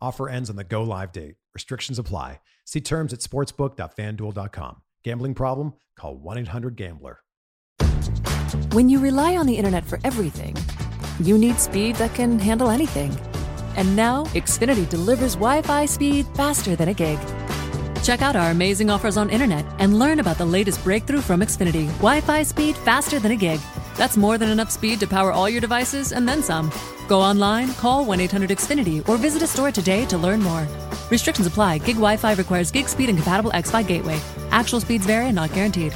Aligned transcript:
Offer 0.00 0.28
ends 0.28 0.50
on 0.50 0.56
the 0.56 0.64
go 0.64 0.82
live 0.82 1.12
date. 1.12 1.36
Restrictions 1.54 1.98
apply. 1.98 2.40
See 2.64 2.80
terms 2.80 3.12
at 3.12 3.20
sportsbook.fanduel.com. 3.20 4.82
Gambling 5.02 5.34
problem? 5.34 5.74
Call 5.96 6.16
1 6.16 6.38
800 6.38 6.76
Gambler. 6.76 7.20
When 8.72 8.88
you 8.88 9.00
rely 9.00 9.36
on 9.36 9.46
the 9.46 9.54
internet 9.56 9.84
for 9.84 9.98
everything, 10.04 10.56
you 11.20 11.36
need 11.38 11.58
speed 11.58 11.96
that 11.96 12.14
can 12.14 12.38
handle 12.38 12.70
anything. 12.70 13.16
And 13.76 13.94
now, 13.94 14.24
Xfinity 14.26 14.88
delivers 14.88 15.34
Wi 15.34 15.62
Fi 15.62 15.86
speed 15.86 16.26
faster 16.34 16.76
than 16.76 16.88
a 16.88 16.94
gig. 16.94 17.18
Check 18.02 18.22
out 18.22 18.36
our 18.36 18.50
amazing 18.50 18.90
offers 18.90 19.16
on 19.16 19.30
internet 19.30 19.64
and 19.78 19.98
learn 19.98 20.20
about 20.20 20.38
the 20.38 20.44
latest 20.44 20.82
breakthrough 20.82 21.20
from 21.20 21.40
Xfinity 21.40 21.86
Wi 21.98 22.20
Fi 22.20 22.42
speed 22.42 22.76
faster 22.78 23.18
than 23.18 23.32
a 23.32 23.36
gig. 23.36 23.60
That's 24.00 24.16
more 24.16 24.38
than 24.38 24.48
enough 24.48 24.70
speed 24.70 24.98
to 25.00 25.06
power 25.06 25.30
all 25.30 25.46
your 25.46 25.60
devices 25.60 26.12
and 26.12 26.26
then 26.26 26.42
some. 26.42 26.72
Go 27.06 27.20
online, 27.20 27.74
call 27.74 28.02
1 28.06 28.18
800 28.18 28.48
Xfinity, 28.48 29.06
or 29.06 29.18
visit 29.18 29.42
a 29.42 29.46
store 29.46 29.70
today 29.70 30.06
to 30.06 30.16
learn 30.16 30.40
more. 30.40 30.66
Restrictions 31.10 31.46
apply. 31.46 31.76
Gig 31.84 31.96
Wi 31.96 32.16
Fi 32.16 32.32
requires 32.32 32.70
gig 32.70 32.88
speed 32.88 33.10
and 33.10 33.18
compatible 33.18 33.50
X 33.52 33.70
Fi 33.70 33.82
gateway. 33.82 34.18
Actual 34.52 34.80
speeds 34.80 35.04
vary 35.04 35.26
and 35.26 35.36
not 35.36 35.52
guaranteed. 35.52 35.92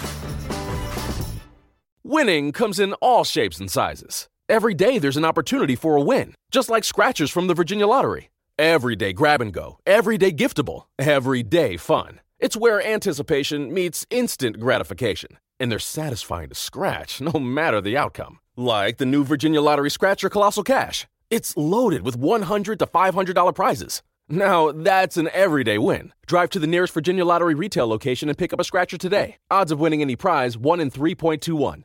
Winning 2.03 2.53
comes 2.53 2.79
in 2.79 2.93
all 3.01 3.25
shapes 3.25 3.59
and 3.59 3.71
sizes. 3.71 4.29
Every 4.51 4.75
day 4.75 4.99
there's 4.99 5.17
an 5.17 5.25
opportunity 5.25 5.75
for 5.75 5.97
a 5.97 6.03
win, 6.03 6.35
just 6.51 6.69
like 6.69 6.85
scratchers 6.85 7.31
from 7.31 7.47
the 7.47 7.55
Virginia 7.55 7.87
Lottery. 7.87 8.29
Everyday 8.59 9.15
grab 9.15 9.41
and 9.41 9.51
go, 9.51 9.79
everyday 9.87 10.31
giftable, 10.31 10.83
everyday 10.99 11.79
fun. 11.79 12.21
It's 12.39 12.55
where 12.55 12.87
anticipation 12.87 13.73
meets 13.73 14.05
instant 14.11 14.61
gratification, 14.61 15.39
and 15.59 15.71
they're 15.71 15.79
satisfying 15.79 16.49
to 16.49 16.55
scratch 16.55 17.21
no 17.21 17.39
matter 17.41 17.81
the 17.81 17.97
outcome. 17.97 18.39
Like 18.57 18.99
the 18.99 19.07
new 19.07 19.25
Virginia 19.25 19.61
Lottery 19.61 19.91
Scratcher 19.91 20.29
Colossal 20.29 20.63
Cash. 20.63 21.07
It's 21.31 21.57
loaded 21.57 22.03
with 22.03 22.17
100 22.17 22.79
to 22.79 22.87
$500 22.87 23.55
prizes. 23.55 24.03
Now, 24.29 24.73
that's 24.73 25.17
an 25.17 25.29
everyday 25.35 25.77
win. 25.77 26.13
Drive 26.27 26.51
to 26.51 26.59
the 26.59 26.67
nearest 26.67 26.95
Virginia 26.95 27.25
Lottery 27.25 27.55
retail 27.55 27.87
location 27.87 28.29
and 28.29 28.39
pick 28.39 28.53
up 28.53 28.61
a 28.61 28.65
scratcher 28.65 28.97
today. 28.97 29.37
Odds 29.51 29.71
of 29.71 29.81
winning 29.81 30.01
any 30.01 30.17
prize 30.17 30.57
1 30.57 30.81
in 30.81 30.91
3.21. 30.91 31.85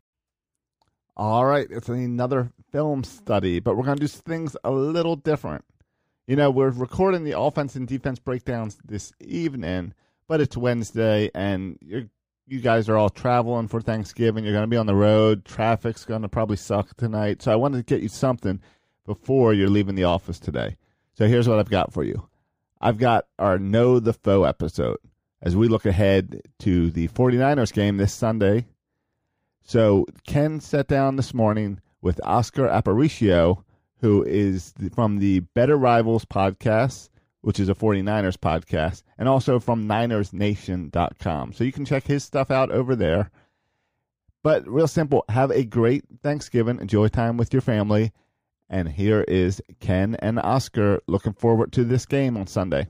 All 1.17 1.45
right, 1.45 1.67
it's 1.69 1.89
another 1.89 2.53
film 2.71 3.03
study, 3.03 3.59
but 3.59 3.75
we're 3.75 3.83
going 3.83 3.97
to 3.97 4.01
do 4.01 4.07
things 4.07 4.55
a 4.63 4.71
little 4.71 5.17
different. 5.17 5.65
You 6.27 6.37
know, 6.37 6.49
we're 6.49 6.69
recording 6.69 7.25
the 7.25 7.37
offense 7.37 7.75
and 7.75 7.85
defense 7.87 8.19
breakdowns 8.19 8.77
this 8.85 9.11
evening, 9.19 9.93
but 10.27 10.39
it's 10.39 10.55
Wednesday 10.55 11.29
and 11.35 11.77
you 12.49 12.59
guys 12.59 12.89
are 12.89 12.97
all 12.97 13.09
traveling 13.09 13.67
for 13.67 13.79
Thanksgiving. 13.79 14.43
You're 14.43 14.53
going 14.53 14.63
to 14.63 14.67
be 14.67 14.77
on 14.77 14.87
the 14.87 14.95
road. 14.95 15.45
Traffic's 15.45 16.03
going 16.03 16.23
to 16.23 16.29
probably 16.29 16.57
suck 16.57 16.95
tonight. 16.97 17.43
So 17.43 17.51
I 17.51 17.55
wanted 17.55 17.77
to 17.77 17.83
get 17.83 18.01
you 18.01 18.09
something 18.09 18.59
before 19.05 19.53
you're 19.53 19.69
leaving 19.69 19.95
the 19.95 20.05
office 20.05 20.39
today. 20.39 20.75
So 21.13 21.27
here's 21.27 21.47
what 21.47 21.59
I've 21.59 21.69
got 21.69 21.93
for 21.93 22.03
you. 22.03 22.27
I've 22.81 22.97
got 22.97 23.25
our 23.37 23.59
Know 23.59 23.99
the 23.99 24.13
Foe 24.13 24.45
episode 24.45 24.97
as 25.41 25.55
we 25.55 25.67
look 25.67 25.85
ahead 25.85 26.41
to 26.59 26.89
the 26.89 27.07
49ers 27.09 27.71
game 27.71 27.97
this 27.97 28.13
Sunday. 28.13 28.65
So 29.63 30.05
Ken 30.25 30.59
sat 30.59 30.87
down 30.87 31.17
this 31.17 31.33
morning 31.33 31.79
with 32.01 32.19
Oscar 32.23 32.67
Aparicio, 32.67 33.63
who 34.01 34.23
is 34.23 34.73
from 34.95 35.19
the 35.19 35.41
Better 35.41 35.77
Rivals 35.77 36.25
podcast, 36.25 37.08
which 37.41 37.59
is 37.59 37.69
a 37.69 37.75
49ers 37.75 38.37
podcast, 38.37 39.03
and 39.17 39.29
also 39.29 39.59
from 39.59 39.87
NinersNation.com. 39.87 41.53
So 41.53 41.63
you 41.63 41.71
can 41.71 41.85
check 41.85 42.05
his 42.05 42.23
stuff 42.23 42.51
out 42.51 42.71
over 42.71 42.95
there. 42.95 43.31
But 44.43 44.67
real 44.67 44.87
simple, 44.87 45.25
have 45.29 45.51
a 45.51 45.63
great 45.63 46.05
Thanksgiving, 46.23 46.79
enjoy 46.79 47.09
time 47.09 47.37
with 47.37 47.53
your 47.53 47.61
family, 47.61 48.11
and 48.69 48.87
here 48.87 49.21
is 49.27 49.61
Ken 49.79 50.15
and 50.19 50.39
Oscar 50.39 51.01
looking 51.07 51.33
forward 51.33 51.71
to 51.73 51.83
this 51.83 52.05
game 52.05 52.37
on 52.37 52.47
Sunday. 52.47 52.87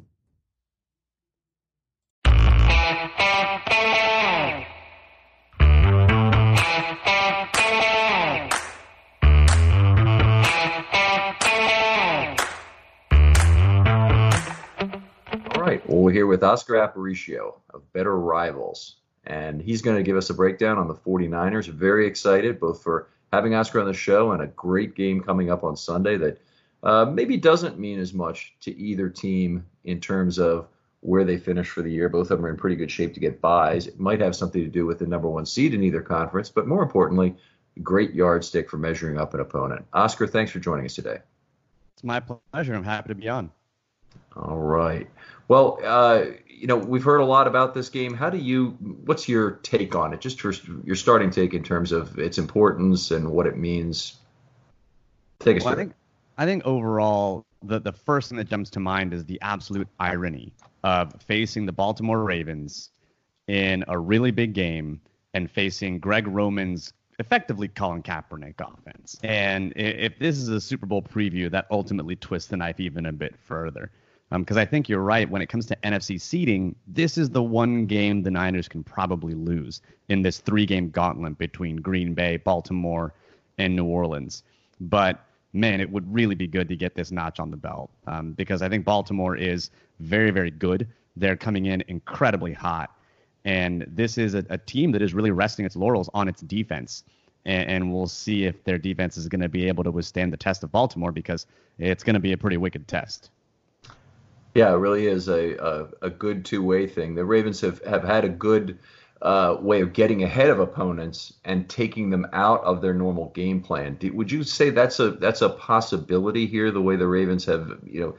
We're 16.09 16.13
here 16.13 16.25
with 16.25 16.43
Oscar 16.43 16.73
Aparicio 16.73 17.59
of 17.71 17.93
Better 17.93 18.17
Rivals, 18.17 18.95
and 19.27 19.61
he's 19.61 19.83
going 19.83 19.95
to 19.95 20.01
give 20.01 20.17
us 20.17 20.31
a 20.31 20.33
breakdown 20.33 20.79
on 20.79 20.87
the 20.87 20.95
49ers. 20.95 21.67
Very 21.67 22.07
excited, 22.07 22.59
both 22.59 22.81
for 22.81 23.09
having 23.31 23.53
Oscar 23.53 23.79
on 23.79 23.85
the 23.85 23.93
show 23.93 24.31
and 24.31 24.41
a 24.41 24.47
great 24.47 24.95
game 24.95 25.21
coming 25.21 25.51
up 25.51 25.63
on 25.63 25.77
Sunday 25.77 26.17
that 26.17 26.41
uh, 26.81 27.05
maybe 27.05 27.37
doesn't 27.37 27.77
mean 27.77 27.99
as 27.99 28.11
much 28.11 28.55
to 28.61 28.75
either 28.75 29.07
team 29.07 29.67
in 29.83 30.01
terms 30.01 30.39
of 30.39 30.67
where 31.01 31.23
they 31.23 31.37
finish 31.37 31.69
for 31.69 31.83
the 31.83 31.91
year. 31.91 32.09
Both 32.09 32.31
of 32.31 32.39
them 32.39 32.45
are 32.47 32.49
in 32.49 32.57
pretty 32.57 32.75
good 32.75 32.89
shape 32.89 33.13
to 33.13 33.19
get 33.19 33.39
buys. 33.39 33.85
It 33.85 33.99
might 33.99 34.19
have 34.19 34.35
something 34.35 34.63
to 34.63 34.67
do 34.67 34.87
with 34.87 34.97
the 34.97 35.05
number 35.05 35.29
one 35.29 35.45
seed 35.45 35.75
in 35.75 35.83
either 35.83 36.01
conference, 36.01 36.49
but 36.49 36.65
more 36.65 36.81
importantly, 36.81 37.35
great 37.83 38.15
yardstick 38.15 38.67
for 38.67 38.77
measuring 38.77 39.19
up 39.19 39.35
an 39.35 39.41
opponent. 39.41 39.85
Oscar, 39.93 40.25
thanks 40.25 40.51
for 40.51 40.57
joining 40.57 40.85
us 40.85 40.95
today. 40.95 41.19
It's 41.93 42.03
my 42.03 42.19
pleasure. 42.19 42.73
I'm 42.73 42.83
happy 42.83 43.09
to 43.09 43.15
be 43.15 43.29
on. 43.29 43.51
All 44.35 44.57
right. 44.57 45.09
Well, 45.47 45.79
uh, 45.83 46.25
you 46.47 46.67
know, 46.67 46.77
we've 46.77 47.03
heard 47.03 47.21
a 47.21 47.25
lot 47.25 47.47
about 47.47 47.73
this 47.73 47.89
game. 47.89 48.13
How 48.13 48.29
do 48.29 48.37
you? 48.37 48.71
What's 49.05 49.27
your 49.27 49.51
take 49.63 49.95
on 49.95 50.13
it? 50.13 50.21
Just 50.21 50.43
your 50.43 50.95
starting 50.95 51.31
take 51.31 51.53
in 51.53 51.63
terms 51.63 51.91
of 51.91 52.19
its 52.19 52.37
importance 52.37 53.11
and 53.11 53.31
what 53.31 53.47
it 53.47 53.57
means. 53.57 54.17
Take 55.39 55.57
us 55.57 55.63
well. 55.63 55.73
I 55.73 55.77
think, 55.77 55.93
I 56.37 56.45
think 56.45 56.65
overall, 56.65 57.45
the 57.63 57.79
the 57.79 57.93
first 57.93 58.29
thing 58.29 58.37
that 58.37 58.49
jumps 58.49 58.69
to 58.71 58.79
mind 58.79 59.13
is 59.13 59.25
the 59.25 59.39
absolute 59.41 59.87
irony 59.99 60.53
of 60.83 61.13
facing 61.21 61.65
the 61.65 61.71
Baltimore 61.71 62.23
Ravens 62.23 62.91
in 63.47 63.83
a 63.87 63.97
really 63.97 64.31
big 64.31 64.53
game 64.53 65.01
and 65.33 65.49
facing 65.49 65.99
Greg 65.99 66.27
Roman's 66.27 66.93
effectively 67.19 67.67
Colin 67.67 68.01
Kaepernick 68.01 68.55
offense. 68.59 69.17
And 69.23 69.73
if 69.75 70.17
this 70.17 70.37
is 70.37 70.47
a 70.47 70.59
Super 70.59 70.85
Bowl 70.85 71.01
preview, 71.01 71.51
that 71.51 71.67
ultimately 71.69 72.15
twists 72.15 72.49
the 72.49 72.57
knife 72.57 72.79
even 72.79 73.05
a 73.05 73.11
bit 73.11 73.35
further. 73.37 73.91
Because 74.31 74.57
um, 74.57 74.61
I 74.61 74.65
think 74.65 74.87
you're 74.87 75.01
right. 75.01 75.29
When 75.29 75.41
it 75.41 75.49
comes 75.49 75.65
to 75.67 75.75
NFC 75.83 76.21
seeding, 76.21 76.75
this 76.87 77.17
is 77.17 77.29
the 77.31 77.43
one 77.43 77.85
game 77.87 78.21
the 78.21 78.31
Niners 78.31 78.67
can 78.67 78.83
probably 78.83 79.33
lose 79.33 79.81
in 80.07 80.21
this 80.21 80.39
three 80.39 80.65
game 80.65 80.89
gauntlet 80.91 81.37
between 81.37 81.77
Green 81.77 82.13
Bay, 82.13 82.37
Baltimore, 82.37 83.13
and 83.57 83.75
New 83.75 83.85
Orleans. 83.85 84.43
But 84.79 85.25
man, 85.53 85.81
it 85.81 85.89
would 85.91 86.11
really 86.13 86.35
be 86.35 86.47
good 86.47 86.69
to 86.69 86.75
get 86.75 86.95
this 86.95 87.11
notch 87.11 87.39
on 87.39 87.49
the 87.51 87.57
belt 87.57 87.89
um, 88.07 88.33
because 88.33 88.61
I 88.61 88.69
think 88.69 88.85
Baltimore 88.85 89.35
is 89.35 89.71
very, 89.99 90.29
very 90.31 90.51
good. 90.51 90.87
They're 91.15 91.35
coming 91.35 91.65
in 91.65 91.83
incredibly 91.87 92.53
hot. 92.53 92.95
And 93.45 93.85
this 93.87 94.17
is 94.17 94.33
a, 94.35 94.45
a 94.49 94.57
team 94.57 94.91
that 94.91 95.01
is 95.01 95.13
really 95.13 95.31
resting 95.31 95.65
its 95.65 95.75
laurels 95.75 96.09
on 96.13 96.27
its 96.27 96.41
defense. 96.41 97.03
And, 97.45 97.69
and 97.69 97.93
we'll 97.93 98.07
see 98.07 98.45
if 98.45 98.63
their 98.63 98.77
defense 98.77 99.17
is 99.17 99.27
going 99.27 99.41
to 99.41 99.49
be 99.49 99.67
able 99.67 99.83
to 99.83 99.91
withstand 99.91 100.33
the 100.33 100.37
test 100.37 100.63
of 100.63 100.71
Baltimore 100.71 101.11
because 101.11 101.45
it's 101.77 102.03
going 102.03 102.15
to 102.15 102.19
be 102.19 102.33
a 102.33 102.37
pretty 102.37 102.57
wicked 102.57 102.87
test. 102.87 103.31
Yeah, 104.55 104.73
it 104.73 104.77
really 104.77 105.07
is 105.07 105.29
a, 105.29 105.55
a, 105.55 105.87
a 106.01 106.09
good 106.09 106.43
two 106.43 106.63
way 106.63 106.87
thing. 106.87 107.15
The 107.15 107.23
Ravens 107.23 107.61
have, 107.61 107.83
have 107.85 108.03
had 108.03 108.25
a 108.25 108.29
good 108.29 108.79
uh, 109.21 109.57
way 109.59 109.81
of 109.81 109.93
getting 109.93 110.23
ahead 110.23 110.49
of 110.49 110.59
opponents 110.59 111.33
and 111.45 111.69
taking 111.69 112.09
them 112.09 112.25
out 112.33 112.63
of 112.63 112.81
their 112.81 112.93
normal 112.93 113.29
game 113.29 113.61
plan. 113.61 113.95
Do, 113.95 114.11
would 114.13 114.31
you 114.31 114.43
say 114.43 114.69
that's 114.69 114.99
a 114.99 115.11
that's 115.11 115.41
a 115.41 115.49
possibility 115.49 116.45
here? 116.45 116.71
The 116.71 116.81
way 116.81 116.95
the 116.95 117.07
Ravens 117.07 117.45
have 117.45 117.79
you 117.85 117.99
know 117.99 118.15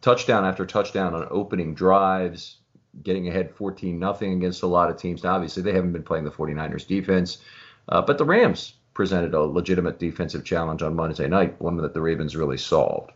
touchdown 0.00 0.44
after 0.44 0.64
touchdown 0.64 1.14
on 1.14 1.26
opening 1.30 1.74
drives, 1.74 2.58
getting 3.02 3.28
ahead 3.28 3.54
14 3.54 3.98
nothing 3.98 4.32
against 4.32 4.62
a 4.62 4.66
lot 4.66 4.90
of 4.90 4.96
teams. 4.96 5.24
Now, 5.24 5.34
obviously, 5.34 5.62
they 5.62 5.72
haven't 5.72 5.92
been 5.92 6.02
playing 6.02 6.24
the 6.24 6.30
49ers 6.30 6.86
defense, 6.86 7.38
uh, 7.88 8.02
but 8.02 8.18
the 8.18 8.24
Rams 8.24 8.74
presented 8.94 9.34
a 9.34 9.40
legitimate 9.40 9.98
defensive 9.98 10.44
challenge 10.44 10.82
on 10.82 10.94
Monday 10.94 11.28
night, 11.28 11.60
one 11.60 11.76
that 11.76 11.92
the 11.92 12.00
Ravens 12.00 12.34
really 12.34 12.56
solved. 12.56 13.12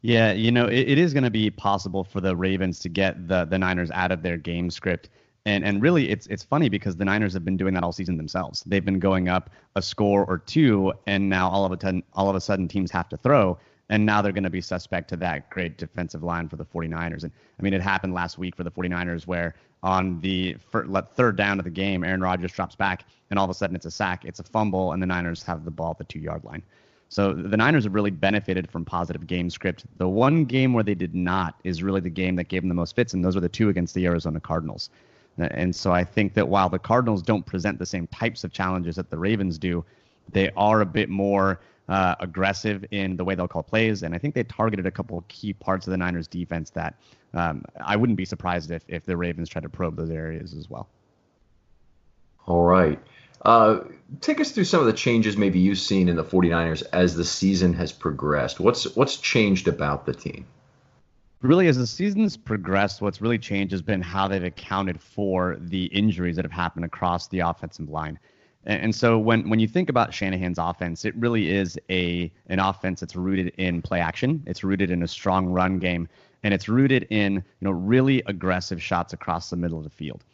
Yeah, 0.00 0.32
you 0.32 0.50
know, 0.50 0.66
it, 0.66 0.88
it 0.88 0.98
is 0.98 1.12
going 1.14 1.24
to 1.24 1.30
be 1.30 1.50
possible 1.50 2.04
for 2.04 2.20
the 2.20 2.36
Ravens 2.36 2.78
to 2.80 2.88
get 2.88 3.26
the 3.28 3.46
the 3.46 3.58
Niners 3.58 3.90
out 3.92 4.12
of 4.12 4.22
their 4.22 4.36
game 4.36 4.70
script. 4.70 5.08
And 5.46 5.64
and 5.64 5.82
really 5.82 6.10
it's 6.10 6.26
it's 6.26 6.42
funny 6.42 6.68
because 6.68 6.96
the 6.96 7.04
Niners 7.04 7.32
have 7.34 7.44
been 7.44 7.56
doing 7.56 7.74
that 7.74 7.82
all 7.82 7.92
season 7.92 8.16
themselves. 8.16 8.62
They've 8.66 8.84
been 8.84 8.98
going 8.98 9.28
up 9.28 9.50
a 9.76 9.82
score 9.82 10.24
or 10.26 10.38
two 10.38 10.92
and 11.06 11.28
now 11.28 11.48
all 11.48 11.64
of 11.64 11.72
a 11.72 11.80
sudden 11.80 12.02
all 12.14 12.28
of 12.28 12.36
a 12.36 12.40
sudden 12.40 12.68
teams 12.68 12.90
have 12.90 13.08
to 13.10 13.16
throw 13.16 13.58
and 13.90 14.04
now 14.04 14.22
they're 14.22 14.32
going 14.32 14.44
to 14.44 14.50
be 14.50 14.60
suspect 14.60 15.08
to 15.10 15.16
that 15.16 15.50
great 15.50 15.76
defensive 15.76 16.22
line 16.22 16.48
for 16.48 16.56
the 16.56 16.64
49ers. 16.64 17.22
And 17.22 17.32
I 17.58 17.62
mean, 17.62 17.74
it 17.74 17.82
happened 17.82 18.14
last 18.14 18.38
week 18.38 18.56
for 18.56 18.64
the 18.64 18.70
49ers 18.70 19.26
where 19.26 19.54
on 19.82 20.20
the 20.20 20.56
third 21.14 21.36
down 21.36 21.58
of 21.58 21.64
the 21.64 21.70
game, 21.70 22.04
Aaron 22.04 22.22
Rodgers 22.22 22.52
drops 22.52 22.74
back, 22.74 23.04
and 23.30 23.38
all 23.38 23.44
of 23.44 23.50
a 23.50 23.54
sudden 23.54 23.76
it's 23.76 23.84
a 23.84 23.90
sack, 23.90 24.24
it's 24.24 24.40
a 24.40 24.44
fumble, 24.44 24.92
and 24.92 25.02
the 25.02 25.06
Niners 25.06 25.42
have 25.42 25.64
the 25.64 25.70
ball 25.70 25.90
at 25.90 25.98
the 25.98 26.04
two 26.04 26.18
yard 26.18 26.42
line. 26.44 26.62
So 27.10 27.34
the 27.34 27.56
Niners 27.56 27.84
have 27.84 27.94
really 27.94 28.10
benefited 28.10 28.70
from 28.70 28.84
positive 28.84 29.26
game 29.26 29.50
script. 29.50 29.84
The 29.98 30.08
one 30.08 30.46
game 30.46 30.72
where 30.72 30.82
they 30.82 30.94
did 30.94 31.14
not 31.14 31.60
is 31.62 31.82
really 31.82 32.00
the 32.00 32.10
game 32.10 32.34
that 32.36 32.48
gave 32.48 32.62
them 32.62 32.70
the 32.70 32.74
most 32.74 32.96
fits, 32.96 33.12
and 33.12 33.22
those 33.22 33.34
were 33.34 33.42
the 33.42 33.48
two 33.48 33.68
against 33.68 33.94
the 33.94 34.06
Arizona 34.06 34.40
Cardinals. 34.40 34.88
And 35.36 35.74
so 35.74 35.92
I 35.92 36.02
think 36.02 36.32
that 36.34 36.48
while 36.48 36.68
the 36.68 36.78
Cardinals 36.78 37.20
don't 37.20 37.44
present 37.44 37.78
the 37.78 37.86
same 37.86 38.06
types 38.06 38.42
of 38.42 38.52
challenges 38.52 38.96
that 38.96 39.10
the 39.10 39.18
Ravens 39.18 39.58
do, 39.58 39.84
they 40.32 40.50
are 40.56 40.80
a 40.80 40.86
bit 40.86 41.10
more 41.10 41.60
uh, 41.88 42.14
aggressive 42.20 42.84
in 42.90 43.16
the 43.16 43.24
way 43.24 43.34
they'll 43.34 43.48
call 43.48 43.62
plays. 43.62 44.02
And 44.02 44.14
I 44.14 44.18
think 44.18 44.34
they 44.34 44.44
targeted 44.44 44.86
a 44.86 44.90
couple 44.90 45.24
key 45.28 45.52
parts 45.52 45.86
of 45.86 45.90
the 45.90 45.96
Niners 45.96 46.26
defense 46.26 46.70
that 46.70 46.94
um, 47.34 47.64
I 47.84 47.96
wouldn't 47.96 48.16
be 48.16 48.24
surprised 48.24 48.70
if, 48.70 48.84
if 48.88 49.04
the 49.04 49.16
Ravens 49.16 49.48
try 49.48 49.60
to 49.60 49.68
probe 49.68 49.96
those 49.96 50.10
areas 50.10 50.54
as 50.54 50.70
well. 50.70 50.88
All 52.46 52.64
right. 52.64 52.98
Uh, 53.42 53.80
take 54.20 54.40
us 54.40 54.52
through 54.52 54.64
some 54.64 54.80
of 54.80 54.86
the 54.86 54.92
changes 54.92 55.36
maybe 55.36 55.58
you've 55.58 55.78
seen 55.78 56.08
in 56.08 56.16
the 56.16 56.24
49ers 56.24 56.82
as 56.92 57.14
the 57.14 57.24
season 57.24 57.74
has 57.74 57.92
progressed. 57.92 58.60
What's 58.60 58.96
what's 58.96 59.16
changed 59.16 59.68
about 59.68 60.06
the 60.06 60.14
team? 60.14 60.46
Really, 61.42 61.68
as 61.68 61.76
the 61.76 61.86
season's 61.86 62.38
progressed, 62.38 63.02
what's 63.02 63.20
really 63.20 63.38
changed 63.38 63.72
has 63.72 63.82
been 63.82 64.00
how 64.00 64.28
they've 64.28 64.44
accounted 64.44 64.98
for 64.98 65.58
the 65.60 65.84
injuries 65.86 66.36
that 66.36 66.44
have 66.46 66.52
happened 66.52 66.86
across 66.86 67.28
the 67.28 67.40
offensive 67.40 67.90
line. 67.90 68.18
And 68.66 68.94
so 68.94 69.18
when 69.18 69.48
when 69.50 69.60
you 69.60 69.68
think 69.68 69.90
about 69.90 70.14
Shanahan's 70.14 70.58
offense, 70.58 71.04
it 71.04 71.14
really 71.16 71.50
is 71.50 71.78
a 71.90 72.32
an 72.46 72.58
offense 72.58 73.00
that's 73.00 73.14
rooted 73.14 73.48
in 73.58 73.82
play 73.82 74.00
action. 74.00 74.42
It's 74.46 74.64
rooted 74.64 74.90
in 74.90 75.02
a 75.02 75.08
strong 75.08 75.46
run 75.46 75.78
game, 75.78 76.08
and 76.42 76.54
it's 76.54 76.68
rooted 76.68 77.06
in 77.10 77.34
you 77.34 77.42
know 77.60 77.70
really 77.70 78.22
aggressive 78.26 78.82
shots 78.82 79.12
across 79.12 79.50
the 79.50 79.56
middle 79.56 79.76
of 79.76 79.84
the 79.84 79.90
field. 79.90 80.24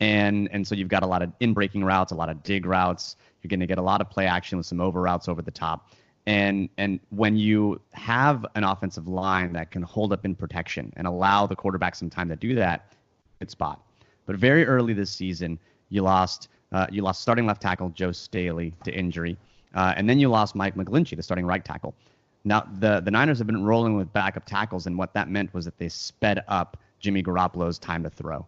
And 0.00 0.48
and 0.50 0.66
so 0.66 0.74
you've 0.74 0.88
got 0.88 1.02
a 1.02 1.06
lot 1.06 1.22
of 1.22 1.30
in 1.40 1.52
breaking 1.52 1.84
routes, 1.84 2.10
a 2.10 2.14
lot 2.14 2.30
of 2.30 2.42
dig 2.42 2.64
routes. 2.64 3.16
You're 3.42 3.50
going 3.50 3.60
to 3.60 3.66
get 3.66 3.78
a 3.78 3.82
lot 3.82 4.00
of 4.00 4.08
play 4.08 4.26
action 4.26 4.56
with 4.56 4.66
some 4.66 4.80
over 4.80 5.00
routes 5.02 5.28
over 5.28 5.42
the 5.42 5.50
top. 5.50 5.92
And 6.26 6.70
and 6.78 7.00
when 7.10 7.36
you 7.36 7.80
have 7.92 8.46
an 8.54 8.64
offensive 8.64 9.08
line 9.08 9.52
that 9.52 9.70
can 9.70 9.82
hold 9.82 10.12
up 10.12 10.24
in 10.24 10.34
protection 10.34 10.92
and 10.96 11.06
allow 11.06 11.46
the 11.46 11.56
quarterback 11.56 11.96
some 11.96 12.08
time 12.08 12.28
to 12.30 12.36
do 12.36 12.54
that, 12.54 12.92
good 13.40 13.50
spot. 13.50 13.82
But 14.24 14.36
very 14.36 14.64
early 14.64 14.94
this 14.94 15.10
season, 15.10 15.58
you 15.90 16.02
lost 16.02 16.48
uh, 16.72 16.86
you 16.90 17.02
lost 17.02 17.22
starting 17.22 17.46
left 17.46 17.62
tackle 17.62 17.90
Joe 17.90 18.12
Staley 18.12 18.74
to 18.84 18.92
injury, 18.92 19.36
uh, 19.74 19.94
and 19.96 20.08
then 20.08 20.18
you 20.18 20.28
lost 20.28 20.54
Mike 20.54 20.74
McGlinchey, 20.74 21.16
the 21.16 21.22
starting 21.22 21.46
right 21.46 21.64
tackle. 21.64 21.94
Now 22.44 22.66
the 22.80 23.00
the 23.00 23.10
Niners 23.10 23.38
have 23.38 23.46
been 23.46 23.64
rolling 23.64 23.96
with 23.96 24.12
backup 24.12 24.44
tackles, 24.44 24.86
and 24.86 24.98
what 24.98 25.14
that 25.14 25.28
meant 25.28 25.52
was 25.54 25.64
that 25.64 25.78
they 25.78 25.88
sped 25.88 26.42
up 26.48 26.76
Jimmy 26.98 27.22
Garoppolo's 27.22 27.78
time 27.78 28.02
to 28.02 28.10
throw. 28.10 28.46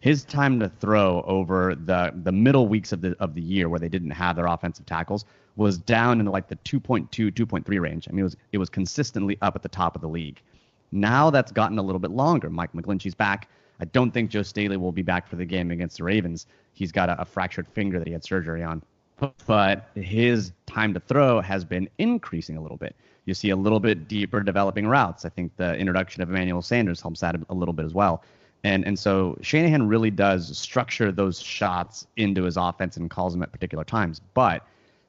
His 0.00 0.24
time 0.24 0.60
to 0.60 0.68
throw 0.68 1.22
over 1.26 1.74
the 1.74 2.12
the 2.22 2.32
middle 2.32 2.68
weeks 2.68 2.92
of 2.92 3.00
the 3.00 3.16
of 3.20 3.34
the 3.34 3.42
year 3.42 3.68
where 3.68 3.80
they 3.80 3.88
didn't 3.88 4.10
have 4.10 4.36
their 4.36 4.46
offensive 4.46 4.86
tackles 4.86 5.24
was 5.56 5.78
down 5.78 6.20
in 6.20 6.26
like 6.26 6.48
the 6.48 6.56
2.2 6.56 7.08
2.3 7.32 7.80
range. 7.80 8.08
I 8.08 8.12
mean 8.12 8.20
it 8.20 8.24
was 8.24 8.36
it 8.52 8.58
was 8.58 8.68
consistently 8.68 9.38
up 9.42 9.56
at 9.56 9.62
the 9.62 9.68
top 9.68 9.94
of 9.94 10.02
the 10.02 10.08
league. 10.08 10.40
Now 10.92 11.30
that's 11.30 11.52
gotten 11.52 11.78
a 11.78 11.82
little 11.82 11.98
bit 11.98 12.10
longer. 12.10 12.50
Mike 12.50 12.72
McGlinchey's 12.72 13.14
back. 13.14 13.48
I 13.80 13.86
don't 13.86 14.10
think 14.10 14.30
Joe 14.30 14.42
Staley 14.42 14.76
will 14.76 14.92
be 14.92 15.02
back 15.02 15.28
for 15.28 15.36
the 15.36 15.44
game 15.44 15.70
against 15.70 15.98
the 15.98 16.04
Ravens. 16.04 16.46
He's 16.72 16.92
got 16.92 17.08
a, 17.08 17.20
a 17.20 17.24
fractured 17.24 17.68
finger 17.68 17.98
that 17.98 18.06
he 18.06 18.12
had 18.12 18.24
surgery 18.24 18.62
on. 18.62 18.82
But 19.46 19.90
his 19.94 20.52
time 20.66 20.92
to 20.94 21.00
throw 21.00 21.40
has 21.40 21.64
been 21.64 21.88
increasing 21.98 22.56
a 22.56 22.60
little 22.60 22.76
bit. 22.76 22.96
You 23.26 23.34
see 23.34 23.50
a 23.50 23.56
little 23.56 23.80
bit 23.80 24.08
deeper 24.08 24.40
developing 24.42 24.86
routes. 24.86 25.24
I 25.24 25.28
think 25.28 25.56
the 25.56 25.76
introduction 25.76 26.22
of 26.22 26.28
Emmanuel 26.28 26.62
Sanders 26.62 27.00
helps 27.00 27.20
that 27.20 27.36
a 27.48 27.54
little 27.54 27.72
bit 27.72 27.86
as 27.86 27.94
well. 27.94 28.22
And 28.64 28.86
and 28.86 28.98
so 28.98 29.36
Shanahan 29.42 29.86
really 29.88 30.10
does 30.10 30.56
structure 30.58 31.12
those 31.12 31.40
shots 31.40 32.06
into 32.16 32.44
his 32.44 32.56
offense 32.56 32.96
and 32.96 33.10
calls 33.10 33.32
them 33.32 33.42
at 33.42 33.52
particular 33.52 33.84
times. 33.84 34.20
But 34.32 34.66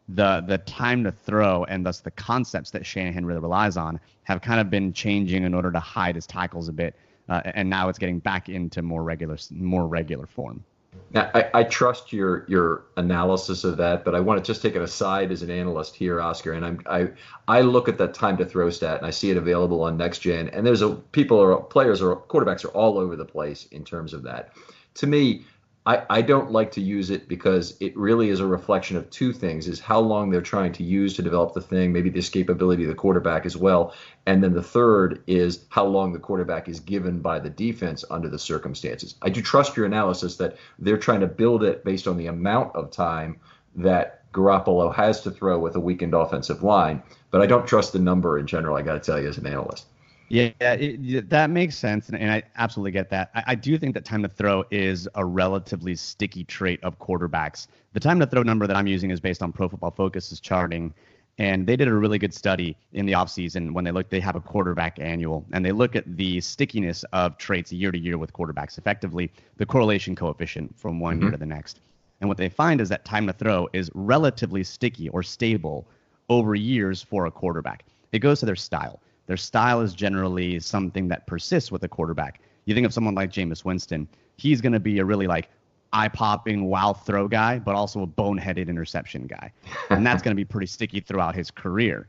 the 0.10 0.44
the 0.46 0.60
time 0.60 1.04
to 1.06 1.12
throw 1.12 1.64
and 1.66 1.86
thus 1.86 2.02
the 2.02 2.12
concepts 2.12 2.72
that 2.72 2.86
Shanahan 2.86 3.26
really 3.26 3.40
relies 3.40 3.76
on 3.78 4.00
have 4.24 4.42
kind 4.42 4.60
of 4.60 4.70
been 4.70 4.94
changing 4.94 5.44
in 5.44 5.54
order 5.54 5.72
to 5.72 5.80
hide 5.80 6.16
his 6.16 6.28
tackles 6.28 6.68
a 6.68 6.74
bit. 6.74 6.96
Uh, 7.28 7.42
and 7.46 7.70
now 7.70 7.90
it's 7.90 8.00
getting 8.00 8.20
back 8.20 8.50
into 8.50 8.82
more 8.82 9.04
regular 9.04 9.38
more 9.52 9.88
regular 9.88 10.28
form. 10.28 10.64
Now, 11.12 11.30
I, 11.34 11.50
I, 11.54 11.64
trust 11.64 12.12
your 12.14 12.46
your 12.48 12.84
analysis 12.98 13.64
of 13.64 13.78
that, 13.78 14.04
but 14.06 14.16
I 14.16 14.20
want 14.20 14.44
to 14.44 14.46
just 14.46 14.62
take 14.62 14.76
it 14.76 14.82
aside 14.82 15.32
as 15.32 15.42
an 15.42 15.50
analyst 15.50 15.96
here, 15.96 16.22
Oscar. 16.22 16.54
And 16.54 16.66
I'm 16.66 16.82
I 16.86 17.10
I 17.48 17.62
look 17.62 17.88
at 17.88 17.98
that 17.98 18.14
time 18.14 18.38
to 18.38 18.46
throw 18.46 18.70
stat 18.70 18.98
and 18.98 19.06
I 19.06 19.12
see 19.12 19.32
it 19.32 19.38
available 19.38 19.84
on 19.84 19.98
next 19.98 20.20
gen. 20.20 20.50
And 20.50 20.66
there's 20.66 20.82
a 20.82 20.90
people 20.90 21.38
or 21.38 21.62
players 21.64 22.02
or 22.02 22.16
quarterbacks 22.16 22.66
are 22.66 22.70
all 22.70 22.98
over 22.98 23.16
the 23.16 23.26
place 23.26 23.66
in 23.68 23.84
terms 23.84 24.14
of 24.14 24.24
that. 24.24 24.54
To 24.96 25.08
me, 25.08 25.46
I, 25.88 26.04
I 26.10 26.22
don't 26.24 26.52
like 26.52 26.72
to 26.72 26.82
use 26.82 27.12
it 27.12 27.28
because 27.28 27.78
it 27.80 27.96
really 27.96 28.30
is 28.30 28.40
a 28.40 28.48
reflection 28.48 28.98
of 28.98 29.08
two 29.12 29.32
things 29.32 29.68
is 29.68 29.80
how 29.80 30.00
long 30.00 30.32
they're 30.32 30.42
trying 30.42 30.72
to 30.74 30.84
use 30.84 31.16
to 31.16 31.22
develop 31.22 31.54
the 31.54 31.62
thing, 31.62 31.94
maybe 31.94 32.10
the 32.10 32.20
escapability 32.20 32.82
of 32.82 32.88
the 32.88 32.96
quarterback 32.96 33.46
as 33.46 33.56
well. 33.56 33.94
And 34.26 34.44
then 34.44 34.54
the 34.54 34.64
third 34.64 35.22
is 35.28 35.64
how 35.70 35.86
long 35.86 36.12
the 36.12 36.20
quarterback 36.20 36.68
is 36.68 36.80
given 36.80 37.20
by 37.20 37.38
the 37.38 37.52
defense 37.52 38.04
under 38.10 38.30
the 38.30 38.40
circumstances. 38.40 39.14
I 39.22 39.30
do 39.30 39.44
trust 39.44 39.78
your 39.78 39.86
analysis 39.86 40.38
that 40.38 40.58
they're 40.80 40.98
trying 40.98 41.20
to 41.20 41.28
build 41.28 41.64
it 41.64 41.86
based 41.86 42.08
on 42.08 42.18
the 42.18 42.28
amount 42.28 42.76
of 42.76 42.90
time 42.90 43.40
that 43.76 44.32
Garoppolo 44.34 44.94
has 44.94 45.22
to 45.22 45.32
throw 45.32 45.60
with 45.60 45.76
a 45.76 45.80
weakened 45.80 46.16
offensive 46.16 46.64
line, 46.64 47.04
but 47.30 47.42
I 47.42 47.46
don't 47.46 47.68
trust 47.68 47.94
the 47.94 48.00
number 48.00 48.40
in 48.40 48.48
general, 48.48 48.76
I 48.76 48.82
got 48.82 48.96
to 48.96 49.00
tell 49.00 49.22
you 49.22 49.30
as 49.30 49.38
an 49.38 49.46
analyst. 49.46 49.86
Yeah, 50.30 50.50
it, 50.60 51.30
that 51.30 51.50
makes 51.52 51.78
sense, 51.78 52.10
and, 52.10 52.18
and, 52.18 52.32
I 52.32 52.44
absolutely 52.58 52.92
get 52.92 53.10
that. 53.12 53.30
I, 53.36 53.44
I, 53.48 53.56
do 53.56 53.78
think 53.78 53.94
that 53.94 54.06
time 54.06 54.24
to 54.24 54.28
throw 54.28 54.66
is 54.72 55.08
a 55.14 55.24
relatively 55.24 55.96
sticky 55.96 56.44
trait 56.46 56.84
of 56.84 56.98
quarterbacks. 56.98 57.68
The 57.94 58.00
time 58.00 58.20
to 58.20 58.26
throw 58.26 58.42
number 58.42 58.66
that 58.66 58.76
I'm 58.76 58.88
using 58.88 59.12
is 59.12 59.20
based 59.20 59.44
on 59.44 59.52
Pro 59.52 59.70
Football 59.70 59.92
Focus's 59.92 60.40
charting, 60.40 60.96
and 61.38 61.68
they 61.68 61.76
did 61.76 61.88
a 61.88 61.94
really 61.94 62.18
good 62.18 62.34
study 62.34 62.76
in 62.94 63.06
the 63.06 63.14
offseason 63.14 63.72
when 63.74 63.84
they 63.84 63.92
look. 63.92 64.10
They 64.10 64.20
have 64.20 64.36
a 64.36 64.42
quarterback 64.42 64.98
annual, 65.00 65.46
and 65.52 65.64
they 65.64 65.72
look 65.72 65.96
at 65.96 66.18
the 66.18 66.42
stickiness 66.42 67.04
of 67.14 67.38
traits 67.38 67.72
year 67.72 67.92
to 67.92 67.98
year 67.98 68.18
with 68.18 68.34
quarterbacks, 68.34 68.80
effectively 68.80 69.32
the 69.58 69.66
correlation 69.66 70.16
coefficient 70.16 70.76
from 70.78 71.00
one 71.00 71.16
mm-hmm. 71.16 71.24
year 71.24 71.32
to 71.32 71.38
the 71.38 71.46
next. 71.46 71.82
And 72.22 72.28
what 72.28 72.38
they 72.38 72.50
find 72.50 72.82
is 72.82 72.90
that 72.90 73.06
time 73.06 73.28
to 73.28 73.34
throw 73.34 73.70
is 73.74 73.92
relatively 73.94 74.64
sticky 74.64 75.10
or 75.10 75.22
stable 75.22 75.86
over 76.30 76.56
years 76.56 77.04
for 77.04 77.28
a 77.28 77.32
quarterback. 77.32 77.86
It 78.12 78.20
goes 78.20 78.40
to 78.40 78.48
their 78.48 78.56
style. 78.56 79.00
Their 79.28 79.38
style 79.38 79.82
is 79.82 79.94
generally 79.94 80.60
something 80.60 81.08
that 81.08 81.26
persists 81.28 81.72
with 81.72 81.84
a 81.84 81.88
quarterback. 81.88 82.42
You 82.66 82.76
think 82.76 82.86
of 82.86 82.94
someone 82.94 83.16
like 83.16 83.32
Jameis 83.32 83.66
Winston. 83.66 84.08
he's 84.38 84.62
going 84.62 84.74
to 84.74 84.80
be 84.80 85.00
a 85.00 85.06
really 85.06 85.28
like 85.28 85.50
eye 85.94 86.10
popping 86.10 86.66
wow 86.66 86.94
throw 86.94 87.28
guy, 87.28 87.60
but 87.60 87.74
also 87.76 88.02
a 88.02 88.08
boneheaded 88.08 88.68
interception 88.68 89.28
guy. 89.28 89.52
And 89.90 90.06
that's 90.06 90.22
going 90.22 90.32
to 90.32 90.36
be 90.36 90.46
pretty 90.46 90.68
sticky 90.68 91.00
throughout 91.00 91.36
his 91.36 91.50
career. 91.50 92.08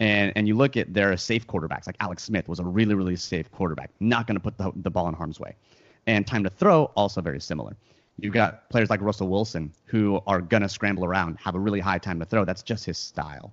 And 0.00 0.32
and 0.36 0.46
you 0.46 0.54
look 0.54 0.76
at 0.76 0.92
their 0.92 1.16
safe 1.16 1.46
quarterbacks, 1.46 1.86
like 1.86 1.96
Alex 2.00 2.22
Smith 2.22 2.48
was 2.48 2.60
a 2.60 2.64
really, 2.64 2.94
really 2.94 3.16
safe 3.16 3.50
quarterback, 3.50 3.90
not 4.00 4.26
going 4.26 4.36
to 4.36 4.40
put 4.40 4.58
the, 4.58 4.72
the 4.76 4.90
ball 4.90 5.08
in 5.08 5.14
harm's 5.14 5.40
way. 5.40 5.54
And 6.06 6.26
time 6.26 6.44
to 6.44 6.50
throw, 6.50 6.84
also 6.96 7.20
very 7.20 7.40
similar. 7.40 7.76
You've 8.18 8.34
got 8.34 8.68
players 8.70 8.88
like 8.88 9.00
Russell 9.02 9.28
Wilson 9.28 9.72
who 9.84 10.20
are 10.26 10.40
going 10.40 10.62
to 10.62 10.68
scramble 10.68 11.04
around, 11.04 11.38
have 11.38 11.54
a 11.54 11.58
really 11.58 11.80
high 11.80 11.98
time 11.98 12.18
to 12.20 12.24
throw. 12.24 12.44
That's 12.44 12.62
just 12.62 12.84
his 12.84 12.96
style. 12.96 13.52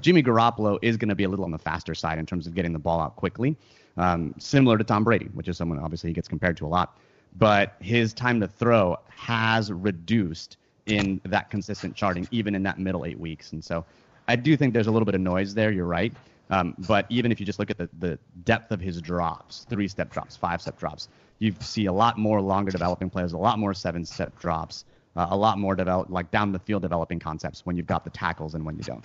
Jimmy 0.00 0.22
Garoppolo 0.22 0.78
is 0.82 0.96
going 0.96 1.08
to 1.08 1.14
be 1.14 1.24
a 1.24 1.28
little 1.28 1.44
on 1.44 1.50
the 1.50 1.58
faster 1.58 1.94
side 1.94 2.18
in 2.18 2.26
terms 2.26 2.46
of 2.46 2.54
getting 2.54 2.72
the 2.72 2.78
ball 2.78 3.00
out 3.00 3.16
quickly, 3.16 3.56
um, 3.96 4.34
similar 4.38 4.78
to 4.78 4.84
Tom 4.84 5.04
Brady, 5.04 5.26
which 5.34 5.48
is 5.48 5.56
someone 5.56 5.78
obviously 5.78 6.10
he 6.10 6.14
gets 6.14 6.28
compared 6.28 6.56
to 6.58 6.66
a 6.66 6.68
lot. 6.68 6.98
But 7.38 7.74
his 7.80 8.12
time 8.12 8.40
to 8.40 8.48
throw 8.48 8.96
has 9.08 9.70
reduced 9.70 10.56
in 10.86 11.20
that 11.24 11.50
consistent 11.50 11.94
charting, 11.94 12.26
even 12.30 12.54
in 12.54 12.62
that 12.62 12.78
middle 12.78 13.04
eight 13.04 13.18
weeks. 13.18 13.52
And 13.52 13.62
so 13.62 13.84
I 14.28 14.36
do 14.36 14.56
think 14.56 14.72
there's 14.72 14.86
a 14.86 14.90
little 14.90 15.06
bit 15.06 15.14
of 15.14 15.20
noise 15.20 15.54
there. 15.54 15.70
You're 15.70 15.86
right. 15.86 16.12
Um, 16.50 16.74
but 16.86 17.06
even 17.08 17.32
if 17.32 17.40
you 17.40 17.46
just 17.46 17.58
look 17.58 17.70
at 17.70 17.78
the, 17.78 17.88
the 17.98 18.18
depth 18.44 18.70
of 18.70 18.80
his 18.80 19.00
drops, 19.00 19.66
three 19.68 19.88
step 19.88 20.12
drops, 20.12 20.36
five 20.36 20.62
step 20.62 20.78
drops, 20.78 21.08
you 21.38 21.54
see 21.60 21.86
a 21.86 21.92
lot 21.92 22.18
more 22.18 22.40
longer 22.40 22.70
developing 22.70 23.10
players, 23.10 23.32
a 23.32 23.38
lot 23.38 23.58
more 23.58 23.74
seven 23.74 24.04
step 24.04 24.38
drops, 24.38 24.84
uh, 25.16 25.26
a 25.30 25.36
lot 25.36 25.58
more 25.58 25.74
develop 25.74 26.08
like 26.08 26.30
down 26.30 26.52
the 26.52 26.58
field 26.58 26.82
developing 26.82 27.18
concepts 27.18 27.66
when 27.66 27.76
you've 27.76 27.86
got 27.86 28.04
the 28.04 28.10
tackles 28.10 28.54
and 28.54 28.64
when 28.64 28.76
you 28.76 28.82
don't. 28.82 29.04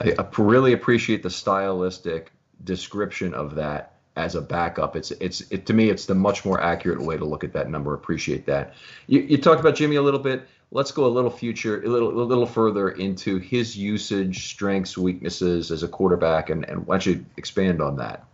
I 0.00 0.26
really 0.38 0.72
appreciate 0.72 1.22
the 1.22 1.30
stylistic 1.30 2.32
description 2.64 3.34
of 3.34 3.54
that 3.56 3.94
as 4.16 4.34
a 4.34 4.40
backup. 4.40 4.96
It's 4.96 5.10
it's 5.12 5.40
it, 5.50 5.66
to 5.66 5.74
me 5.74 5.88
it's 5.88 6.06
the 6.06 6.14
much 6.14 6.44
more 6.44 6.60
accurate 6.60 7.00
way 7.00 7.16
to 7.16 7.24
look 7.24 7.44
at 7.44 7.52
that 7.52 7.70
number. 7.70 7.94
Appreciate 7.94 8.46
that. 8.46 8.74
You, 9.06 9.20
you 9.20 9.38
talked 9.38 9.60
about 9.60 9.74
Jimmy 9.74 9.96
a 9.96 10.02
little 10.02 10.20
bit. 10.20 10.46
Let's 10.72 10.92
go 10.92 11.06
a 11.06 11.08
little 11.08 11.30
future, 11.30 11.82
a 11.82 11.88
little 11.88 12.10
a 12.10 12.22
little 12.22 12.46
further 12.46 12.90
into 12.90 13.38
his 13.38 13.76
usage, 13.76 14.48
strengths, 14.48 14.96
weaknesses 14.96 15.70
as 15.70 15.82
a 15.82 15.88
quarterback, 15.88 16.50
and 16.50 16.64
and 16.68 16.86
why 16.86 16.96
don't 16.96 17.06
you 17.06 17.24
expand 17.36 17.80
on 17.80 17.96
that? 17.96 18.24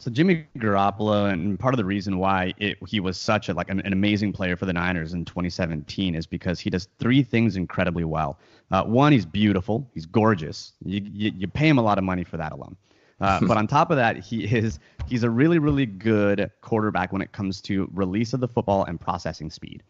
So 0.00 0.12
Jimmy 0.12 0.46
Garoppolo, 0.58 1.32
and 1.32 1.58
part 1.58 1.74
of 1.74 1.78
the 1.78 1.84
reason 1.84 2.18
why 2.18 2.54
it, 2.58 2.78
he 2.86 3.00
was 3.00 3.18
such 3.18 3.48
a 3.48 3.54
like 3.54 3.68
an, 3.68 3.80
an, 3.80 3.92
amazing 3.92 4.32
player 4.32 4.56
for 4.56 4.64
the 4.64 4.72
Niners 4.72 5.12
in 5.12 5.24
2017 5.24 6.14
is 6.14 6.24
because 6.24 6.60
he 6.60 6.70
does 6.70 6.88
three 7.00 7.22
things 7.22 7.56
incredibly 7.56 8.04
well. 8.04 8.38
Uh, 8.70 8.84
one, 8.84 9.10
he's 9.10 9.26
beautiful, 9.26 9.88
he's 9.94 10.06
gorgeous. 10.06 10.72
You, 10.84 11.00
you, 11.12 11.32
you 11.36 11.48
pay 11.48 11.68
him 11.68 11.78
a 11.78 11.82
lot 11.82 11.98
of 11.98 12.04
money 12.04 12.22
for 12.22 12.36
that 12.36 12.52
alone. 12.52 12.76
Uh, 13.20 13.40
but 13.46 13.56
on 13.56 13.66
top 13.66 13.90
of 13.90 13.96
that, 13.96 14.18
he 14.18 14.44
is 14.44 14.78
he's 15.08 15.24
a 15.24 15.30
really 15.30 15.58
really 15.58 15.86
good 15.86 16.48
quarterback 16.60 17.12
when 17.12 17.20
it 17.20 17.32
comes 17.32 17.60
to 17.62 17.90
release 17.92 18.32
of 18.32 18.40
the 18.40 18.48
football 18.48 18.84
and 18.84 19.00
processing 19.00 19.50
speed. 19.50 19.82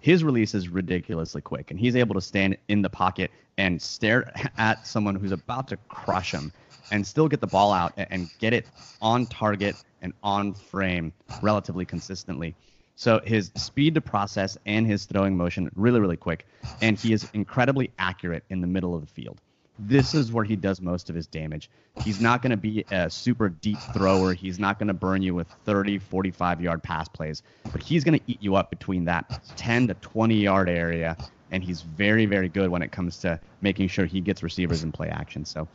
His 0.00 0.22
release 0.22 0.54
is 0.54 0.68
ridiculously 0.68 1.40
quick, 1.40 1.70
and 1.70 1.80
he's 1.80 1.96
able 1.96 2.14
to 2.14 2.20
stand 2.20 2.58
in 2.68 2.82
the 2.82 2.90
pocket 2.90 3.30
and 3.56 3.80
stare 3.80 4.30
at 4.58 4.86
someone 4.86 5.14
who's 5.14 5.32
about 5.32 5.68
to 5.68 5.78
crush 5.88 6.32
him 6.32 6.52
and 6.90 7.06
still 7.06 7.28
get 7.28 7.40
the 7.40 7.46
ball 7.46 7.72
out 7.72 7.92
and 7.96 8.30
get 8.38 8.52
it 8.52 8.66
on 9.00 9.26
target 9.26 9.76
and 10.02 10.12
on 10.22 10.54
frame 10.54 11.12
relatively 11.42 11.84
consistently. 11.84 12.54
So 12.96 13.20
his 13.24 13.52
speed 13.56 13.94
to 13.94 14.00
process 14.00 14.56
and 14.64 14.86
his 14.86 15.04
throwing 15.04 15.36
motion 15.36 15.70
really, 15.74 16.00
really 16.00 16.16
quick, 16.16 16.46
and 16.80 16.98
he 16.98 17.12
is 17.12 17.28
incredibly 17.34 17.90
accurate 17.98 18.44
in 18.48 18.60
the 18.60 18.66
middle 18.66 18.94
of 18.94 19.02
the 19.02 19.06
field. 19.06 19.40
This 19.78 20.14
is 20.14 20.32
where 20.32 20.44
he 20.44 20.56
does 20.56 20.80
most 20.80 21.10
of 21.10 21.16
his 21.16 21.26
damage. 21.26 21.68
He's 22.02 22.18
not 22.18 22.40
going 22.40 22.52
to 22.52 22.56
be 22.56 22.86
a 22.90 23.10
super 23.10 23.50
deep 23.50 23.78
thrower. 23.92 24.32
He's 24.32 24.58
not 24.58 24.78
going 24.78 24.88
to 24.88 24.94
burn 24.94 25.20
you 25.20 25.34
with 25.34 25.48
30, 25.66 25.98
45 25.98 26.62
yard 26.62 26.82
pass 26.82 27.08
plays, 27.08 27.42
but 27.70 27.82
he's 27.82 28.02
going 28.02 28.18
to 28.18 28.24
eat 28.26 28.42
you 28.42 28.56
up 28.56 28.70
between 28.70 29.04
that 29.04 29.42
10 29.56 29.88
to 29.88 29.94
20 29.94 30.34
yard 30.34 30.70
area 30.70 31.16
and 31.50 31.62
he's 31.62 31.82
very, 31.82 32.26
very 32.26 32.48
good 32.48 32.70
when 32.70 32.82
it 32.82 32.90
comes 32.92 33.18
to 33.18 33.38
making 33.60 33.88
sure 33.88 34.04
he 34.04 34.20
gets 34.20 34.42
receivers 34.42 34.82
in 34.82 34.92
play 34.92 35.08
action. 35.08 35.44
So 35.44 35.68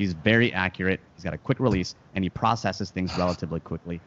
he's 0.00 0.14
very 0.14 0.52
accurate. 0.52 1.00
He's 1.14 1.24
got 1.24 1.34
a 1.34 1.38
quick 1.38 1.60
release, 1.60 1.94
and 2.14 2.24
he 2.24 2.30
processes 2.30 2.90
things 2.90 3.10
relatively 3.18 3.60
quickly. 3.60 4.00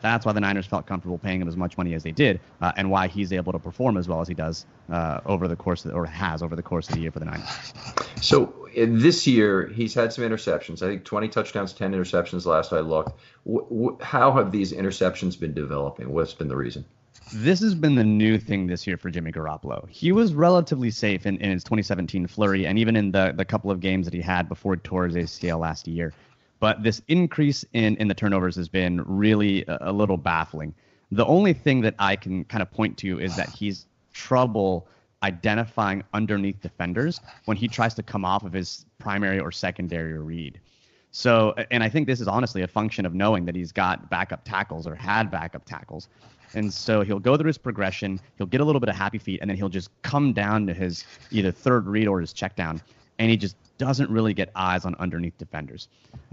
That's 0.00 0.24
why 0.24 0.32
the 0.32 0.40
Niners 0.40 0.64
felt 0.64 0.86
comfortable 0.86 1.18
paying 1.18 1.42
him 1.42 1.48
as 1.48 1.56
much 1.56 1.76
money 1.76 1.92
as 1.92 2.04
they 2.04 2.12
did, 2.12 2.40
uh, 2.62 2.72
and 2.76 2.90
why 2.90 3.08
he's 3.08 3.32
able 3.32 3.52
to 3.52 3.58
perform 3.58 3.96
as 3.96 4.08
well 4.08 4.20
as 4.20 4.28
he 4.28 4.34
does 4.34 4.64
uh, 4.90 5.20
over 5.26 5.48
the 5.48 5.56
course 5.56 5.84
of, 5.84 5.94
or 5.94 6.06
has 6.06 6.42
over 6.42 6.54
the 6.56 6.62
course 6.62 6.88
of 6.88 6.94
the 6.94 7.02
year 7.02 7.10
for 7.10 7.18
the 7.18 7.26
Niners. 7.26 7.74
So 8.22 8.68
this 8.76 9.26
year 9.26 9.66
he's 9.68 9.92
had 9.92 10.12
some 10.12 10.24
interceptions. 10.24 10.82
I 10.82 10.86
think 10.86 11.04
20 11.04 11.28
touchdowns, 11.28 11.72
10 11.72 11.92
interceptions 11.92 12.46
last 12.46 12.72
I 12.72 12.80
looked. 12.80 13.20
W- 13.44 13.66
w- 13.68 13.98
how 14.00 14.32
have 14.32 14.52
these 14.52 14.72
interceptions 14.72 15.38
been 15.38 15.52
developing? 15.52 16.12
What's 16.12 16.32
been 16.32 16.48
the 16.48 16.56
reason? 16.56 16.84
This 17.32 17.60
has 17.60 17.74
been 17.74 17.94
the 17.94 18.04
new 18.04 18.38
thing 18.38 18.66
this 18.66 18.86
year 18.86 18.96
for 18.96 19.10
Jimmy 19.10 19.32
Garoppolo. 19.32 19.88
He 19.88 20.12
was 20.12 20.34
relatively 20.34 20.90
safe 20.90 21.26
in, 21.26 21.36
in 21.38 21.50
his 21.50 21.64
2017 21.64 22.26
flurry 22.26 22.66
and 22.66 22.78
even 22.78 22.96
in 22.96 23.12
the, 23.12 23.32
the 23.36 23.44
couple 23.44 23.70
of 23.70 23.80
games 23.80 24.06
that 24.06 24.14
he 24.14 24.20
had 24.20 24.48
before 24.48 24.74
he 24.74 24.80
tore 24.80 25.06
his 25.06 25.16
ACL 25.16 25.60
last 25.60 25.86
year. 25.86 26.12
But 26.58 26.82
this 26.82 27.00
increase 27.08 27.64
in, 27.72 27.96
in 27.96 28.08
the 28.08 28.14
turnovers 28.14 28.56
has 28.56 28.68
been 28.68 29.02
really 29.02 29.64
a, 29.66 29.78
a 29.82 29.92
little 29.92 30.16
baffling. 30.16 30.74
The 31.10 31.24
only 31.24 31.52
thing 31.52 31.80
that 31.82 31.94
I 31.98 32.16
can 32.16 32.44
kind 32.44 32.62
of 32.62 32.70
point 32.70 32.98
to 32.98 33.18
is 33.20 33.34
that 33.36 33.48
he's 33.48 33.86
trouble 34.12 34.86
identifying 35.22 36.02
underneath 36.14 36.60
defenders 36.60 37.20
when 37.44 37.56
he 37.56 37.68
tries 37.68 37.94
to 37.94 38.02
come 38.02 38.24
off 38.24 38.44
of 38.44 38.52
his 38.52 38.86
primary 38.98 39.38
or 39.38 39.52
secondary 39.52 40.18
read. 40.18 40.60
So, 41.12 41.54
and 41.70 41.82
I 41.82 41.88
think 41.88 42.06
this 42.06 42.20
is 42.20 42.28
honestly 42.28 42.62
a 42.62 42.68
function 42.68 43.04
of 43.04 43.14
knowing 43.14 43.44
that 43.46 43.56
he's 43.56 43.72
got 43.72 44.08
backup 44.10 44.44
tackles 44.44 44.86
or 44.86 44.94
had 44.94 45.30
backup 45.30 45.64
tackles. 45.64 46.08
And 46.54 46.72
so 46.72 47.02
he'll 47.02 47.20
go 47.20 47.36
through 47.36 47.46
his 47.46 47.58
progression, 47.58 48.20
he'll 48.36 48.46
get 48.46 48.60
a 48.60 48.64
little 48.64 48.80
bit 48.80 48.88
of 48.88 48.96
happy 48.96 49.18
feet, 49.18 49.40
and 49.40 49.48
then 49.48 49.56
he'll 49.56 49.68
just 49.68 49.90
come 50.02 50.32
down 50.32 50.66
to 50.66 50.74
his 50.74 51.04
either 51.30 51.52
third 51.52 51.86
read 51.86 52.08
or 52.08 52.20
his 52.20 52.32
check 52.32 52.56
down, 52.56 52.80
and 53.18 53.30
he 53.30 53.36
just 53.36 53.56
doesn't 53.78 54.10
really 54.10 54.34
get 54.34 54.50
eyes 54.54 54.84
on 54.84 54.94
underneath 54.98 55.36
defenders. 55.38 55.88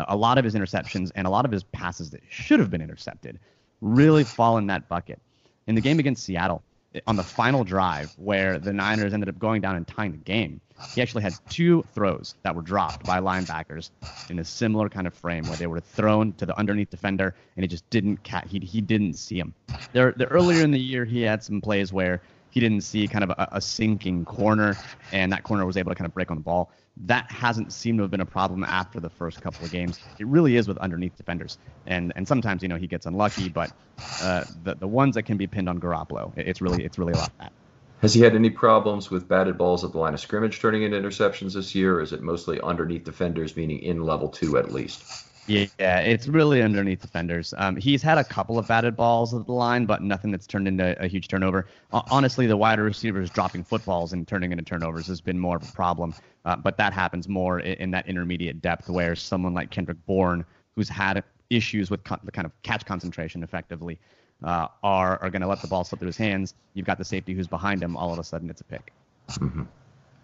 A 0.08 0.16
lot 0.16 0.38
of 0.38 0.44
his 0.44 0.56
interceptions 0.56 1.12
and 1.16 1.28
a 1.28 1.30
lot 1.30 1.46
of 1.46 1.52
his 1.52 1.64
passes 1.64 2.10
that 2.12 2.22
should 2.30 2.60
have 2.60 2.70
been 2.70 2.82
intercepted 2.82 3.40
really 3.82 4.24
fall 4.24 4.58
in 4.58 4.68
that 4.68 4.88
bucket. 4.90 5.22
In 5.68 5.76
the 5.76 5.82
game 5.82 6.00
against 6.00 6.24
Seattle, 6.24 6.64
on 7.06 7.16
the 7.16 7.24
final 7.24 7.64
drive 7.64 8.14
where 8.18 8.58
the 8.58 8.74
Niners 8.74 9.14
ended 9.14 9.30
up 9.30 9.38
going 9.38 9.62
down 9.62 9.76
and 9.76 9.88
tying 9.88 10.12
the 10.12 10.18
game, 10.18 10.60
he 10.96 11.02
actually 11.02 11.24
had 11.24 11.36
two 11.50 11.84
throws 11.94 12.36
that 12.44 12.56
were 12.56 12.62
dropped 12.62 13.06
by 13.06 13.20
linebackers 13.20 13.92
in 14.30 14.40
a 14.40 14.44
similar 14.44 14.90
kind 14.90 15.08
of 15.08 15.14
frame 15.14 15.48
where 15.48 15.58
they 15.58 15.68
were 15.68 15.80
thrown 15.80 16.34
to 16.34 16.46
the 16.46 16.58
underneath 16.58 16.90
defender 16.90 17.36
and 17.56 17.64
he 17.64 17.68
just 17.68 17.90
didn't 17.90 18.18
cat 18.24 18.46
he 18.48 18.60
he 18.60 18.82
didn't 18.82 19.14
see 19.14 19.40
him. 19.40 19.54
There 19.94 20.14
the 20.18 20.26
earlier 20.26 20.62
in 20.64 20.72
the 20.72 20.80
year 20.80 21.06
he 21.06 21.22
had 21.22 21.44
some 21.44 21.62
plays 21.62 21.94
where 21.94 22.22
he 22.50 22.60
didn't 22.60 22.82
see 22.82 23.08
kind 23.08 23.24
of 23.24 23.30
a, 23.32 23.48
a 23.54 23.62
sinking 23.62 24.26
corner 24.26 24.76
and 25.12 25.32
that 25.32 25.44
corner 25.44 25.66
was 25.66 25.78
able 25.78 25.92
to 25.92 25.96
kind 25.96 26.08
of 26.08 26.14
break 26.14 26.32
on 26.32 26.38
the 26.38 26.44
ball 26.44 26.72
that 27.06 27.30
hasn't 27.30 27.72
seemed 27.74 28.00
to 28.00 28.02
have 28.04 28.12
been 28.12 28.22
a 28.22 28.26
problem 28.26 28.64
after 28.64 29.00
the 29.00 29.10
first 29.10 29.40
couple 29.42 29.66
of 29.66 29.72
games. 29.72 30.00
It 30.18 30.28
really 30.28 30.56
is 30.56 30.68
with 30.68 30.78
underneath 30.80 31.16
defenders, 31.16 31.58
and 31.86 32.12
and 32.16 32.28
sometimes 32.28 32.64
you 32.64 32.70
know 32.70 32.78
he 32.78 32.88
gets 32.88 33.06
unlucky, 33.06 33.50
but 33.50 33.72
uh, 34.20 34.46
the 34.64 34.76
the 34.76 34.88
ones 34.88 35.16
that 35.16 35.24
can 35.24 35.38
be 35.38 35.48
pinned 35.48 35.70
on 35.70 35.80
Garoppolo, 35.80 36.34
it's 36.38 36.62
really 36.62 36.84
it's 36.84 36.98
really 36.98 37.14
a 37.14 37.18
lot 37.18 37.30
of 37.30 37.38
that. 37.40 37.54
Has 38.02 38.14
he 38.14 38.22
had 38.22 38.36
any 38.36 38.52
problems 38.52 39.10
with 39.10 39.28
batted 39.28 39.58
balls 39.58 39.84
at 39.84 39.92
the 39.92 39.98
line 39.98 40.14
of 40.14 40.20
scrimmage 40.20 40.60
turning 40.60 40.84
into 40.84 41.00
interceptions 41.00 41.54
this 41.54 41.74
year, 41.74 41.98
or 41.98 42.02
is 42.02 42.14
it 42.14 42.22
mostly 42.22 42.62
underneath 42.62 43.04
defenders, 43.04 43.56
meaning 43.58 43.80
in 43.80 44.04
level 44.04 44.30
two 44.30 44.58
at 44.58 44.72
least? 44.72 45.26
Yeah, 45.48 46.00
it's 46.02 46.28
really 46.28 46.62
underneath 46.62 47.02
defenders. 47.02 47.54
Um, 47.58 47.78
he's 47.78 48.04
had 48.04 48.18
a 48.18 48.24
couple 48.24 48.60
of 48.60 48.68
batted 48.68 48.98
balls 48.98 49.34
at 49.34 49.46
the 49.46 49.54
line, 49.54 49.86
but 49.86 50.04
nothing 50.04 50.30
that's 50.30 50.46
turned 50.46 50.68
into 50.68 51.02
a 51.02 51.08
huge 51.08 51.30
turnover. 51.30 51.68
Honestly, 51.92 52.48
the 52.48 52.58
wide 52.58 52.80
receivers 52.80 53.30
dropping 53.30 53.64
footballs 53.64 54.12
and 54.12 54.28
turning 54.28 54.52
into 54.52 54.64
turnovers 54.64 55.08
has 55.08 55.22
been 55.22 55.40
more 55.40 55.56
of 55.56 55.64
a 55.64 55.72
problem. 55.72 56.14
Uh, 56.44 56.58
but 56.58 56.76
that 56.78 56.92
happens 56.92 57.30
more 57.30 57.62
in, 57.62 57.74
in, 57.76 57.92
that 57.92 58.08
intermediate 58.10 58.62
depth 58.62 58.90
where 58.90 59.16
someone 59.16 59.54
like 59.54 59.72
Kendrick 59.72 60.06
Bourne, 60.06 60.44
who's 60.76 60.90
had 60.90 61.24
issues 61.50 61.90
with 61.90 62.04
the 62.04 62.32
kind 62.32 62.46
of 62.46 62.52
catch 62.64 62.86
concentration 62.86 63.42
effectively, 63.42 63.98
uh, 64.44 64.68
are, 64.84 65.22
are 65.22 65.30
going 65.30 65.42
to 65.42 65.48
let 65.48 65.62
the 65.62 65.68
ball 65.68 65.84
slip 65.84 66.00
through 66.00 66.08
his 66.08 66.18
hands. 66.18 66.54
You've 66.74 66.86
got 66.86 66.98
the 66.98 67.06
safety 67.06 67.34
who's 67.34 67.48
behind 67.48 67.82
him. 67.82 67.98
All 67.98 68.14
of 68.14 68.20
a 68.20 68.24
sudden, 68.24 68.50
it's 68.50 68.62
a 68.62 68.66
pick. 68.66 68.94
Mm-hmm. 69.30 69.64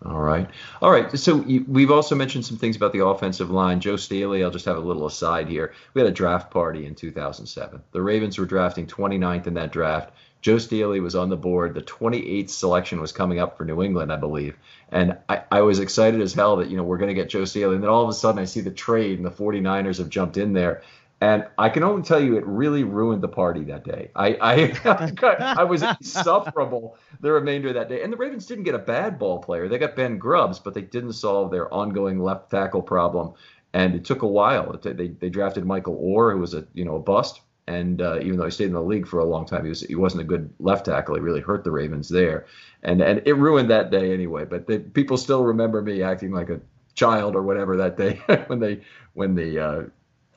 All 0.06 0.20
right. 0.20 0.50
All 0.82 0.92
right. 0.92 1.18
So 1.18 1.38
we've 1.38 1.92
also 1.92 2.16
mentioned 2.16 2.46
some 2.46 2.58
things 2.58 2.76
about 2.76 2.92
the 2.92 3.06
offensive 3.06 3.50
line. 3.50 3.80
Joe 3.80 3.96
Staley, 3.96 4.44
I'll 4.44 4.52
just 4.52 4.66
have 4.66 4.76
a 4.76 4.82
little 4.82 5.06
aside 5.06 5.48
here. 5.48 5.74
We 5.94 6.02
had 6.02 6.10
a 6.10 6.14
draft 6.14 6.52
party 6.52 6.86
in 6.86 6.96
2007. 6.96 7.82
The 7.94 8.02
Ravens 8.02 8.38
were 8.38 8.46
drafting 8.46 8.86
29th 8.86 9.48
in 9.48 9.54
that 9.54 9.72
draft. 9.72 10.12
Joe 10.42 10.58
Staley 10.58 11.00
was 11.00 11.16
on 11.16 11.30
the 11.30 11.38
board. 11.38 11.74
The 11.74 11.82
28th 11.82 12.50
selection 12.50 13.00
was 13.00 13.14
coming 13.14 13.40
up 13.40 13.58
for 13.58 13.64
New 13.64 13.82
England, 13.82 14.12
I 14.12 14.18
believe. 14.18 14.58
And 14.92 15.18
I, 15.30 15.44
I 15.50 15.62
was 15.62 15.80
excited 15.80 16.20
as 16.20 16.34
hell 16.34 16.58
that, 16.58 16.70
you 16.70 16.76
know, 16.76 16.84
we're 16.84 16.98
going 16.98 17.08
to 17.08 17.14
get 17.14 17.30
Joe 17.30 17.46
Staley. 17.46 17.76
And 17.76 17.84
then 17.84 17.90
all 17.90 18.04
of 18.04 18.10
a 18.10 18.14
sudden 18.14 18.42
I 18.42 18.46
see 18.46 18.60
the 18.60 18.72
trade 18.72 19.20
and 19.20 19.26
the 19.26 19.32
49ers 19.32 20.00
have 20.00 20.10
jumped 20.10 20.36
in 20.36 20.52
there. 20.52 20.82
And 21.24 21.46
I 21.58 21.70
can 21.70 21.84
only 21.84 22.02
tell 22.04 22.20
you, 22.22 22.36
it 22.36 22.46
really 22.46 22.84
ruined 22.84 23.22
the 23.24 23.30
party 23.30 23.64
that 23.66 23.86
day. 23.86 24.12
I 24.14 24.38
I, 24.42 25.54
I 25.56 25.64
was 25.64 25.82
insufferable 25.82 26.98
the 27.22 27.32
remainder 27.32 27.70
of 27.70 27.76
that 27.76 27.88
day. 27.88 28.04
And 28.04 28.12
the 28.12 28.18
Ravens 28.18 28.46
didn't 28.46 28.66
get 28.66 28.76
a 28.76 28.80
bad 28.80 29.18
ball 29.18 29.40
player; 29.40 29.70
they 29.70 29.78
got 29.78 29.96
Ben 29.96 30.18
Grubbs, 30.18 30.60
but 30.60 30.74
they 30.74 30.82
didn't 30.82 31.14
solve 31.14 31.50
their 31.50 31.74
ongoing 31.74 32.20
left 32.20 32.52
tackle 32.52 32.82
problem. 32.82 33.36
And 33.74 33.96
it 33.96 34.04
took 34.04 34.22
a 34.24 34.28
while. 34.28 34.78
They 34.84 35.08
they 35.08 35.30
drafted 35.30 35.66
Michael 35.66 35.96
Oher, 35.98 36.34
who 36.34 36.40
was 36.40 36.54
a 36.54 36.68
you 36.74 36.84
know 36.84 36.96
a 36.98 37.00
bust, 37.00 37.40
And 37.68 38.02
uh, 38.02 38.20
even 38.22 38.38
though 38.38 38.46
he 38.46 38.52
stayed 38.52 38.68
in 38.68 38.74
the 38.74 38.82
league 38.82 39.08
for 39.08 39.20
a 39.20 39.26
long 39.26 39.46
time, 39.46 39.64
he 39.64 39.70
was 39.70 39.80
he 39.80 39.96
wasn't 39.96 40.24
a 40.24 40.26
good 40.26 40.54
left 40.60 40.86
tackle. 40.88 41.16
He 41.16 41.22
really 41.22 41.40
hurt 41.40 41.64
the 41.64 41.72
Ravens 41.72 42.10
there, 42.10 42.48
and 42.84 43.02
and 43.02 43.22
it 43.26 43.38
ruined 43.38 43.70
that 43.70 43.92
day 43.92 44.14
anyway. 44.14 44.44
But 44.44 44.94
people 44.94 45.16
still 45.16 45.46
remember 45.46 45.82
me 45.82 46.04
acting 46.04 46.34
like 46.34 46.50
a 46.50 46.60
child 46.96 47.36
or 47.36 47.44
whatever 47.44 47.78
that 47.78 47.96
day 47.98 48.16
when 48.48 48.60
they 48.60 48.82
when 49.14 49.36
the 49.36 49.60
uh, 49.60 49.84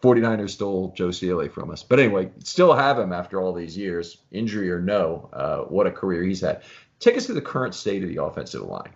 49ers 0.03 0.51
stole 0.51 0.93
Joe 0.97 1.11
Staley 1.11 1.49
from 1.49 1.71
us. 1.71 1.83
But 1.83 1.99
anyway, 1.99 2.31
still 2.43 2.75
have 2.75 2.99
him 2.99 3.13
after 3.13 3.41
all 3.41 3.53
these 3.53 3.77
years, 3.77 4.19
injury 4.31 4.71
or 4.71 4.81
no. 4.81 5.31
Uh, 5.33 5.59
what 5.63 5.87
a 5.87 5.91
career 5.91 6.23
he's 6.23 6.41
had. 6.41 6.63
Take 7.01 7.17
us 7.17 7.27
to 7.27 7.35
the 7.35 7.41
current 7.41 7.75
state 7.75 8.03
of 8.03 8.09
the 8.09 8.23
offensive 8.23 8.63
line. 8.63 8.91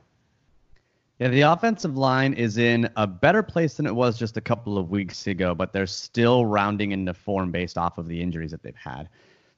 Yeah, 1.19 1.29
the 1.29 1.43
offensive 1.43 1.99
line 1.99 2.33
is 2.33 2.57
in 2.57 2.89
a 2.97 3.07
better 3.07 3.43
place 3.43 3.75
than 3.75 3.87
it 3.87 3.95
was 3.95 4.19
just 4.19 4.39
a 4.39 4.41
couple 4.41 4.79
of 4.79 4.91
weeks 4.91 5.27
ago, 5.27 5.55
but 5.55 5.71
they're 5.73 5.87
still 5.87 6.47
rounding 6.47 6.93
into 6.93 7.13
form 7.13 7.51
based 7.51 7.77
off 7.77 7.99
of 7.99 8.09
the 8.09 8.23
injuries 8.23 8.51
that 8.53 8.63
they've 8.63 8.75
had. 8.75 9.09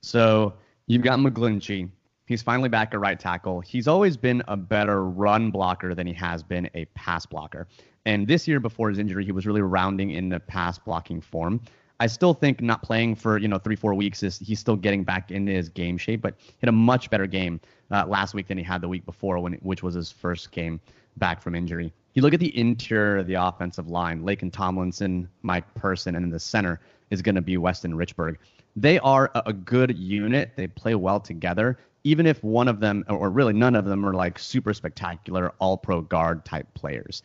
So 0.01 0.55
you've 0.89 1.03
got 1.03 1.21
McGlinchey. 1.21 1.89
He's 2.27 2.43
finally 2.43 2.69
back 2.69 2.95
at 2.95 3.01
right 3.01 3.19
tackle. 3.19 3.61
He's 3.61 3.87
always 3.87 4.17
been 4.17 4.43
a 4.49 4.57
better 4.57 5.05
run 5.05 5.53
blocker 5.53 5.95
than 5.95 6.07
he 6.07 6.13
has 6.15 6.43
been 6.43 6.69
a 6.75 6.85
pass 6.87 7.27
blocker. 7.27 7.69
And 8.05 8.27
this 8.27 8.49
year, 8.49 8.61
before 8.61 8.89
his 8.89 8.99
injury, 8.99 9.25
he 9.25 9.33
was 9.33 9.47
really 9.47 9.63
rounding 9.63 10.11
in 10.11 10.29
the 10.29 10.41
pass 10.41 10.79
blocking 10.79 11.21
form. 11.21 11.61
I 12.01 12.09
still 12.09 12.35
think 12.35 12.61
not 12.61 12.83
playing 12.83 13.15
for 13.15 13.39
you 13.39 13.47
know 13.47 13.59
three 13.59 13.77
four 13.77 13.95
weeks 13.95 14.25
is 14.25 14.39
he's 14.39 14.59
still 14.59 14.75
getting 14.75 15.05
back 15.05 15.31
into 15.31 15.53
his 15.53 15.69
game 15.69 15.97
shape, 15.97 16.21
but 16.21 16.35
hit 16.59 16.69
a 16.69 16.73
much 16.73 17.11
better 17.11 17.29
game 17.29 17.61
uh, 17.93 18.05
last 18.07 18.35
week 18.35 18.49
than 18.49 18.59
he 18.59 18.65
had 18.65 18.81
the 18.81 18.89
week 18.89 19.05
before, 19.07 19.39
when 19.39 19.53
which 19.55 19.85
was 19.85 19.95
his 19.95 20.11
first 20.11 20.51
game 20.51 20.81
back 21.19 21.41
from 21.41 21.55
injury. 21.55 21.93
You 22.15 22.23
look 22.23 22.35
at 22.35 22.41
the 22.41 22.59
interior 22.59 23.19
of 23.19 23.27
the 23.27 23.35
offensive 23.35 23.89
line, 23.89 24.23
Laken 24.23 24.53
Tomlinson, 24.53 25.29
Mike 25.43 25.73
Person, 25.75 26.17
and 26.17 26.25
in 26.25 26.31
the 26.31 26.41
center 26.41 26.81
is 27.11 27.23
going 27.23 27.37
to 27.37 27.41
be 27.41 27.57
Weston 27.57 27.95
Richburg. 27.95 28.37
They 28.75 28.99
are 28.99 29.31
a 29.35 29.53
good 29.53 29.97
unit. 29.97 30.53
They 30.57 30.67
play 30.67 30.95
well 30.95 31.21
together, 31.21 31.79
even 32.05 32.27
if 32.27 32.43
one 32.43 32.69
of 32.69 32.81
them, 32.81 33.05
or 33.09 33.31
really 33.31 33.53
none 33.53 33.77
of 33.77 33.85
them, 33.85 34.05
are 34.05 34.15
like 34.15 34.39
super 34.39 34.75
spectacular 34.75 35.53
all 35.59 35.77
pro 35.77 36.01
guard 36.01 36.45
type 36.45 36.67
players. 36.75 37.23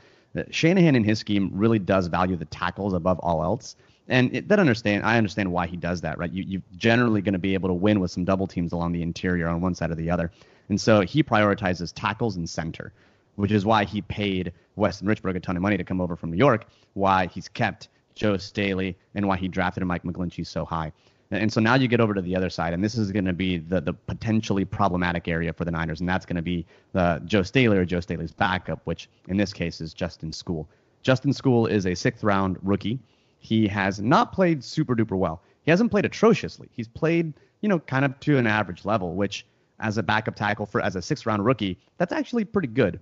Shanahan 0.50 0.96
in 0.96 1.04
his 1.04 1.20
scheme 1.20 1.50
really 1.54 1.80
does 1.80 2.08
value 2.08 2.36
the 2.36 2.46
tackles 2.46 2.94
above 2.94 3.20
all 3.20 3.44
else. 3.44 3.76
And 4.10 4.34
it, 4.36 4.48
that 4.48 4.60
understand, 4.60 5.04
I 5.04 5.18
understand 5.18 5.52
why 5.52 5.68
he 5.68 5.76
does 5.76 6.02
that, 6.02 6.18
right? 6.18 6.32
You, 6.32 6.44
you're 6.48 6.62
generally 6.78 7.22
going 7.22 7.34
to 7.34 7.40
be 7.40 7.54
able 7.54 7.70
to 7.70 7.74
win 7.74 8.00
with 8.00 8.12
some 8.12 8.24
double 8.24 8.48
teams 8.48 8.72
along 8.72 8.94
the 8.94 9.02
interior 9.02 9.48
on 9.48 9.60
one 9.60 9.76
side 9.76 9.92
or 9.92 9.96
the 9.96 10.10
other. 10.10 10.32
And 10.70 10.80
so 10.80 11.02
he 11.02 11.24
prioritizes 11.24 11.92
tackles 11.94 12.38
and 12.38 12.50
center 12.50 12.94
which 13.38 13.52
is 13.52 13.66
why 13.66 13.86
he 13.86 14.02
paid 14.02 14.52
Weston 14.76 15.08
Richburg 15.08 15.36
a 15.36 15.40
ton 15.40 15.56
of 15.56 15.62
money 15.62 15.78
to 15.78 15.84
come 15.84 16.02
over 16.02 16.16
from 16.16 16.32
New 16.32 16.38
York, 16.38 16.66
why 16.94 17.28
he's 17.28 17.48
kept 17.48 17.88
Joe 18.16 18.36
Staley, 18.36 18.98
and 19.16 19.28
why 19.28 19.38
he 19.38 19.48
drafted 19.48 19.86
Mike 19.86 20.04
McGlinchey 20.04 20.46
so 20.46 20.66
high. 20.66 20.92
And 21.30 21.52
so 21.52 21.60
now 21.60 21.76
you 21.76 21.88
get 21.88 22.00
over 22.00 22.14
to 22.14 22.22
the 22.22 22.36
other 22.36 22.50
side, 22.50 22.74
and 22.74 22.84
this 22.84 22.98
is 22.98 23.12
going 23.12 23.26
to 23.26 23.34
be 23.34 23.58
the, 23.58 23.82
the 23.82 23.94
potentially 23.94 24.64
problematic 24.64 25.28
area 25.28 25.52
for 25.52 25.66
the 25.66 25.72
Niners, 25.72 26.00
and 26.00 26.08
that's 26.08 26.26
going 26.26 26.38
to 26.38 26.42
be 26.42 26.66
the 26.94 27.22
Joe 27.26 27.44
Staley 27.44 27.78
or 27.78 27.86
Joe 27.86 28.00
Staley's 28.00 28.32
backup, 28.32 28.80
which 28.86 29.10
in 29.28 29.36
this 29.36 29.52
case 29.52 29.82
is 29.82 29.94
Justin 29.94 30.32
Skule. 30.32 30.66
Justin 31.04 31.32
Skule 31.32 31.70
is 31.70 31.86
a 31.86 31.96
sixth 31.96 32.24
round 32.24 32.58
rookie. 32.64 33.00
He 33.40 33.68
has 33.68 34.00
not 34.00 34.32
played 34.32 34.64
super 34.64 34.96
duper 34.96 35.18
well. 35.18 35.42
He 35.64 35.72
hasn't 35.72 35.92
played 35.92 36.06
atrociously. 36.06 36.70
He's 36.72 36.88
played, 36.88 37.34
you 37.62 37.68
know, 37.68 37.80
kind 37.80 38.06
of 38.06 38.18
to 38.22 38.38
an 38.38 38.48
average 38.48 38.86
level, 38.86 39.14
which 39.16 39.46
as 39.80 39.98
a 39.98 40.04
backup 40.04 40.36
tackle 40.36 40.66
for 40.66 40.82
as 40.82 40.96
a 40.96 41.02
sixth 41.02 41.26
round 41.26 41.46
rookie, 41.46 41.78
that's 41.98 42.14
actually 42.14 42.46
pretty 42.46 42.70
good 42.70 43.00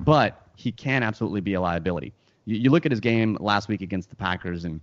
but 0.00 0.48
he 0.56 0.72
can 0.72 1.02
absolutely 1.02 1.40
be 1.40 1.54
a 1.54 1.60
liability. 1.60 2.12
You, 2.44 2.56
you 2.56 2.70
look 2.70 2.86
at 2.86 2.92
his 2.92 3.00
game 3.00 3.36
last 3.40 3.68
week 3.68 3.80
against 3.80 4.10
the 4.10 4.16
Packers, 4.16 4.64
and 4.64 4.80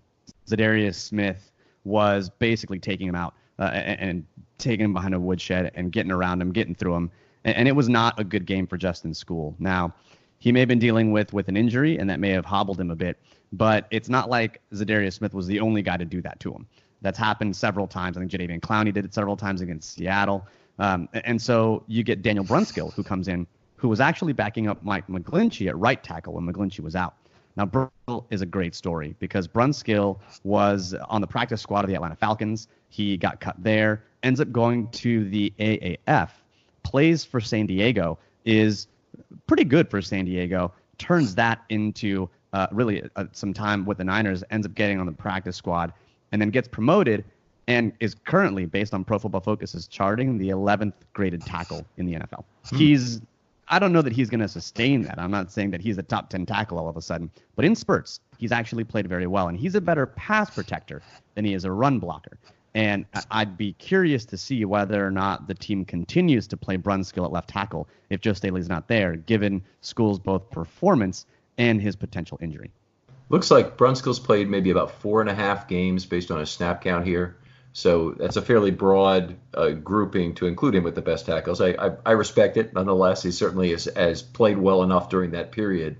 Za'Darius 0.48 0.96
Smith 0.96 1.52
was 1.84 2.30
basically 2.30 2.80
taking 2.80 3.08
him 3.08 3.16
out 3.16 3.34
uh, 3.60 3.72
and, 3.74 4.00
and, 4.00 4.26
taking 4.60 4.86
him 4.86 4.94
behind 4.94 5.14
a 5.14 5.20
woodshed 5.20 5.72
and 5.76 5.92
getting 5.92 6.12
around 6.12 6.42
him, 6.42 6.52
getting 6.52 6.74
through 6.74 6.96
him. 6.96 7.12
And, 7.44 7.58
and, 7.58 7.68
it 7.68 7.74
was 7.74 7.90
not 7.90 8.18
a 8.18 8.24
good 8.24 8.46
game 8.46 8.66
for 8.66 8.78
Justin 8.78 9.12
Skule. 9.12 9.56
Now, 9.60 9.94
he 10.40 10.52
may 10.52 10.60
have 10.60 10.70
been 10.70 10.80
dealing 10.80 11.12
with 11.12 11.34
with 11.34 11.50
an 11.50 11.58
injury, 11.58 11.98
and 11.98 12.10
that 12.10 12.20
may 12.20 12.30
have 12.30 12.46
hobbled 12.46 12.80
him 12.80 12.90
a 12.90 12.96
bit. 12.96 13.20
But 13.52 13.88
it's 13.92 14.10
not 14.10 14.30
like 14.30 14.62
Za'Darius 14.74 15.14
Smith 15.14 15.34
was 15.34 15.48
the 15.48 15.60
only 15.60 15.82
guy 15.82 15.98
to 15.98 16.06
do 16.06 16.22
that 16.22 16.40
to 16.42 16.54
him. 16.54 16.66
That's 17.02 17.18
happened 17.18 17.56
several 17.56 17.88
times. 17.88 18.16
I 18.16 18.22
think 18.22 18.32
Jadeveon 18.32 18.62
Clowney 18.62 18.94
did 18.94 19.04
it 19.04 19.14
several 19.14 19.36
times 19.36 19.62
against 19.62 19.96
Seattle. 19.96 20.48
Um, 20.80 21.10
and 21.14 21.42
so 21.42 21.84
you 21.88 22.04
get 22.04 22.22
Daniel 22.22 22.46
Brunskill, 22.46 22.94
who 22.94 23.04
comes 23.04 23.28
in 23.28 23.46
who 23.84 23.90
was 23.90 24.00
actually 24.00 24.32
backing 24.32 24.70
up 24.70 24.82
Mike 24.82 25.06
McGlinchey 25.08 25.68
at 25.68 25.78
right 25.78 26.02
tackle 26.02 26.36
when 26.36 26.46
McGlinchey 26.46 26.80
was 26.80 26.96
out. 26.96 27.16
Now, 27.56 27.66
Brunskill 27.66 28.26
is 28.30 28.42
a 28.42 28.46
great 28.46 28.74
story 28.74 29.16
because 29.20 29.48
Brunskill 29.48 30.20
was 30.44 30.96
on 31.10 31.22
the 31.22 31.28
practice 31.28 31.62
squad 31.62 31.84
of 31.84 31.90
the 31.90 31.96
Atlanta 31.96 32.16
Falcons. 32.16 32.68
He 32.90 33.18
got 33.18 33.40
cut 33.40 33.56
there, 33.62 34.04
ends 34.24 34.40
up 34.40 34.52
going 34.52 34.88
to 34.90 35.30
the 35.30 35.54
AAF, 35.60 36.30
plays 36.84 37.24
for 37.24 37.40
San 37.40 37.66
Diego, 37.68 38.18
is 38.46 38.88
pretty 39.48 39.64
good 39.64 39.90
for 39.90 40.02
San 40.02 40.26
Diego, 40.26 40.74
turns 40.98 41.36
that 41.36 41.64
into 41.70 42.30
uh, 42.54 42.68
really 42.72 43.04
uh, 43.16 43.26
some 43.32 43.54
time 43.54 43.86
with 43.86 43.98
the 43.98 44.04
Niners, 44.04 44.44
ends 44.52 44.66
up 44.66 44.74
getting 44.76 45.00
on 45.00 45.06
the 45.06 45.12
practice 45.12 45.56
squad, 45.56 45.94
and 46.32 46.42
then 46.42 46.50
gets 46.50 46.68
promoted 46.68 47.24
and 47.68 47.94
is 48.00 48.16
currently, 48.26 48.66
based 48.66 48.94
on 48.94 49.04
Pro 49.04 49.18
Football 49.18 49.42
Focus, 49.42 49.74
is 49.74 49.88
charting 49.88 50.38
the 50.38 50.50
11th 50.50 50.94
graded 51.14 51.42
tackle 51.42 51.86
in 51.98 52.06
the 52.06 52.14
NFL. 52.14 52.44
Hmm. 52.66 52.76
He's 52.76 53.22
I 53.68 53.80
don't 53.80 53.94
know 53.94 54.02
that 54.02 54.14
he's 54.14 54.30
going 54.30 54.42
to 54.42 54.48
sustain 54.48 55.04
that. 55.04 55.20
I'm 55.20 55.32
not 55.32 55.52
saying 55.52 55.72
that 55.72 55.82
he's 55.82 55.98
a 55.98 56.04
top 56.04 56.30
10 56.30 56.46
tackle 56.46 56.78
all 56.78 56.90
of 56.90 56.98
a 56.98 57.02
sudden, 57.02 57.32
but 57.56 57.66
in 57.66 57.76
spurts, 57.76 58.20
he's 58.38 58.52
actually 58.52 58.84
played 58.84 59.08
very 59.08 59.28
well, 59.28 59.48
and 59.48 59.58
he's 59.58 59.76
a 59.76 59.82
better 59.82 60.06
pass 60.06 60.50
protector 60.50 61.02
than 61.36 61.46
he 61.46 61.54
is 61.54 61.66
a 61.66 61.72
run 61.72 62.00
blocker. 62.00 62.38
And 62.76 63.06
I'd 63.30 63.56
be 63.56 63.74
curious 63.74 64.26
to 64.26 64.38
see 64.38 64.66
whether 64.66 65.06
or 65.06 65.12
not 65.12 65.48
the 65.48 65.54
team 65.54 65.86
continues 65.86 66.48
to 66.48 66.58
play 66.58 66.76
Brunskill 66.76 67.26
at 67.26 67.32
left 67.32 67.50
tackle 67.50 67.88
if 68.10 68.20
Joe 68.20 68.34
Staley's 68.34 68.68
not 68.68 68.88
there, 68.88 69.16
given 69.16 69.62
Skule's 69.82 70.20
both 70.20 70.50
performance 70.50 71.28
and 71.60 71.80
his 71.80 71.96
potential 71.96 72.40
injury. 72.42 72.72
Looks 73.30 73.52
like 73.52 73.78
Brunskill's 73.78 74.20
played 74.20 74.50
maybe 74.50 74.72
about 74.72 74.92
four 74.92 75.22
and 75.22 75.30
a 75.30 75.36
half 75.36 75.68
games 75.68 76.06
based 76.06 76.32
on 76.32 76.40
his 76.40 76.50
snap 76.50 76.84
count 76.84 77.06
here. 77.06 77.38
So 77.74 78.12
that's 78.12 78.36
a 78.36 78.42
fairly 78.42 78.70
broad 78.70 79.36
uh, 79.56 79.72
grouping 79.72 80.36
to 80.36 80.46
include 80.46 80.76
him 80.76 80.84
with 80.84 80.94
the 80.94 81.02
best 81.02 81.26
tackles. 81.26 81.60
I, 81.60 81.70
I, 81.70 81.92
I 82.06 82.12
respect 82.12 82.56
it 82.56 82.74
nonetheless. 82.74 83.24
He 83.24 83.32
certainly 83.32 83.72
has, 83.72 83.86
has 83.96 84.22
played 84.22 84.60
well 84.60 84.84
enough 84.84 85.10
during 85.10 85.32
that 85.32 85.52
period 85.52 85.98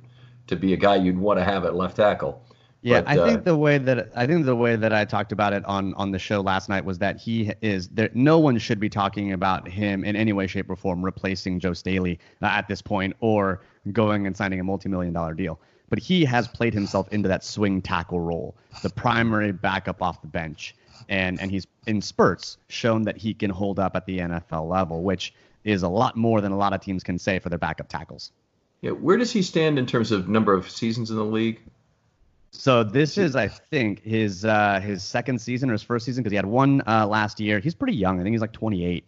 to 0.48 0.56
be 0.56 0.74
a 0.74 0.78
guy 0.78 0.98
you'd 0.98 1.18
want 1.18 1.40
to 1.40 1.44
have 1.44 1.66
at 1.66 1.74
left 1.76 1.96
tackle. 1.96 2.44
Yeah, 2.84 3.02
but, 3.02 3.08
I 3.08 3.26
think 3.26 3.40
uh, 3.40 3.42
the 3.44 3.58
way 3.58 3.78
that 3.78 4.12
I 4.14 4.28
think 4.28 4.46
the 4.46 4.56
way 4.56 4.76
that 4.76 4.94
I 4.94 5.06
talked 5.06 5.32
about 5.32 5.54
it 5.54 5.64
on 5.66 5.94
on 5.94 6.12
the 6.12 6.20
show 6.20 6.42
last 6.42 6.68
night 6.68 6.84
was 6.84 7.00
that 7.00 7.20
he 7.20 7.52
is 7.62 7.88
there. 7.88 8.10
No 8.14 8.38
one 8.40 8.58
should 8.58 8.80
be 8.80 8.90
talking 8.90 9.32
about 9.32 9.68
him 9.68 10.04
in 10.04 10.18
any 10.18 10.34
way, 10.34 10.48
shape, 10.48 10.70
or 10.70 10.76
form 10.76 11.04
replacing 11.04 11.60
Joe 11.62 11.74
Staley 11.74 12.20
uh, 12.42 12.48
at 12.48 12.68
this 12.68 12.82
point 12.82 13.16
or 13.22 13.62
going 13.94 14.28
and 14.28 14.36
signing 14.36 14.60
a 14.60 14.64
multi-million 14.64 15.14
dollar 15.14 15.34
deal. 15.34 15.60
But 15.90 16.00
he 16.00 16.26
has 16.26 16.48
played 16.48 16.74
himself 16.74 17.08
into 17.14 17.30
that 17.30 17.44
swing 17.44 17.82
tackle 17.82 18.20
role, 18.20 18.54
the 18.82 18.90
primary 18.90 19.54
backup 19.54 20.02
off 20.02 20.22
the 20.22 20.28
bench 20.28 20.76
and 21.10 21.40
and 21.42 21.52
he's 21.52 21.68
in 21.88 22.02
spurts 22.02 22.58
shown 22.68 23.04
that 23.04 23.18
he 23.18 23.34
can 23.34 23.50
hold 23.50 23.80
up 23.80 23.96
at 23.96 24.06
the 24.06 24.20
NFL 24.20 24.70
level, 24.70 25.04
which 25.04 25.34
is 25.64 25.84
a 25.84 25.88
lot 25.88 26.16
more 26.16 26.42
than 26.42 26.52
a 26.52 26.58
lot 26.58 26.74
of 26.74 26.82
teams 26.82 27.04
can 27.04 27.18
say 27.18 27.40
for 27.40 27.50
their 27.50 27.60
backup 27.60 27.88
tackles. 27.88 28.32
Yeah, 28.82 28.92
where 28.92 29.18
does 29.18 29.32
he 29.32 29.42
stand 29.42 29.80
in 29.80 29.86
terms 29.86 30.12
of 30.12 30.28
number 30.28 30.54
of 30.54 30.70
seasons 30.70 31.10
in 31.10 31.16
the 31.16 31.24
league? 31.24 31.62
So 32.52 32.84
this 32.84 33.18
is, 33.18 33.36
I 33.36 33.48
think, 33.48 34.04
his 34.04 34.46
uh, 34.46 34.80
his 34.80 35.04
second 35.04 35.40
season 35.40 35.70
or 35.70 35.74
his 35.74 35.82
first 35.82 36.06
season 36.06 36.22
because 36.22 36.32
he 36.32 36.36
had 36.36 36.46
one 36.46 36.84
uh, 36.86 37.08
last 37.08 37.40
year. 37.40 37.60
He's 37.60 37.74
pretty 37.74 37.96
young. 37.96 38.20
I 38.20 38.24
think 38.24 38.34
he's 38.34 38.42
like 38.42 38.52
28 38.52 39.08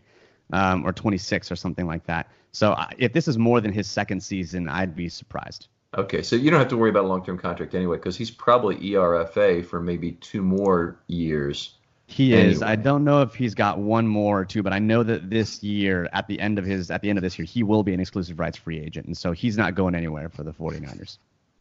um, 0.53 0.85
or 0.85 0.93
26 0.93 1.51
or 1.51 1.55
something 1.55 1.85
like 1.85 2.05
that. 2.05 2.29
So 2.51 2.71
uh, 2.71 2.87
if 2.97 3.13
this 3.13 3.27
is 3.27 3.37
more 3.37 3.61
than 3.61 3.71
his 3.71 3.87
second 3.87 4.21
season, 4.21 4.67
I'd 4.69 4.95
be 4.95 5.09
surprised. 5.09 5.67
Okay, 5.97 6.21
so 6.21 6.35
you 6.35 6.51
don't 6.51 6.59
have 6.59 6.69
to 6.69 6.77
worry 6.77 6.89
about 6.89 7.05
a 7.05 7.07
long-term 7.07 7.37
contract 7.37 7.73
anyway 7.73 7.97
because 7.97 8.17
he's 8.17 8.31
probably 8.31 8.75
ERFA 8.77 9.65
for 9.65 9.79
maybe 9.79 10.13
two 10.13 10.41
more 10.41 10.99
years. 11.07 11.75
He 12.07 12.33
anyway. 12.33 12.51
is. 12.51 12.61
I 12.61 12.75
don't 12.75 13.03
know 13.03 13.21
if 13.21 13.33
he's 13.33 13.55
got 13.55 13.79
one 13.79 14.07
more 14.07 14.41
or 14.41 14.45
two, 14.45 14.61
but 14.61 14.73
I 14.73 14.79
know 14.79 15.03
that 15.03 15.29
this 15.29 15.63
year, 15.63 16.07
at 16.13 16.27
the 16.27 16.39
end 16.39 16.59
of 16.59 16.65
his, 16.65 16.91
at 16.91 17.01
the 17.01 17.09
end 17.09 17.17
of 17.17 17.23
this 17.23 17.39
year, 17.39 17.45
he 17.45 17.63
will 17.63 17.81
be 17.81 17.93
an 17.93 17.99
exclusive 17.99 18.39
rights 18.39 18.57
free 18.57 18.79
agent, 18.79 19.07
and 19.07 19.17
so 19.17 19.31
he's 19.31 19.57
not 19.57 19.73
going 19.73 19.95
anywhere 19.95 20.29
for 20.29 20.43
the 20.43 20.53
49ers. 20.53 21.17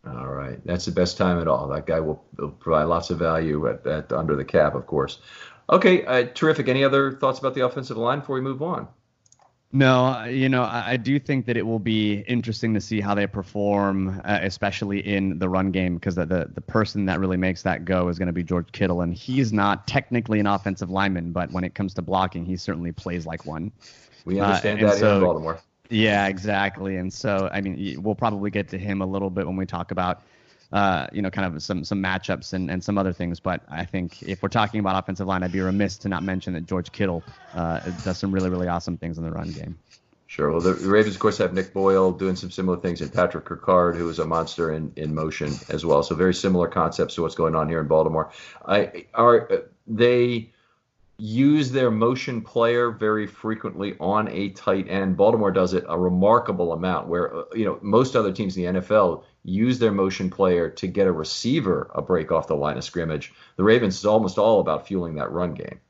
All 0.07 0.29
right, 0.29 0.61
that's 0.66 0.85
the 0.85 0.92
best 0.92 1.16
time 1.16 1.40
at 1.40 1.49
all. 1.49 1.68
That 1.68 1.87
guy 1.87 2.01
will, 2.01 2.23
will 2.37 2.51
provide 2.51 2.85
lots 2.85 3.09
of 3.09 3.18
value 3.18 3.68
at, 3.68 3.87
at 3.87 4.12
under 4.12 4.37
the 4.37 4.44
cap, 4.44 4.75
of 4.75 4.87
course. 4.87 5.20
Okay, 5.70 6.05
uh, 6.05 6.27
terrific. 6.35 6.68
Any 6.68 6.85
other 6.85 7.12
thoughts 7.12 7.38
about 7.38 7.55
the 7.55 7.64
offensive 7.64 7.97
line 7.97 8.20
before 8.20 8.35
we 8.35 8.42
move 8.42 8.61
on? 8.61 8.88
No, 9.74 10.22
you 10.26 10.48
know, 10.48 10.62
I, 10.62 10.92
I, 10.92 10.96
do 10.96 11.18
think 11.18 11.46
that 11.46 11.56
it 11.56 11.66
will 11.66 11.80
be 11.80 12.20
interesting 12.28 12.74
to 12.74 12.80
see 12.80 13.00
how 13.00 13.12
they 13.12 13.26
perform, 13.26 14.20
uh, 14.24 14.38
especially 14.40 15.00
in 15.00 15.40
the 15.40 15.48
run 15.48 15.72
game, 15.72 15.96
because 15.96 16.14
the, 16.14 16.24
the, 16.24 16.48
the 16.54 16.60
person 16.60 17.06
that 17.06 17.18
really 17.18 17.37
makes 17.37 17.62
that 17.62 17.84
go 17.84 18.06
is 18.06 18.16
going 18.16 18.28
to 18.28 18.32
be 18.32 18.44
George 18.44 18.70
Kittle, 18.70 19.00
and 19.00 19.12
he's 19.12 19.52
not 19.52 19.88
technically 19.88 20.38
an 20.38 20.46
offensive 20.46 20.90
lineman, 20.90 21.32
but 21.32 21.50
when 21.50 21.64
it 21.64 21.74
comes 21.74 21.92
to 21.94 22.02
blocking, 22.02 22.46
he 22.46 22.56
certainly 22.56 22.92
plays 22.92 23.26
like 23.26 23.46
one. 23.46 23.72
We 24.24 24.38
understand 24.38 24.80
uh, 24.80 24.90
that 24.90 24.98
so, 24.98 25.16
in 25.16 25.24
Baltimore. 25.24 25.60
Yeah, 25.90 26.28
exactly. 26.28 26.98
And 26.98 27.12
so, 27.12 27.50
I 27.52 27.60
mean, 27.60 28.00
we'll 28.00 28.14
probably 28.14 28.52
get 28.52 28.68
to 28.68 28.78
him 28.78 29.02
a 29.02 29.06
little 29.06 29.28
bit 29.28 29.44
when 29.44 29.56
we 29.56 29.66
talk 29.66 29.90
about 29.90 30.22
uh, 30.74 31.06
you 31.12 31.22
know, 31.22 31.30
kind 31.30 31.54
of 31.54 31.62
some 31.62 31.84
some 31.84 32.02
matchups 32.02 32.52
and, 32.52 32.68
and 32.68 32.82
some 32.82 32.98
other 32.98 33.12
things. 33.12 33.38
But 33.38 33.62
I 33.70 33.84
think 33.84 34.22
if 34.24 34.42
we're 34.42 34.48
talking 34.48 34.80
about 34.80 34.98
offensive 34.98 35.28
line, 35.28 35.44
I'd 35.44 35.52
be 35.52 35.60
remiss 35.60 35.96
to 35.98 36.08
not 36.08 36.24
mention 36.24 36.52
that 36.54 36.66
George 36.66 36.90
Kittle 36.90 37.22
uh, 37.54 37.78
does 38.02 38.18
some 38.18 38.32
really 38.32 38.50
really 38.50 38.66
awesome 38.66 38.98
things 38.98 39.16
in 39.16 39.24
the 39.24 39.30
run 39.30 39.52
game. 39.52 39.78
Sure. 40.26 40.50
Well, 40.50 40.60
the 40.60 40.74
Ravens, 40.74 41.14
of 41.14 41.20
course, 41.20 41.38
have 41.38 41.54
Nick 41.54 41.72
Boyle 41.72 42.10
doing 42.10 42.34
some 42.34 42.50
similar 42.50 42.76
things, 42.76 43.00
and 43.00 43.12
Patrick 43.12 43.44
Ricard, 43.44 43.94
who 43.94 44.08
is 44.08 44.18
a 44.18 44.26
monster 44.26 44.72
in, 44.72 44.92
in 44.96 45.14
motion 45.14 45.52
as 45.68 45.87
well. 45.87 46.02
So 46.02 46.16
very 46.16 46.34
similar 46.34 46.66
concepts 46.66 47.14
to 47.14 47.22
what's 47.22 47.37
going 47.37 47.54
on 47.54 47.68
here 47.68 47.78
in 47.80 47.87
Baltimore. 47.87 48.32
I 48.66 49.06
are 49.14 49.48
they 49.87 50.50
use 51.18 51.70
their 51.70 51.92
motion 51.92 52.42
player 52.42 52.90
very 52.90 53.28
frequently 53.28 53.94
on 54.00 54.26
a 54.26 54.48
tight 54.48 54.88
end. 54.90 55.16
Baltimore 55.16 55.52
does 55.52 55.72
it 55.72 55.84
a 55.88 55.96
remarkable 55.96 56.72
amount, 56.72 57.06
where 57.06 57.44
you 57.54 57.64
know 57.64 57.78
most 57.80 58.16
other 58.16 58.32
teams 58.32 58.56
in 58.56 58.74
the 58.74 58.80
NFL 58.80 59.22
use 59.44 59.78
their 59.78 59.92
motion 59.92 60.30
player 60.30 60.70
to 60.70 60.87
get 60.87 61.07
a 61.07 61.12
receiver 61.12 61.90
a 61.94 62.02
break 62.02 62.33
off 62.33 62.46
the 62.46 62.57
line 62.57 62.78
of 62.78 62.85
scrimmage. 62.85 63.33
The 63.57 63.64
Ravens 63.64 63.96
is 63.98 64.07
almost 64.07 64.38
all 64.38 64.61
about 64.61 64.87
fueling 64.87 65.16
that 65.16 65.30
run 65.30 65.54
game. 65.54 65.80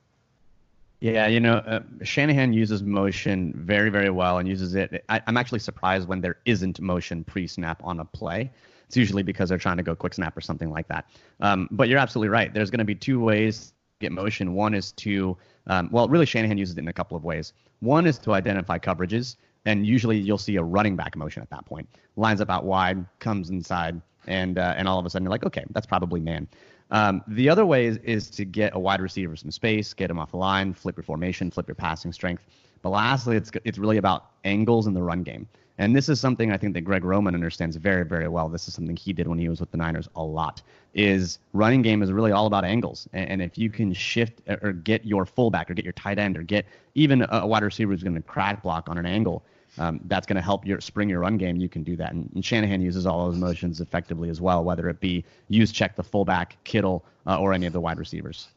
Yeah, 1.00 1.26
you 1.26 1.38
know, 1.38 1.56
uh, 1.56 1.80
Shanahan 2.02 2.52
uses 2.52 2.82
motion 2.82 3.52
very, 3.54 3.90
very 3.90 4.10
well 4.10 4.38
and 4.38 4.48
uses 4.48 4.74
it. 4.74 5.04
I, 5.08 5.20
am 5.26 5.36
actually 5.36 5.58
surprised 5.58 6.08
when 6.08 6.20
there 6.20 6.38
isn't 6.46 6.80
motion 6.80 7.24
pre-snap 7.24 7.80
on 7.84 8.00
a 8.00 8.04
play. 8.04 8.50
It's 8.86 8.96
usually 8.96 9.22
because 9.22 9.48
they're 9.48 9.58
trying 9.58 9.76
to 9.76 9.82
go 9.82 9.94
quick 9.94 10.14
snap 10.14 10.36
or 10.36 10.40
something 10.40 10.70
like 10.70 10.88
that. 10.88 11.10
Um, 11.40 11.68
but 11.70 11.88
you're 11.88 11.98
absolutely 11.98 12.30
right. 12.30 12.52
There's 12.52 12.70
going 12.70 12.78
to 12.78 12.84
be 12.84 12.94
two 12.94 13.20
ways 13.20 13.66
to 13.68 13.74
get 14.00 14.12
motion. 14.12 14.54
One 14.54 14.72
is 14.72 14.92
to, 14.92 15.36
um, 15.66 15.90
well, 15.92 16.08
really 16.08 16.26
Shanahan 16.26 16.56
uses 16.56 16.76
it 16.76 16.80
in 16.80 16.88
a 16.88 16.92
couple 16.92 17.16
of 17.16 17.24
ways. 17.24 17.52
One 17.80 18.06
is 18.06 18.18
to 18.20 18.32
identify 18.32 18.78
coverages, 18.78 19.36
and 19.66 19.86
usually 19.86 20.18
you'll 20.18 20.38
see 20.38 20.56
a 20.56 20.62
running 20.62 20.96
back 20.96 21.16
motion 21.16 21.42
at 21.42 21.50
that 21.50 21.66
point. 21.66 21.88
Lines 22.16 22.40
up 22.40 22.50
out 22.50 22.64
wide, 22.64 23.05
comes 23.18 23.50
inside, 23.50 24.00
and 24.27 24.59
uh, 24.59 24.74
and 24.77 24.87
all 24.88 24.98
of 24.98 25.07
a 25.07 25.11
sudden 25.11 25.24
you're 25.24 25.31
like, 25.31 25.44
okay, 25.44 25.64
that's 25.70 25.87
probably 25.87 26.20
man. 26.20 26.46
Um, 26.90 27.22
the 27.27 27.48
other 27.48 27.66
way 27.66 27.87
is, 27.87 27.96
is 27.98 28.31
to 28.31 28.44
get 28.44 28.74
a 28.74 28.79
wide 28.79 29.00
receiver 29.00 29.35
some 29.37 29.50
space, 29.50 29.94
get 29.94 30.11
him 30.11 30.18
off 30.18 30.31
the 30.31 30.37
line, 30.37 30.74
flip 30.74 30.96
your 30.96 31.03
formation, 31.03 31.50
flip 31.50 31.66
your 31.66 31.74
passing 31.74 32.12
strength. 32.12 32.44
But 32.83 32.90
lastly, 32.90 33.37
it's 33.37 33.50
it's 33.64 33.79
really 33.79 33.96
about 33.96 34.27
angles 34.44 34.87
in 34.87 34.94
the 34.94 35.03
run 35.03 35.22
game. 35.22 35.48
And 35.79 35.96
this 35.96 36.09
is 36.09 36.20
something 36.20 36.53
I 36.53 36.57
think 36.57 36.74
that 36.74 36.83
Greg 36.83 37.05
Roman 37.05 37.35
understands 37.35 37.74
very, 37.74 38.05
very 38.05 38.29
well. 38.29 38.48
This 38.48 38.68
is 38.68 38.74
something 38.74 38.94
he 38.94 39.12
did 39.12 39.27
when 39.27 39.38
he 39.38 39.48
was 39.48 39.59
with 39.59 39.72
the 39.72 39.77
Niners 39.77 40.09
a 40.14 40.22
lot. 40.22 40.62
Is 40.94 41.40
running 41.53 41.83
game 41.83 42.00
is 42.00 42.12
really 42.12 42.31
all 42.31 42.46
about 42.46 42.64
angles, 42.64 43.09
and, 43.12 43.29
and 43.29 43.42
if 43.42 43.59
you 43.59 43.70
can 43.70 43.92
shift 43.92 44.40
or 44.46 44.72
get 44.72 45.05
your 45.05 45.27
fullback 45.27 45.68
or 45.68 45.74
get 45.74 45.85
your 45.85 45.94
tight 45.94 46.20
end 46.20 46.37
or 46.37 46.42
get 46.42 46.66
even 46.94 47.27
a 47.29 47.44
wide 47.44 47.64
receiver 47.64 47.90
who's 47.90 48.05
going 48.05 48.14
to 48.14 48.22
crack 48.22 48.62
block 48.62 48.88
on 48.88 48.98
an 48.98 49.07
angle, 49.07 49.42
um, 49.78 50.00
that's 50.04 50.26
going 50.26 50.37
to 50.37 50.42
help 50.42 50.66
your 50.66 50.80
spring 50.80 51.08
your 51.08 51.20
run 51.20 51.37
game. 51.37 51.56
You 51.56 51.68
can 51.68 51.82
do 51.82 51.96
that, 51.96 52.12
and, 52.12 52.30
and, 52.34 52.44
Shanahan 52.44 52.80
uses 52.80 53.06
all 53.06 53.26
those 53.26 53.38
motions 53.38 53.80
effectively 53.80 54.28
as 54.28 54.40
well, 54.40 54.62
whether 54.62 54.88
it 54.88 55.00
be 55.00 55.24
use 55.48 55.72
check 55.72 55.96
the 55.96 56.02
fullback, 56.02 56.56
Kittle, 56.64 57.04
uh, 57.26 57.38
or 57.38 57.52
any 57.52 57.66
of 57.66 57.72
the 57.72 57.80
wide 57.80 57.98
receivers. 57.98 58.48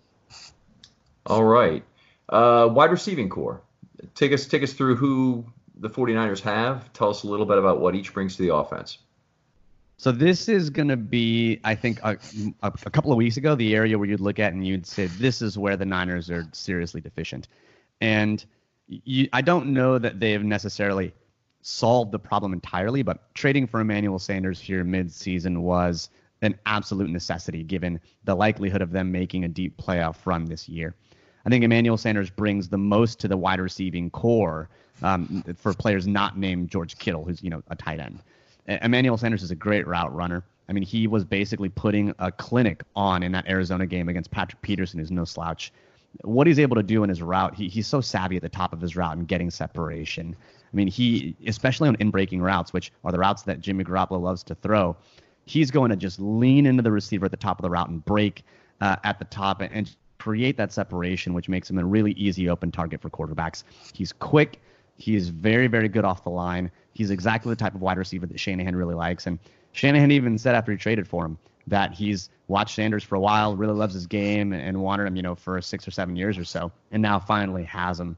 All 1.26 1.44
right, 1.44 1.84
uh, 2.30 2.70
wide 2.72 2.92
receiving 2.92 3.30
core. 3.30 3.62
Take 4.16 4.32
us 4.32 4.46
take 4.46 4.64
us 4.64 4.74
through 4.74 4.96
who 4.96 5.46
the 5.80 5.90
49ers 5.90 6.40
have. 6.42 6.92
Tell 6.94 7.10
us 7.10 7.24
a 7.24 7.28
little 7.28 7.46
bit 7.46 7.58
about 7.58 7.80
what 7.80 7.96
each 7.96 8.14
brings 8.14 8.36
to 8.38 8.44
the 8.44 8.54
offense. 8.54 9.00
So 10.00 10.12
this 10.12 10.48
is 10.48 10.70
going 10.70 10.90
to 10.90 10.98
be, 10.98 11.60
I 11.64 11.74
think, 11.74 12.00
a, 12.04 12.18
a, 12.62 12.72
a, 12.86 12.90
couple 12.92 13.12
of 13.12 13.18
weeks 13.18 13.38
ago, 13.38 13.56
the 13.56 13.76
area 13.76 13.98
where 13.98 14.08
you'd 14.08 14.20
look 14.20 14.38
at 14.38 14.54
and 14.54 14.66
you'd 14.66 14.86
say 14.86 15.08
this 15.08 15.42
is 15.42 15.58
where 15.58 15.76
the 15.76 15.86
Niners 15.86 16.30
are 16.30 16.48
seriously 16.52 17.02
deficient, 17.02 17.48
and 18.00 18.46
you, 18.88 19.28
I 19.34 19.42
don't 19.42 19.68
know 19.68 19.98
that 19.98 20.20
they've 20.20 20.44
necessarily 20.44 21.14
solved 21.62 22.12
the 22.12 22.20
problem 22.20 22.54
entirely, 22.54 23.04
but 23.04 23.34
trading 23.34 23.68
for 23.68 23.80
Emmanuel 23.80 24.20
Sanders 24.20 24.60
here 24.60 24.84
mid-season 24.84 25.62
was 25.64 26.10
an 26.42 26.58
absolute 26.66 27.10
necessity 27.10 27.64
given 27.64 28.00
the 28.24 28.36
likelihood 28.36 28.82
of 28.82 28.92
them 28.92 29.12
making 29.12 29.44
a 29.44 29.48
deep 29.48 29.76
playoff 29.78 30.26
run 30.26 30.46
this 30.46 30.70
year. 30.70 30.96
I 31.46 31.50
think 31.50 31.64
Emmanuel 31.64 31.98
Sanders 31.98 32.30
brings 32.30 32.70
the 32.70 32.78
most 32.78 33.20
to 33.22 33.28
the 33.28 33.38
wide 33.38 33.60
receiving 33.60 34.10
core 34.10 34.70
um, 35.02 35.44
for 35.58 35.74
players 35.74 36.08
not 36.08 36.38
named 36.38 36.70
George 36.70 36.98
Kittle, 36.98 37.24
who's 37.24 37.42
you 37.42 37.50
know 37.50 37.64
a 37.70 37.76
tight 37.76 38.00
end. 38.00 38.20
Emmanuel 38.68 39.18
Sanders 39.18 39.44
is 39.44 39.52
a 39.52 39.56
great 39.56 39.88
route 39.88 40.14
runner. 40.14 40.44
I 40.68 40.74
mean, 40.74 40.84
he 40.84 41.08
was 41.08 41.24
basically 41.24 41.70
putting 41.70 42.14
a 42.20 42.32
clinic 42.32 42.84
on 42.96 43.24
in 43.24 43.32
that 43.32 43.48
Arizona 43.48 43.86
game 43.86 44.10
against 44.10 44.30
Patrick 44.30 44.62
Peterson, 44.62 45.00
who's 45.00 45.12
no 45.12 45.24
slouch 45.24 45.72
what 46.24 46.48
he's 46.48 46.60
able 46.60 46.76
to 46.76 46.84
do 46.84 47.04
in 47.04 47.10
his 47.10 47.22
route, 47.22 47.56
he, 47.56 47.68
he's 47.68 47.88
so 47.88 48.02
savvy 48.02 48.36
at 48.36 48.42
the 48.42 48.50
top 48.50 48.74
of 48.74 48.82
his 48.82 48.96
route 48.96 49.18
and 49.18 49.28
getting 49.28 49.50
separation. 49.50 50.36
I 50.72 50.76
mean, 50.76 50.88
he, 50.88 51.36
especially 51.46 51.90
on 51.90 51.96
in 51.96 52.12
breaking 52.12 52.42
routes, 52.42 52.74
which 52.74 52.92
are 53.04 53.12
the 53.12 53.20
routes 53.20 53.44
that 53.44 53.62
Jimmy 53.62 53.84
Garoppolo 53.84 54.22
loves 54.22 54.44
to 54.44 54.56
throw, 54.56 54.98
he's 55.46 55.72
going 55.72 55.90
to 55.90 55.96
just 55.96 56.20
lean 56.20 56.66
into 56.66 56.84
the 56.84 56.92
receiver 56.92 57.26
at 57.26 57.32
the 57.32 57.38
top 57.38 57.60
of 57.60 57.64
the 57.64 57.70
route 57.70 57.90
and 57.90 58.04
break 58.04 58.44
uh, 58.82 58.98
at 59.04 59.20
the 59.20 59.26
top 59.26 59.62
and, 59.62 59.74
and 59.74 59.96
create 60.18 60.58
that 60.58 60.72
separation, 60.72 61.34
which 61.34 61.48
makes 61.48 61.70
him 61.70 61.78
a 61.78 61.86
really 61.86 62.12
easy 62.14 62.50
open 62.50 62.72
target 62.72 63.02
for 63.02 63.10
quarterbacks. 63.10 63.64
He's 63.94 64.12
quick. 64.12 64.60
He 64.98 65.16
is 65.16 65.30
very, 65.30 65.68
very 65.68 65.88
good 65.88 66.06
off 66.06 66.24
the 66.24 66.32
line. 66.32 66.72
He's 66.94 67.12
exactly 67.12 67.52
the 67.52 67.56
type 67.56 67.76
of 67.76 67.82
wide 67.82 67.98
receiver 67.98 68.26
that 68.26 68.40
Shanahan 68.40 68.76
really 68.76 68.96
likes. 68.96 69.28
And 69.28 69.38
Shanahan 69.74 70.12
even 70.12 70.38
said 70.38 70.56
after 70.56 70.72
he 70.72 70.78
traded 70.78 71.08
for 71.08 71.26
him 71.26 71.38
that 71.68 71.94
he's 71.94 72.30
watched 72.48 72.76
Sanders 72.76 73.04
for 73.04 73.16
a 73.16 73.20
while, 73.20 73.56
really 73.56 73.74
loves 73.74 73.94
his 73.94 74.08
game, 74.08 74.54
and 74.54 74.82
wanted 74.82 75.06
him, 75.06 75.16
you 75.16 75.22
know, 75.22 75.36
for 75.36 75.62
six 75.62 75.88
or 75.88 75.92
seven 75.92 76.16
years 76.16 76.38
or 76.38 76.46
so, 76.46 76.72
and 76.92 77.02
now 77.02 77.20
finally 77.20 77.64
has 77.66 78.00
him. 78.00 78.16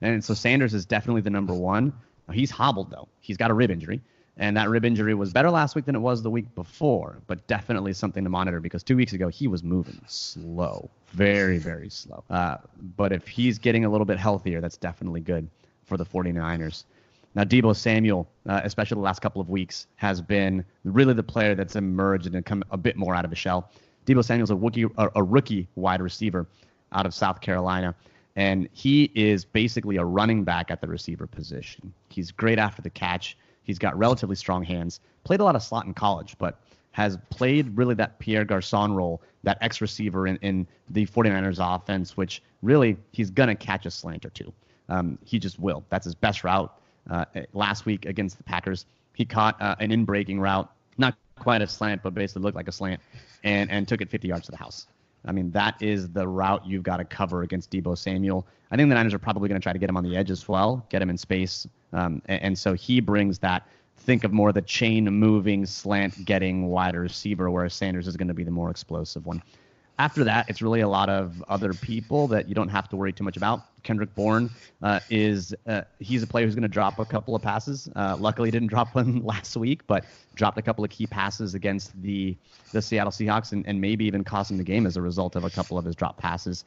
And 0.00 0.24
so 0.24 0.34
Sanders 0.34 0.74
is 0.74 0.84
definitely 0.84 1.20
the 1.20 1.30
number 1.30 1.54
one. 1.54 1.92
He's 2.32 2.50
hobbled 2.50 2.90
though; 2.90 3.08
he's 3.20 3.36
got 3.36 3.50
a 3.50 3.54
rib 3.54 3.70
injury, 3.70 4.00
and 4.36 4.56
that 4.56 4.68
rib 4.68 4.84
injury 4.84 5.14
was 5.14 5.32
better 5.32 5.50
last 5.50 5.74
week 5.74 5.84
than 5.84 5.94
it 5.94 6.00
was 6.00 6.22
the 6.22 6.30
week 6.30 6.52
before, 6.54 7.18
but 7.26 7.46
definitely 7.46 7.92
something 7.92 8.24
to 8.24 8.30
monitor 8.30 8.60
because 8.60 8.82
two 8.82 8.96
weeks 8.96 9.12
ago 9.12 9.28
he 9.28 9.48
was 9.48 9.62
moving 9.62 10.00
slow, 10.06 10.88
very 11.12 11.58
very 11.58 11.90
slow. 11.90 12.22
Uh, 12.30 12.56
but 12.96 13.12
if 13.12 13.26
he's 13.26 13.58
getting 13.58 13.84
a 13.84 13.88
little 13.90 14.04
bit 14.04 14.18
healthier, 14.18 14.60
that's 14.60 14.76
definitely 14.76 15.20
good 15.20 15.48
for 15.84 15.96
the 15.96 16.04
49ers. 16.06 16.84
Now, 17.34 17.44
Deebo 17.44 17.74
Samuel, 17.74 18.28
uh, 18.46 18.60
especially 18.64 18.96
the 18.96 19.02
last 19.02 19.20
couple 19.22 19.40
of 19.40 19.48
weeks, 19.48 19.86
has 19.96 20.20
been 20.20 20.64
really 20.84 21.14
the 21.14 21.22
player 21.22 21.54
that's 21.54 21.76
emerged 21.76 22.26
and 22.26 22.44
come 22.44 22.62
a 22.70 22.76
bit 22.76 22.96
more 22.96 23.14
out 23.14 23.24
of 23.24 23.30
his 23.30 23.38
shell. 23.38 23.70
Deebo 24.06 24.24
Samuel's 24.24 24.50
a 24.50 24.56
rookie, 24.56 24.84
a, 24.98 25.08
a 25.16 25.22
rookie 25.22 25.68
wide 25.76 26.02
receiver 26.02 26.46
out 26.92 27.06
of 27.06 27.14
South 27.14 27.40
Carolina, 27.40 27.94
and 28.36 28.68
he 28.72 29.10
is 29.14 29.44
basically 29.44 29.96
a 29.96 30.04
running 30.04 30.44
back 30.44 30.70
at 30.70 30.80
the 30.80 30.86
receiver 30.86 31.26
position. 31.26 31.92
He's 32.08 32.30
great 32.30 32.58
after 32.58 32.82
the 32.82 32.90
catch. 32.90 33.36
He's 33.62 33.78
got 33.78 33.96
relatively 33.96 34.36
strong 34.36 34.62
hands. 34.64 35.00
Played 35.24 35.40
a 35.40 35.44
lot 35.44 35.56
of 35.56 35.62
slot 35.62 35.86
in 35.86 35.94
college, 35.94 36.36
but 36.38 36.60
has 36.90 37.16
played 37.30 37.74
really 37.76 37.94
that 37.94 38.18
Pierre 38.18 38.44
Garcon 38.44 38.92
role, 38.92 39.22
that 39.44 39.56
X 39.60 39.80
receiver 39.80 40.26
in, 40.26 40.36
in 40.42 40.66
the 40.90 41.06
49ers 41.06 41.58
offense, 41.58 42.16
which 42.16 42.42
really 42.60 42.96
he's 43.12 43.30
going 43.30 43.48
to 43.48 43.54
catch 43.54 43.86
a 43.86 43.90
slant 43.90 44.26
or 44.26 44.30
two. 44.30 44.52
Um, 44.88 45.18
he 45.24 45.38
just 45.38 45.58
will. 45.58 45.84
That's 45.88 46.04
his 46.04 46.14
best 46.14 46.44
route. 46.44 46.74
Uh, 47.10 47.24
last 47.52 47.84
week 47.84 48.06
against 48.06 48.36
the 48.36 48.44
Packers, 48.44 48.86
he 49.14 49.24
caught 49.24 49.60
uh, 49.60 49.74
an 49.80 49.90
in-breaking 49.90 50.40
route, 50.40 50.70
not 50.98 51.16
quite 51.38 51.62
a 51.62 51.66
slant, 51.66 52.02
but 52.02 52.14
basically 52.14 52.42
looked 52.42 52.56
like 52.56 52.68
a 52.68 52.72
slant, 52.72 53.00
and 53.44 53.70
and 53.70 53.88
took 53.88 54.00
it 54.00 54.08
50 54.08 54.28
yards 54.28 54.46
to 54.46 54.52
the 54.52 54.56
house. 54.56 54.86
I 55.24 55.32
mean, 55.32 55.50
that 55.52 55.80
is 55.80 56.08
the 56.08 56.26
route 56.26 56.66
you've 56.66 56.82
got 56.82 56.96
to 56.96 57.04
cover 57.04 57.42
against 57.42 57.70
Deebo 57.70 57.96
Samuel. 57.96 58.46
I 58.70 58.76
think 58.76 58.88
the 58.88 58.94
Niners 58.94 59.14
are 59.14 59.18
probably 59.18 59.48
going 59.48 59.60
to 59.60 59.62
try 59.62 59.72
to 59.72 59.78
get 59.78 59.88
him 59.88 59.96
on 59.96 60.02
the 60.02 60.16
edge 60.16 60.30
as 60.30 60.48
well, 60.48 60.84
get 60.88 61.02
him 61.02 61.10
in 61.10 61.18
space, 61.18 61.66
um, 61.92 62.22
and, 62.26 62.42
and 62.42 62.58
so 62.58 62.74
he 62.74 63.00
brings 63.00 63.38
that. 63.40 63.66
Think 63.98 64.24
of 64.24 64.32
more 64.32 64.52
the 64.52 64.62
chain 64.62 65.04
moving, 65.04 65.64
slant 65.64 66.24
getting 66.24 66.66
wide 66.66 66.96
receiver, 66.96 67.50
whereas 67.50 67.72
Sanders 67.72 68.08
is 68.08 68.16
going 68.16 68.26
to 68.26 68.34
be 68.34 68.42
the 68.42 68.50
more 68.50 68.68
explosive 68.68 69.26
one 69.26 69.40
after 69.98 70.24
that, 70.24 70.48
it's 70.48 70.62
really 70.62 70.80
a 70.80 70.88
lot 70.88 71.08
of 71.08 71.44
other 71.48 71.74
people 71.74 72.26
that 72.28 72.48
you 72.48 72.54
don't 72.54 72.68
have 72.68 72.88
to 72.88 72.96
worry 72.96 73.12
too 73.12 73.24
much 73.24 73.36
about. 73.36 73.62
Kendrick 73.82 74.14
Bourne 74.14 74.50
uh, 74.82 75.00
is 75.10 75.54
uh, 75.66 75.82
he's 75.98 76.22
a 76.22 76.26
player 76.26 76.46
who's 76.46 76.54
going 76.54 76.62
to 76.62 76.68
drop 76.68 76.98
a 76.98 77.04
couple 77.04 77.34
of 77.34 77.42
passes. 77.42 77.90
Uh, 77.94 78.16
luckily, 78.18 78.50
didn't 78.50 78.68
drop 78.74 78.94
one 78.94 79.22
last 79.22 79.56
week, 79.56 79.86
but 79.86 80.04
dropped 80.34 80.56
a 80.56 80.62
couple 80.62 80.82
of 80.82 80.90
key 80.90 81.06
passes 81.06 81.54
against 81.54 82.00
the 82.02 82.36
the 82.72 82.80
Seattle 82.80 83.12
Seahawks, 83.12 83.52
and, 83.52 83.66
and 83.66 83.80
maybe 83.80 84.04
even 84.06 84.24
costing 84.24 84.56
the 84.56 84.64
game 84.64 84.86
as 84.86 84.96
a 84.96 85.02
result 85.02 85.36
of 85.36 85.44
a 85.44 85.50
couple 85.50 85.76
of 85.76 85.84
his 85.84 85.94
drop 85.94 86.16
passes. 86.16 86.64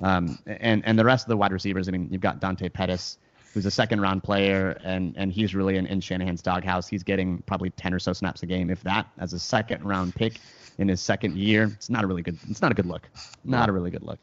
Um, 0.00 0.38
and 0.46 0.82
and 0.86 0.98
the 0.98 1.04
rest 1.04 1.26
of 1.26 1.28
the 1.28 1.36
wide 1.36 1.52
receivers, 1.52 1.88
I 1.88 1.92
mean, 1.92 2.08
you've 2.10 2.22
got 2.22 2.40
Dante 2.40 2.68
Pettis, 2.70 3.18
who's 3.52 3.66
a 3.66 3.70
second 3.70 4.00
round 4.00 4.22
player, 4.22 4.78
and 4.82 5.14
and 5.18 5.30
he's 5.30 5.54
really 5.54 5.76
in, 5.76 5.86
in 5.86 6.00
Shanahan's 6.00 6.42
doghouse. 6.42 6.88
He's 6.88 7.02
getting 7.02 7.42
probably 7.42 7.70
ten 7.70 7.92
or 7.92 7.98
so 7.98 8.14
snaps 8.14 8.42
a 8.42 8.46
game, 8.46 8.70
if 8.70 8.82
that, 8.84 9.06
as 9.18 9.34
a 9.34 9.38
second 9.38 9.84
round 9.84 10.14
pick 10.14 10.40
in 10.78 10.88
his 10.88 11.00
second 11.00 11.36
year. 11.36 11.64
It's 11.64 11.90
not 11.90 12.04
a 12.04 12.06
really 12.06 12.22
good. 12.22 12.38
It's 12.48 12.62
not 12.62 12.72
a 12.72 12.74
good 12.74 12.86
look. 12.86 13.08
Not 13.44 13.68
a 13.68 13.72
really 13.72 13.90
good 13.90 14.02
look. 14.02 14.18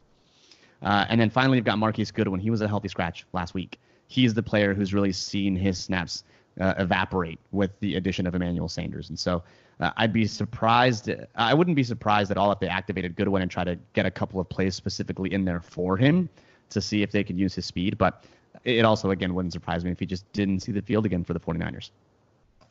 Uh, 0.82 1.04
and 1.08 1.20
then 1.20 1.30
finally, 1.30 1.58
you've 1.58 1.66
got 1.66 1.78
Marquise 1.78 2.10
Goodwin. 2.10 2.40
He 2.40 2.50
was 2.50 2.60
a 2.60 2.68
healthy 2.68 2.88
scratch 2.88 3.26
last 3.32 3.54
week. 3.54 3.78
He's 4.08 4.34
the 4.34 4.42
player 4.42 4.74
who's 4.74 4.94
really 4.94 5.12
seen 5.12 5.54
his 5.54 5.78
snaps 5.78 6.24
uh, 6.60 6.74
evaporate 6.78 7.38
with 7.52 7.78
the 7.80 7.96
addition 7.96 8.26
of 8.26 8.34
Emmanuel 8.34 8.68
Sanders. 8.68 9.08
And 9.10 9.18
so 9.18 9.42
uh, 9.78 9.90
I'd 9.96 10.12
be 10.12 10.26
surprised. 10.26 11.10
I 11.36 11.54
wouldn't 11.54 11.76
be 11.76 11.84
surprised 11.84 12.30
at 12.30 12.36
all 12.36 12.50
if 12.50 12.58
they 12.58 12.68
activated 12.68 13.14
Goodwin 13.14 13.42
and 13.42 13.50
try 13.50 13.64
to 13.64 13.78
get 13.92 14.06
a 14.06 14.10
couple 14.10 14.40
of 14.40 14.48
plays 14.48 14.74
specifically 14.74 15.32
in 15.32 15.44
there 15.44 15.60
for 15.60 15.96
him 15.96 16.28
to 16.70 16.80
see 16.80 17.02
if 17.02 17.12
they 17.12 17.24
could 17.24 17.38
use 17.38 17.54
his 17.54 17.66
speed. 17.66 17.98
But 17.98 18.24
it 18.64 18.84
also, 18.84 19.10
again, 19.10 19.34
wouldn't 19.34 19.52
surprise 19.52 19.84
me 19.84 19.90
if 19.90 19.98
he 19.98 20.06
just 20.06 20.30
didn't 20.32 20.60
see 20.60 20.72
the 20.72 20.82
field 20.82 21.06
again 21.06 21.24
for 21.24 21.34
the 21.34 21.40
49ers. 21.40 21.90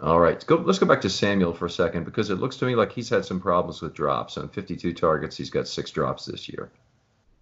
All 0.01 0.19
right, 0.19 0.43
go, 0.45 0.55
let's 0.55 0.79
go 0.79 0.85
back 0.85 1.01
to 1.01 1.09
Samuel 1.09 1.53
for 1.53 1.65
a 1.65 1.69
second 1.69 2.05
because 2.05 2.29
it 2.29 2.35
looks 2.35 2.55
to 2.57 2.65
me 2.65 2.75
like 2.75 2.91
he's 2.91 3.09
had 3.09 3.25
some 3.25 3.39
problems 3.39 3.81
with 3.81 3.93
drops. 3.93 4.38
On 4.38 4.47
52 4.47 4.93
targets, 4.93 5.35
he's 5.35 5.49
got 5.49 5.67
six 5.67 5.91
drops 5.91 6.25
this 6.25 6.47
year. 6.47 6.71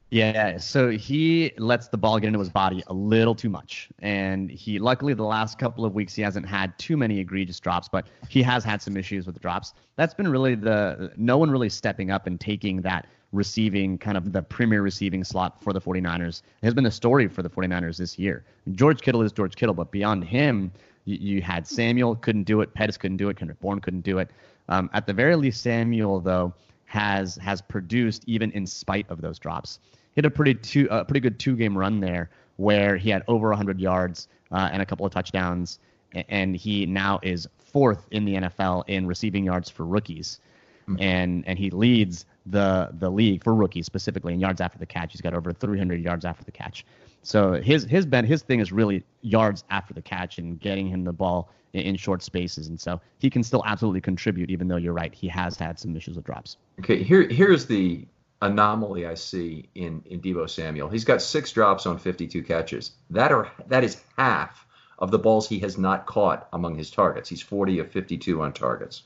Yeah, 0.09 0.57
so 0.57 0.89
he 0.89 1.51
lets 1.57 1.89
the 1.89 1.97
ball 1.97 2.17
get 2.17 2.27
into 2.27 2.39
his 2.39 2.49
body 2.49 2.81
a 2.87 2.93
little 2.93 3.35
too 3.35 3.49
much. 3.49 3.89
And 3.99 4.49
he, 4.49 4.79
luckily, 4.79 5.13
the 5.13 5.23
last 5.23 5.59
couple 5.59 5.83
of 5.83 5.93
weeks, 5.93 6.15
he 6.15 6.21
hasn't 6.21 6.47
had 6.47 6.77
too 6.79 6.95
many 6.95 7.19
egregious 7.19 7.59
drops, 7.59 7.89
but 7.89 8.07
he 8.29 8.41
has 8.41 8.63
had 8.63 8.81
some 8.81 8.95
issues 8.95 9.25
with 9.25 9.35
the 9.35 9.41
drops. 9.41 9.73
That's 9.97 10.13
been 10.13 10.29
really 10.29 10.55
the 10.55 11.11
no 11.17 11.37
one 11.37 11.51
really 11.51 11.69
stepping 11.69 12.09
up 12.09 12.25
and 12.25 12.39
taking 12.39 12.81
that 12.83 13.05
receiving 13.33 13.97
kind 13.97 14.17
of 14.17 14.31
the 14.31 14.41
premier 14.41 14.81
receiving 14.81 15.25
slot 15.25 15.61
for 15.61 15.73
the 15.73 15.81
49ers. 15.81 16.41
It 16.61 16.65
has 16.65 16.73
been 16.73 16.85
the 16.85 16.91
story 16.91 17.27
for 17.27 17.43
the 17.43 17.49
49ers 17.49 17.97
this 17.97 18.17
year. 18.17 18.45
George 18.71 19.01
Kittle 19.01 19.21
is 19.21 19.33
George 19.33 19.57
Kittle, 19.57 19.75
but 19.75 19.91
beyond 19.91 20.23
him, 20.23 20.71
you, 21.07 21.35
you 21.35 21.41
had 21.41 21.65
Samuel 21.65 22.15
couldn't 22.15 22.43
do 22.43 22.61
it, 22.61 22.73
Pettis 22.73 22.97
couldn't 22.97 23.17
do 23.17 23.29
it, 23.29 23.37
Kendrick 23.37 23.59
Bourne 23.59 23.79
couldn't 23.79 24.01
do 24.01 24.19
it. 24.19 24.29
Um, 24.69 24.89
at 24.93 25.07
the 25.07 25.13
very 25.13 25.35
least, 25.35 25.61
Samuel, 25.61 26.19
though, 26.19 26.53
has 26.85 27.35
has 27.37 27.61
produced 27.61 28.23
even 28.27 28.51
in 28.51 28.67
spite 28.67 29.09
of 29.09 29.21
those 29.21 29.39
drops. 29.39 29.79
He 29.93 30.19
had 30.19 30.25
a 30.25 30.29
pretty 30.29 30.53
two 30.53 30.89
uh, 30.89 31.03
pretty 31.03 31.21
good 31.21 31.39
two 31.39 31.55
game 31.55 31.77
run 31.77 31.99
there 31.99 32.29
where 32.57 32.97
he 32.97 33.09
had 33.09 33.23
over 33.27 33.49
100 33.49 33.79
yards 33.79 34.27
uh, 34.51 34.69
and 34.71 34.81
a 34.81 34.85
couple 34.85 35.05
of 35.05 35.11
touchdowns, 35.11 35.79
and 36.13 36.55
he 36.55 36.85
now 36.85 37.19
is 37.23 37.47
fourth 37.59 38.07
in 38.11 38.25
the 38.25 38.35
NFL 38.35 38.83
in 38.87 39.05
receiving 39.07 39.45
yards 39.45 39.69
for 39.69 39.85
rookies, 39.85 40.39
mm-hmm. 40.87 41.01
and 41.01 41.47
and 41.47 41.57
he 41.57 41.69
leads 41.69 42.25
the 42.45 42.89
the 42.99 43.09
league 43.09 43.43
for 43.43 43.53
rookies 43.53 43.85
specifically 43.85 44.33
in 44.33 44.39
yards 44.39 44.59
after 44.61 44.79
the 44.79 44.85
catch. 44.85 45.11
He's 45.13 45.21
got 45.21 45.33
over 45.33 45.53
300 45.53 46.01
yards 46.01 46.25
after 46.25 46.43
the 46.43 46.51
catch. 46.51 46.85
So 47.23 47.53
his 47.53 47.84
his 47.84 48.06
ben, 48.06 48.25
his 48.25 48.41
thing 48.41 48.60
is 48.60 48.71
really 48.71 49.03
yards 49.21 49.63
after 49.69 49.93
the 49.93 50.01
catch 50.01 50.38
and 50.38 50.60
getting 50.60 50.88
him 50.88 51.03
the 51.03 51.13
ball 51.13 51.49
in, 51.73 51.82
in, 51.82 51.95
short 51.95 52.23
spaces, 52.23 52.67
and 52.67 52.80
so 52.80 53.01
he 53.19 53.30
can 53.30 53.43
still 53.43 53.63
absolutely 53.65 54.01
contribute. 54.01 54.49
Even 54.49 54.67
though 54.67 54.77
you're 54.77 54.93
right, 54.93 55.13
he 55.13 55.27
has 55.27 55.58
had 55.58 55.80
some 55.80 55.95
issues 55.95 56.15
with 56.15 56.25
drops. 56.25 56.58
Okay, 56.80 57.03
here 57.03 57.27
here's 57.27 57.65
the 57.65 58.06
anomaly 58.41 59.06
I 59.06 59.13
see 59.13 59.67
in 59.75 60.01
in 60.06 60.21
Deebo 60.21 60.49
Samuel. 60.49 60.89
He's 60.89 61.06
got 61.06 61.21
six 61.21 61.51
drops 61.51 61.86
on 61.86 61.97
52 61.97 62.43
catches. 62.43 62.91
That 63.10 63.32
are 63.32 63.51
that 63.67 63.84
is 63.84 64.01
half 64.17 64.65
of 64.99 65.12
the 65.12 65.19
balls 65.19 65.47
he 65.47 65.60
has 65.60 65.77
not 65.77 66.06
caught 66.06 66.47
among 66.53 66.75
his 66.75 66.89
targets. 66.89 67.30
He's 67.30 67.41
40 67.41 67.80
of 67.80 67.91
52 67.91 68.41
on 68.41 68.53
targets. 68.53 69.03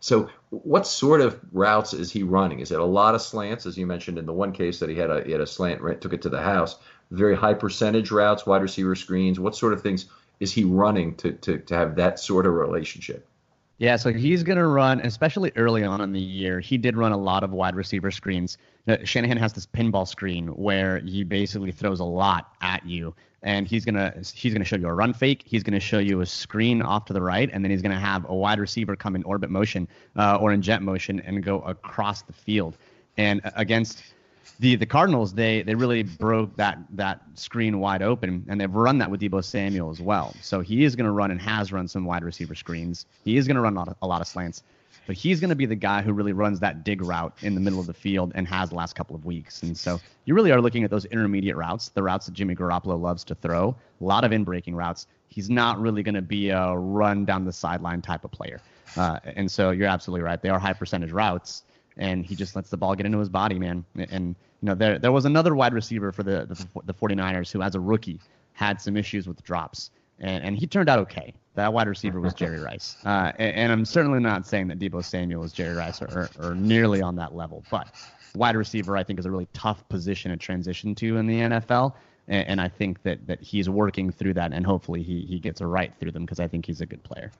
So, 0.00 0.28
what 0.50 0.86
sort 0.86 1.22
of 1.22 1.40
routes 1.50 1.94
is 1.94 2.12
he 2.12 2.22
running? 2.22 2.60
Is 2.60 2.70
it 2.70 2.78
a 2.78 2.84
lot 2.84 3.14
of 3.14 3.22
slants, 3.22 3.64
as 3.64 3.78
you 3.78 3.86
mentioned 3.86 4.18
in 4.18 4.26
the 4.26 4.34
one 4.34 4.52
case 4.52 4.78
that 4.80 4.90
he 4.90 4.96
had 4.96 5.10
a 5.10 5.24
he 5.24 5.32
had 5.32 5.40
a 5.40 5.46
slant, 5.46 5.80
took 6.02 6.12
it 6.12 6.20
to 6.22 6.28
the 6.28 6.42
house? 6.42 6.76
Very 7.10 7.36
high 7.36 7.54
percentage 7.54 8.10
routes, 8.10 8.46
wide 8.46 8.62
receiver 8.62 8.94
screens. 8.94 9.38
What 9.38 9.54
sort 9.54 9.72
of 9.72 9.82
things 9.82 10.06
is 10.40 10.52
he 10.52 10.64
running 10.64 11.14
to 11.16 11.32
to 11.32 11.58
to 11.58 11.74
have 11.74 11.96
that 11.96 12.18
sort 12.18 12.46
of 12.46 12.54
relationship? 12.54 13.28
Yeah, 13.78 13.96
so 13.96 14.12
he's 14.12 14.44
going 14.44 14.58
to 14.58 14.66
run, 14.68 15.00
especially 15.00 15.50
early 15.56 15.82
on 15.82 16.00
in 16.00 16.12
the 16.12 16.20
year. 16.20 16.60
He 16.60 16.78
did 16.78 16.96
run 16.96 17.10
a 17.10 17.16
lot 17.16 17.42
of 17.42 17.50
wide 17.50 17.74
receiver 17.74 18.12
screens. 18.12 18.56
Shanahan 19.02 19.36
has 19.36 19.52
this 19.52 19.66
pinball 19.66 20.06
screen 20.06 20.46
where 20.48 21.00
he 21.00 21.24
basically 21.24 21.72
throws 21.72 21.98
a 21.98 22.04
lot 22.04 22.52
at 22.60 22.86
you, 22.86 23.14
and 23.42 23.66
he's 23.66 23.84
gonna 23.84 24.14
he's 24.32 24.52
gonna 24.52 24.64
show 24.64 24.76
you 24.76 24.86
a 24.86 24.94
run 24.94 25.12
fake. 25.12 25.42
He's 25.44 25.64
gonna 25.64 25.80
show 25.80 25.98
you 25.98 26.20
a 26.20 26.26
screen 26.26 26.82
off 26.82 27.06
to 27.06 27.12
the 27.12 27.20
right, 27.20 27.50
and 27.52 27.64
then 27.64 27.72
he's 27.72 27.82
gonna 27.82 27.98
have 27.98 28.24
a 28.28 28.34
wide 28.34 28.60
receiver 28.60 28.94
come 28.94 29.16
in 29.16 29.24
orbit 29.24 29.50
motion 29.50 29.88
uh, 30.14 30.38
or 30.40 30.52
in 30.52 30.62
jet 30.62 30.80
motion 30.80 31.18
and 31.20 31.42
go 31.42 31.60
across 31.62 32.22
the 32.22 32.32
field. 32.32 32.76
And 33.16 33.40
against 33.56 34.02
the 34.60 34.76
the 34.76 34.86
Cardinals, 34.86 35.34
they 35.34 35.62
they 35.62 35.74
really 35.74 36.02
broke 36.02 36.56
that 36.56 36.78
that 36.90 37.20
screen 37.34 37.80
wide 37.80 38.02
open, 38.02 38.44
and 38.48 38.60
they've 38.60 38.74
run 38.74 38.98
that 38.98 39.10
with 39.10 39.20
Deebo 39.20 39.42
Samuel 39.44 39.90
as 39.90 40.00
well. 40.00 40.34
So 40.40 40.60
he 40.60 40.84
is 40.84 40.96
going 40.96 41.06
to 41.06 41.12
run 41.12 41.30
and 41.30 41.40
has 41.40 41.72
run 41.72 41.88
some 41.88 42.04
wide 42.04 42.24
receiver 42.24 42.54
screens. 42.54 43.06
He 43.24 43.36
is 43.36 43.46
going 43.46 43.56
to 43.56 43.60
run 43.60 43.74
a 43.74 43.78
lot, 43.78 43.88
of, 43.88 43.96
a 44.02 44.06
lot 44.06 44.20
of 44.20 44.26
slants, 44.26 44.62
but 45.06 45.16
he's 45.16 45.40
going 45.40 45.50
to 45.50 45.56
be 45.56 45.66
the 45.66 45.74
guy 45.74 46.02
who 46.02 46.12
really 46.12 46.32
runs 46.32 46.60
that 46.60 46.84
dig 46.84 47.02
route 47.02 47.36
in 47.42 47.54
the 47.54 47.60
middle 47.60 47.80
of 47.80 47.86
the 47.86 47.94
field 47.94 48.32
and 48.34 48.46
has 48.48 48.70
the 48.70 48.74
last 48.74 48.94
couple 48.94 49.16
of 49.16 49.24
weeks. 49.24 49.62
And 49.62 49.76
so 49.76 50.00
you 50.24 50.34
really 50.34 50.52
are 50.52 50.60
looking 50.60 50.84
at 50.84 50.90
those 50.90 51.04
intermediate 51.06 51.56
routes, 51.56 51.88
the 51.90 52.02
routes 52.02 52.26
that 52.26 52.32
Jimmy 52.32 52.54
Garoppolo 52.54 53.00
loves 53.00 53.24
to 53.24 53.34
throw, 53.34 53.76
a 54.00 54.04
lot 54.04 54.24
of 54.24 54.32
in 54.32 54.44
breaking 54.44 54.74
routes. 54.74 55.06
He's 55.28 55.50
not 55.50 55.80
really 55.80 56.02
going 56.02 56.14
to 56.14 56.22
be 56.22 56.50
a 56.50 56.76
run 56.76 57.24
down 57.24 57.44
the 57.44 57.52
sideline 57.52 58.02
type 58.02 58.24
of 58.24 58.30
player. 58.30 58.60
Uh, 58.96 59.18
and 59.24 59.50
so 59.50 59.70
you're 59.70 59.88
absolutely 59.88 60.22
right. 60.22 60.40
They 60.40 60.48
are 60.48 60.58
high 60.58 60.72
percentage 60.74 61.10
routes 61.10 61.64
and 61.96 62.24
he 62.24 62.34
just 62.34 62.56
lets 62.56 62.70
the 62.70 62.76
ball 62.76 62.94
get 62.94 63.06
into 63.06 63.18
his 63.18 63.28
body, 63.28 63.58
man. 63.58 63.84
And 63.96 64.34
you 64.60 64.66
know, 64.66 64.74
there 64.74 64.98
there 64.98 65.12
was 65.12 65.24
another 65.24 65.54
wide 65.54 65.74
receiver 65.74 66.12
for 66.12 66.22
the 66.22 66.46
the, 66.46 66.82
the 66.84 66.94
49ers 66.94 67.52
who, 67.52 67.62
as 67.62 67.74
a 67.74 67.80
rookie, 67.80 68.20
had 68.52 68.80
some 68.80 68.96
issues 68.96 69.26
with 69.26 69.42
drops, 69.42 69.90
and, 70.18 70.44
and 70.44 70.56
he 70.56 70.66
turned 70.66 70.88
out 70.88 70.98
okay. 71.00 71.34
That 71.54 71.72
wide 71.72 71.86
receiver 71.86 72.20
was 72.20 72.34
Jerry 72.34 72.60
Rice, 72.70 72.96
uh, 73.04 73.32
and, 73.38 73.56
and, 73.56 73.72
I'm 73.72 73.84
certainly 73.84 74.20
not 74.20 74.46
saying 74.46 74.68
that 74.68 74.78
Deebo 74.78 75.04
Samuel 75.04 75.44
is 75.44 75.52
Jerry 75.52 75.76
Rice 75.76 76.02
or, 76.02 76.28
or, 76.38 76.48
or 76.48 76.54
nearly 76.54 77.00
on 77.00 77.14
that 77.16 77.34
level, 77.34 77.64
but 77.70 77.94
wide 78.34 78.56
receiver 78.56 78.96
I 78.96 79.04
think 79.04 79.18
is 79.18 79.26
a 79.26 79.30
really 79.30 79.48
tough 79.52 79.88
position 79.88 80.30
to 80.32 80.36
transition 80.36 80.94
to 80.96 81.16
in 81.16 81.26
the 81.26 81.34
NFL. 81.40 81.94
And, 82.26 82.48
and 82.48 82.60
I 82.60 82.68
think 82.68 83.02
that, 83.02 83.26
that 83.26 83.40
he's 83.40 83.68
working 83.68 84.10
through 84.10 84.34
that, 84.34 84.52
and 84.52 84.64
hopefully 84.66 85.02
he, 85.02 85.20
he 85.22 85.38
gets 85.38 85.60
a 85.60 85.66
right 85.66 85.92
through 86.00 86.12
them 86.12 86.24
because 86.24 86.40
I 86.40 86.48
think 86.48 86.66
he's 86.66 86.80
a 86.80 86.86
good 86.86 87.02
player. 87.02 87.30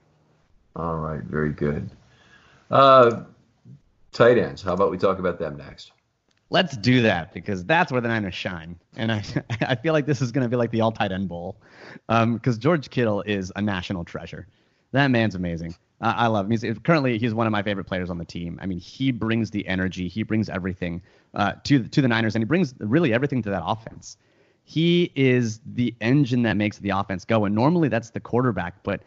All 0.76 0.96
right, 0.96 1.22
very 1.22 1.52
good. 1.52 1.90
Uh, 2.70 3.22
Tight 4.14 4.38
ends. 4.38 4.62
How 4.62 4.72
about 4.72 4.92
we 4.92 4.96
talk 4.96 5.18
about 5.18 5.38
them 5.40 5.56
next? 5.56 5.90
Let's 6.48 6.76
do 6.76 7.02
that 7.02 7.34
because 7.34 7.64
that's 7.64 7.90
where 7.90 8.00
the 8.00 8.06
Niners 8.06 8.34
shine, 8.34 8.78
and 8.96 9.10
I 9.10 9.24
I 9.60 9.74
feel 9.74 9.92
like 9.92 10.06
this 10.06 10.22
is 10.22 10.30
going 10.30 10.44
to 10.44 10.48
be 10.48 10.56
like 10.56 10.70
the 10.70 10.80
all 10.80 10.92
tight 10.92 11.10
end 11.10 11.28
bowl, 11.28 11.56
because 12.06 12.54
um, 12.54 12.60
George 12.60 12.90
Kittle 12.90 13.22
is 13.22 13.52
a 13.56 13.60
national 13.60 14.04
treasure. 14.04 14.46
That 14.92 15.08
man's 15.08 15.34
amazing. 15.34 15.74
Uh, 16.00 16.14
I 16.16 16.26
love 16.28 16.46
him. 16.46 16.52
He's 16.52 16.78
currently 16.84 17.18
he's 17.18 17.34
one 17.34 17.48
of 17.48 17.50
my 17.50 17.64
favorite 17.64 17.86
players 17.86 18.08
on 18.08 18.18
the 18.18 18.24
team. 18.24 18.58
I 18.62 18.66
mean, 18.66 18.78
he 18.78 19.10
brings 19.10 19.50
the 19.50 19.66
energy, 19.66 20.06
he 20.06 20.22
brings 20.22 20.48
everything 20.48 21.02
uh, 21.34 21.54
to 21.64 21.82
to 21.82 22.00
the 22.00 22.08
Niners, 22.08 22.36
and 22.36 22.42
he 22.42 22.46
brings 22.46 22.72
really 22.78 23.12
everything 23.12 23.42
to 23.42 23.50
that 23.50 23.62
offense. 23.66 24.16
He 24.62 25.10
is 25.16 25.60
the 25.66 25.92
engine 26.00 26.42
that 26.42 26.56
makes 26.56 26.78
the 26.78 26.90
offense 26.90 27.24
go, 27.24 27.46
and 27.46 27.54
normally 27.54 27.88
that's 27.88 28.10
the 28.10 28.20
quarterback, 28.20 28.82
but 28.84 29.02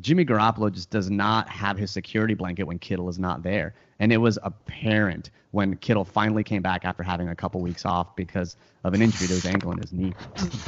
Jimmy 0.00 0.24
Garoppolo 0.24 0.72
just 0.72 0.90
does 0.90 1.10
not 1.10 1.48
have 1.48 1.76
his 1.76 1.90
security 1.90 2.34
blanket 2.34 2.64
when 2.64 2.78
Kittle 2.78 3.08
is 3.08 3.18
not 3.18 3.42
there. 3.42 3.74
And 3.98 4.12
it 4.12 4.18
was 4.18 4.38
apparent 4.42 5.30
when 5.50 5.76
Kittle 5.76 6.04
finally 6.04 6.44
came 6.44 6.62
back 6.62 6.84
after 6.84 7.02
having 7.02 7.28
a 7.28 7.34
couple 7.34 7.60
weeks 7.60 7.84
off 7.84 8.14
because 8.14 8.56
of 8.84 8.94
an 8.94 9.02
injury 9.02 9.26
to 9.26 9.34
his 9.34 9.46
ankle 9.46 9.72
and 9.72 9.80
his 9.80 9.92
knee. 9.92 10.14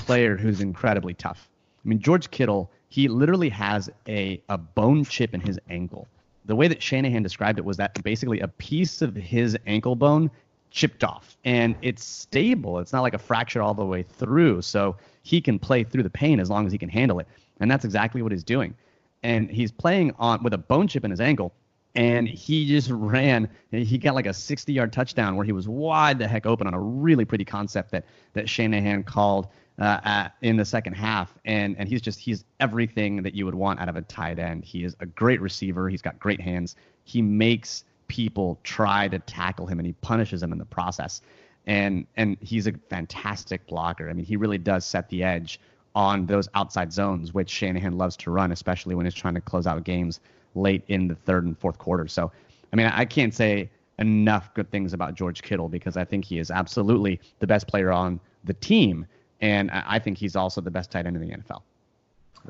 player 0.06 0.36
who's 0.36 0.60
incredibly 0.60 1.14
tough. 1.14 1.48
I 1.84 1.88
mean, 1.88 2.00
George 2.00 2.30
Kittle, 2.30 2.70
he 2.88 3.08
literally 3.08 3.48
has 3.50 3.88
a, 4.08 4.42
a 4.48 4.58
bone 4.58 5.04
chip 5.04 5.34
in 5.34 5.40
his 5.40 5.58
ankle. 5.70 6.08
The 6.44 6.56
way 6.56 6.66
that 6.68 6.82
Shanahan 6.82 7.22
described 7.22 7.58
it 7.58 7.64
was 7.64 7.76
that 7.76 8.02
basically 8.02 8.40
a 8.40 8.48
piece 8.48 9.02
of 9.02 9.14
his 9.14 9.56
ankle 9.66 9.94
bone 9.94 10.30
chipped 10.70 11.04
off 11.04 11.36
and 11.44 11.76
it's 11.82 12.04
stable. 12.04 12.78
It's 12.80 12.92
not 12.92 13.02
like 13.02 13.14
a 13.14 13.18
fracture 13.18 13.62
all 13.62 13.74
the 13.74 13.84
way 13.84 14.02
through. 14.02 14.62
So 14.62 14.96
he 15.22 15.40
can 15.40 15.58
play 15.58 15.84
through 15.84 16.02
the 16.02 16.10
pain 16.10 16.40
as 16.40 16.50
long 16.50 16.66
as 16.66 16.72
he 16.72 16.78
can 16.78 16.88
handle 16.88 17.20
it. 17.20 17.28
And 17.60 17.70
that's 17.70 17.84
exactly 17.84 18.22
what 18.22 18.32
he's 18.32 18.42
doing 18.42 18.74
and 19.22 19.50
he's 19.50 19.70
playing 19.70 20.14
on 20.18 20.42
with 20.42 20.52
a 20.52 20.58
bone 20.58 20.88
chip 20.88 21.04
in 21.04 21.10
his 21.10 21.20
ankle 21.20 21.52
and 21.94 22.28
he 22.28 22.66
just 22.66 22.90
ran. 22.92 23.48
He 23.70 23.98
got 23.98 24.14
like 24.14 24.26
a 24.26 24.34
60 24.34 24.72
yard 24.72 24.92
touchdown 24.92 25.36
where 25.36 25.44
he 25.44 25.52
was 25.52 25.68
wide 25.68 26.18
the 26.18 26.28
heck 26.28 26.46
open 26.46 26.66
on 26.66 26.74
a 26.74 26.80
really 26.80 27.24
pretty 27.24 27.44
concept 27.44 27.90
that 27.92 28.04
that 28.34 28.48
Shanahan 28.48 29.02
called 29.04 29.48
uh, 29.78 30.00
at, 30.04 30.34
in 30.42 30.56
the 30.56 30.64
second 30.64 30.94
half. 30.94 31.34
And 31.44 31.76
and 31.78 31.88
he's 31.88 32.00
just 32.00 32.18
he's 32.18 32.44
everything 32.60 33.22
that 33.22 33.34
you 33.34 33.44
would 33.44 33.54
want 33.54 33.80
out 33.80 33.88
of 33.88 33.96
a 33.96 34.02
tight 34.02 34.38
end. 34.38 34.64
He 34.64 34.84
is 34.84 34.96
a 35.00 35.06
great 35.06 35.40
receiver. 35.40 35.88
He's 35.88 36.02
got 36.02 36.18
great 36.18 36.40
hands. 36.40 36.76
He 37.04 37.22
makes 37.22 37.84
people 38.08 38.60
try 38.62 39.08
to 39.08 39.18
tackle 39.20 39.66
him 39.66 39.78
and 39.78 39.86
he 39.86 39.92
punishes 39.94 40.40
them 40.40 40.52
in 40.52 40.58
the 40.58 40.64
process. 40.64 41.22
And 41.66 42.06
and 42.16 42.36
he's 42.40 42.66
a 42.66 42.72
fantastic 42.90 43.66
blocker. 43.66 44.10
I 44.10 44.12
mean 44.12 44.24
he 44.24 44.36
really 44.36 44.58
does 44.58 44.84
set 44.84 45.08
the 45.08 45.22
edge 45.22 45.60
on 45.94 46.26
those 46.26 46.48
outside 46.54 46.92
zones, 46.92 47.34
which 47.34 47.50
Shanahan 47.50 47.98
loves 47.98 48.16
to 48.18 48.30
run, 48.30 48.52
especially 48.52 48.94
when 48.94 49.06
he's 49.06 49.14
trying 49.14 49.34
to 49.34 49.40
close 49.40 49.66
out 49.66 49.82
games 49.84 50.20
late 50.54 50.82
in 50.88 51.08
the 51.08 51.14
third 51.14 51.44
and 51.44 51.58
fourth 51.58 51.78
quarter. 51.78 52.06
So, 52.08 52.30
I 52.72 52.76
mean, 52.76 52.86
I 52.86 53.04
can't 53.04 53.34
say 53.34 53.70
enough 53.98 54.52
good 54.54 54.70
things 54.70 54.92
about 54.92 55.14
George 55.14 55.42
Kittle 55.42 55.68
because 55.68 55.96
I 55.96 56.04
think 56.04 56.24
he 56.24 56.38
is 56.38 56.50
absolutely 56.50 57.20
the 57.38 57.46
best 57.46 57.66
player 57.66 57.92
on 57.92 58.20
the 58.44 58.54
team. 58.54 59.06
And 59.40 59.70
I 59.70 59.98
think 59.98 60.18
he's 60.18 60.36
also 60.36 60.60
the 60.60 60.70
best 60.70 60.90
tight 60.90 61.06
end 61.06 61.16
in 61.16 61.22
the 61.22 61.34
NFL. 61.34 61.62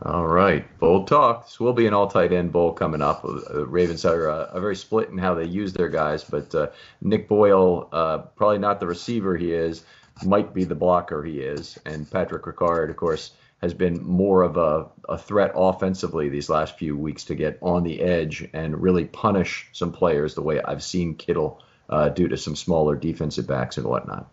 All 0.01 0.27
right, 0.27 0.65
bold 0.79 1.07
talk. 1.07 1.45
This 1.45 1.61
will 1.61 1.75
be 1.75 1.87
an 1.87 1.93
all 1.93 2.07
tight 2.07 2.33
end 2.33 2.51
bowl 2.51 2.73
coming 2.73 3.03
up. 3.03 3.25
Uh, 3.25 3.67
Ravens 3.67 4.07
are, 4.07 4.29
uh, 4.29 4.59
very 4.59 4.75
split 4.75 5.11
in 5.11 5.19
how 5.19 5.35
they 5.35 5.45
use 5.45 5.75
their 5.75 5.91
guys, 5.91 6.25
but 6.25 6.55
uh, 6.55 6.69
Nick 7.03 7.29
Boyle, 7.29 7.89
uh, 7.93 8.19
probably 8.19 8.59
not 8.59 8.81
the 8.81 8.87
receiver 8.87 9.37
he 9.37 9.53
is, 9.53 9.85
might 10.25 10.55
be 10.55 10.65
the 10.65 10.75
blocker 10.75 11.23
he 11.23 11.41
is. 11.41 11.79
And 11.85 12.11
Patrick 12.11 12.45
Ricard, 12.45 12.91
of 12.91 12.97
course, 12.97 13.33
has 13.63 13.75
been 13.75 14.03
more 14.05 14.43
of 14.43 14.57
a, 14.57 14.89
a 15.09 15.17
threat 15.17 15.53
offensively 15.55 16.29
these 16.29 16.49
last 16.49 16.79
few 16.79 16.97
weeks 16.97 17.25
to 17.25 17.35
get 17.35 17.59
on 17.63 17.85
the 17.85 18.01
edge 18.01 18.49
and 18.53 18.83
really 18.83 19.05
punish 19.05 19.69
some 19.73 19.93
players 19.93 20.35
the 20.35 20.43
way 20.43 20.61
I've 20.61 20.83
seen 20.83 21.15
Kittle 21.15 21.63
uh, 21.89 22.09
do 22.09 22.29
to 22.29 22.37
some 22.37 22.57
smaller 22.57 22.97
defensive 22.97 23.47
backs 23.47 23.77
and 23.77 23.87
whatnot. 23.87 24.29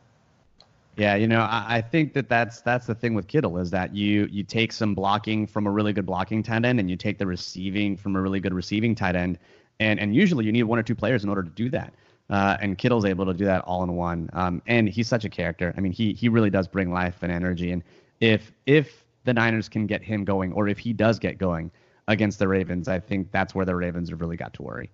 Yeah, 0.97 1.15
you 1.15 1.27
know, 1.27 1.39
I, 1.39 1.77
I, 1.77 1.81
think 1.81 2.13
that 2.13 2.27
that's 2.27 2.59
that's 2.61 2.85
the 2.85 2.95
thing 2.95 3.13
with 3.13 3.27
Kittle 3.27 3.57
is 3.57 3.71
that 3.71 3.95
you 3.95 4.27
you 4.29 4.43
take 4.43 4.73
some 4.73 4.95
blocking 4.95 5.47
from 5.47 5.65
a 5.65 5.71
really 5.71 5.93
good 5.93 6.05
blocking 6.05 6.43
tight 6.43 6.65
end, 6.65 6.77
and 6.79 6.89
you 6.89 6.97
take 6.97 7.17
the 7.17 7.25
receiving 7.25 7.95
from 7.95 8.17
a 8.17 8.21
really 8.21 8.41
good 8.41 8.53
receiving 8.53 8.95
tight 8.95 9.15
end, 9.15 9.39
and 9.79 9.97
and 9.97 10.13
usually 10.13 10.43
you 10.43 10.51
need 10.51 10.63
one 10.63 10.77
or 10.77 10.83
two 10.83 10.95
players 10.95 11.23
in 11.23 11.29
order 11.29 11.43
to 11.43 11.49
do 11.49 11.69
that. 11.69 11.93
Uh, 12.29 12.57
and 12.61 12.77
Kittle's 12.77 13.05
able 13.05 13.25
to 13.25 13.33
do 13.33 13.45
that 13.45 13.61
all 13.61 13.83
in 13.83 13.95
one. 13.95 14.29
Um, 14.33 14.61
and 14.67 14.87
he's 14.87 15.07
such 15.07 15.25
a 15.25 15.29
character. 15.29 15.73
I 15.75 15.81
mean, 15.81 15.91
he 15.91 16.13
he 16.13 16.29
really 16.29 16.49
does 16.49 16.67
bring 16.67 16.93
life 16.93 17.17
and 17.21 17.31
energy. 17.31 17.71
And 17.71 17.83
if 18.19 18.51
if 18.65 19.03
the 19.23 19.33
Niners 19.33 19.69
can 19.69 19.87
get 19.87 20.03
him 20.03 20.25
going, 20.25 20.53
or 20.53 20.67
if 20.67 20.77
he 20.77 20.93
does 20.93 21.19
get 21.19 21.37
going 21.37 21.71
against 22.07 22.39
the 22.39 22.47
Ravens, 22.47 22.87
I 22.87 22.99
think 22.99 23.31
that's 23.31 23.53
where 23.53 23.65
the 23.65 23.75
Ravens 23.75 24.09
have 24.09 24.21
really 24.21 24.37
got 24.37 24.53
to 24.55 24.63
worry. 24.63 24.89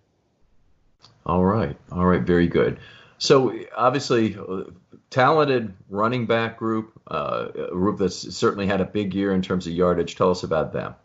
All 1.25 1.45
right, 1.45 1.77
all 1.91 2.05
right, 2.05 2.21
very 2.21 2.47
good. 2.47 2.79
So 3.17 3.57
obviously, 3.75 4.35
uh, 4.37 4.63
talented 5.09 5.73
running 5.89 6.25
back 6.25 6.57
group, 6.57 6.99
uh, 7.07 7.47
a 7.55 7.71
group 7.71 7.99
that's 7.99 8.35
certainly 8.35 8.67
had 8.67 8.81
a 8.81 8.85
big 8.85 9.13
year 9.13 9.33
in 9.33 9.41
terms 9.41 9.67
of 9.67 9.73
yardage. 9.73 10.15
Tell 10.15 10.31
us 10.31 10.43
about 10.43 10.73
them. 10.73 10.95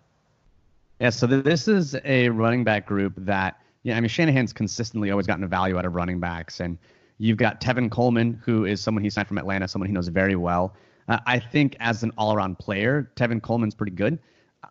Yeah, 1.01 1.11
so 1.11 1.27
this 1.27 1.69
is 1.69 1.97
a 2.05 2.29
running 2.31 2.65
back 2.65 2.87
group 2.87 3.15
that, 3.19 3.60
yeah, 3.83 3.97
I 3.97 4.01
mean, 4.01 4.09
Shanahan's 4.09 4.53
consistently 4.53 5.11
always 5.11 5.27
gotten 5.27 5.45
a 5.45 5.49
value 5.49 5.79
out 5.79 5.85
of 5.85 5.95
running 5.95 6.21
backs. 6.21 6.61
And 6.61 6.79
you've 7.19 7.39
got 7.39 7.61
Tevin 7.61 7.91
Coleman, 7.91 8.41
who 8.45 8.65
is 8.65 8.81
someone 8.81 9.03
he 9.03 9.11
signed 9.11 9.29
from 9.29 9.39
Atlanta, 9.39 9.69
someone 9.69 9.89
he 9.89 9.93
knows 9.93 10.09
very 10.09 10.37
well. 10.37 10.75
Uh, 11.09 11.19
I 11.27 11.39
think 11.39 11.77
as 11.81 12.03
an 12.03 12.13
all 12.19 12.35
around 12.35 12.59
player, 12.59 13.11
Tevin 13.17 13.43
Coleman's 13.43 13.75
pretty 13.75 13.93
good. 13.93 14.19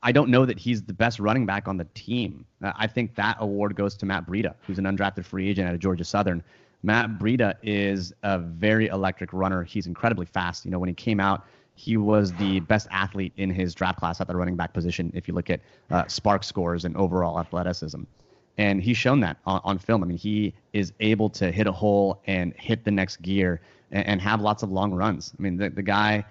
I 0.03 0.11
don't 0.11 0.29
know 0.29 0.45
that 0.45 0.59
he's 0.59 0.83
the 0.83 0.93
best 0.93 1.19
running 1.19 1.45
back 1.45 1.67
on 1.67 1.77
the 1.77 1.87
team. 1.95 2.45
Uh, 2.63 2.71
I 2.75 2.87
think 2.87 3.15
that 3.15 3.37
award 3.39 3.75
goes 3.75 3.95
to 3.97 4.05
Matt 4.05 4.27
Breida, 4.27 4.53
who's 4.61 4.77
an 4.77 4.85
undrafted 4.85 5.25
free 5.25 5.49
agent 5.49 5.67
out 5.67 5.73
of 5.73 5.79
Georgia 5.79 6.05
Southern. 6.05 6.43
Matt 6.83 7.17
Breida 7.17 7.55
is 7.63 8.13
a 8.23 8.39
very 8.39 8.87
electric 8.87 9.33
runner. 9.33 9.63
He's 9.63 9.87
incredibly 9.87 10.25
fast. 10.25 10.63
You 10.63 10.71
know, 10.71 10.79
when 10.79 10.87
he 10.87 10.95
came 10.95 11.19
out, 11.19 11.45
he 11.75 11.97
was 11.97 12.31
the 12.33 12.59
best 12.61 12.87
athlete 12.91 13.33
in 13.37 13.49
his 13.49 13.73
draft 13.73 13.99
class 13.99 14.21
at 14.21 14.27
the 14.27 14.35
running 14.35 14.55
back 14.55 14.73
position. 14.73 15.11
If 15.15 15.27
you 15.27 15.33
look 15.33 15.49
at 15.49 15.61
uh, 15.89 16.03
SPARQ 16.03 16.43
scores 16.43 16.85
and 16.85 16.95
overall 16.95 17.39
athleticism, 17.39 18.03
and 18.57 18.81
he's 18.81 18.97
shown 18.97 19.19
that 19.21 19.37
on, 19.45 19.61
on, 19.63 19.77
film. 19.77 20.03
I 20.03 20.07
mean, 20.07 20.17
he 20.17 20.53
is 20.73 20.91
able 20.99 21.29
to 21.31 21.51
hit 21.51 21.67
a 21.67 21.71
hole 21.71 22.21
and 22.27 22.53
hit 22.57 22.83
the 22.83 22.91
next 22.91 23.21
gear 23.21 23.61
and, 23.91 24.05
and 24.05 24.21
have 24.21 24.41
lots 24.41 24.63
of 24.63 24.71
long 24.71 24.93
runs. 24.93 25.33
I 25.37 25.41
mean, 25.41 25.57
the, 25.57 25.69
the 25.69 25.81
guy 25.81 26.25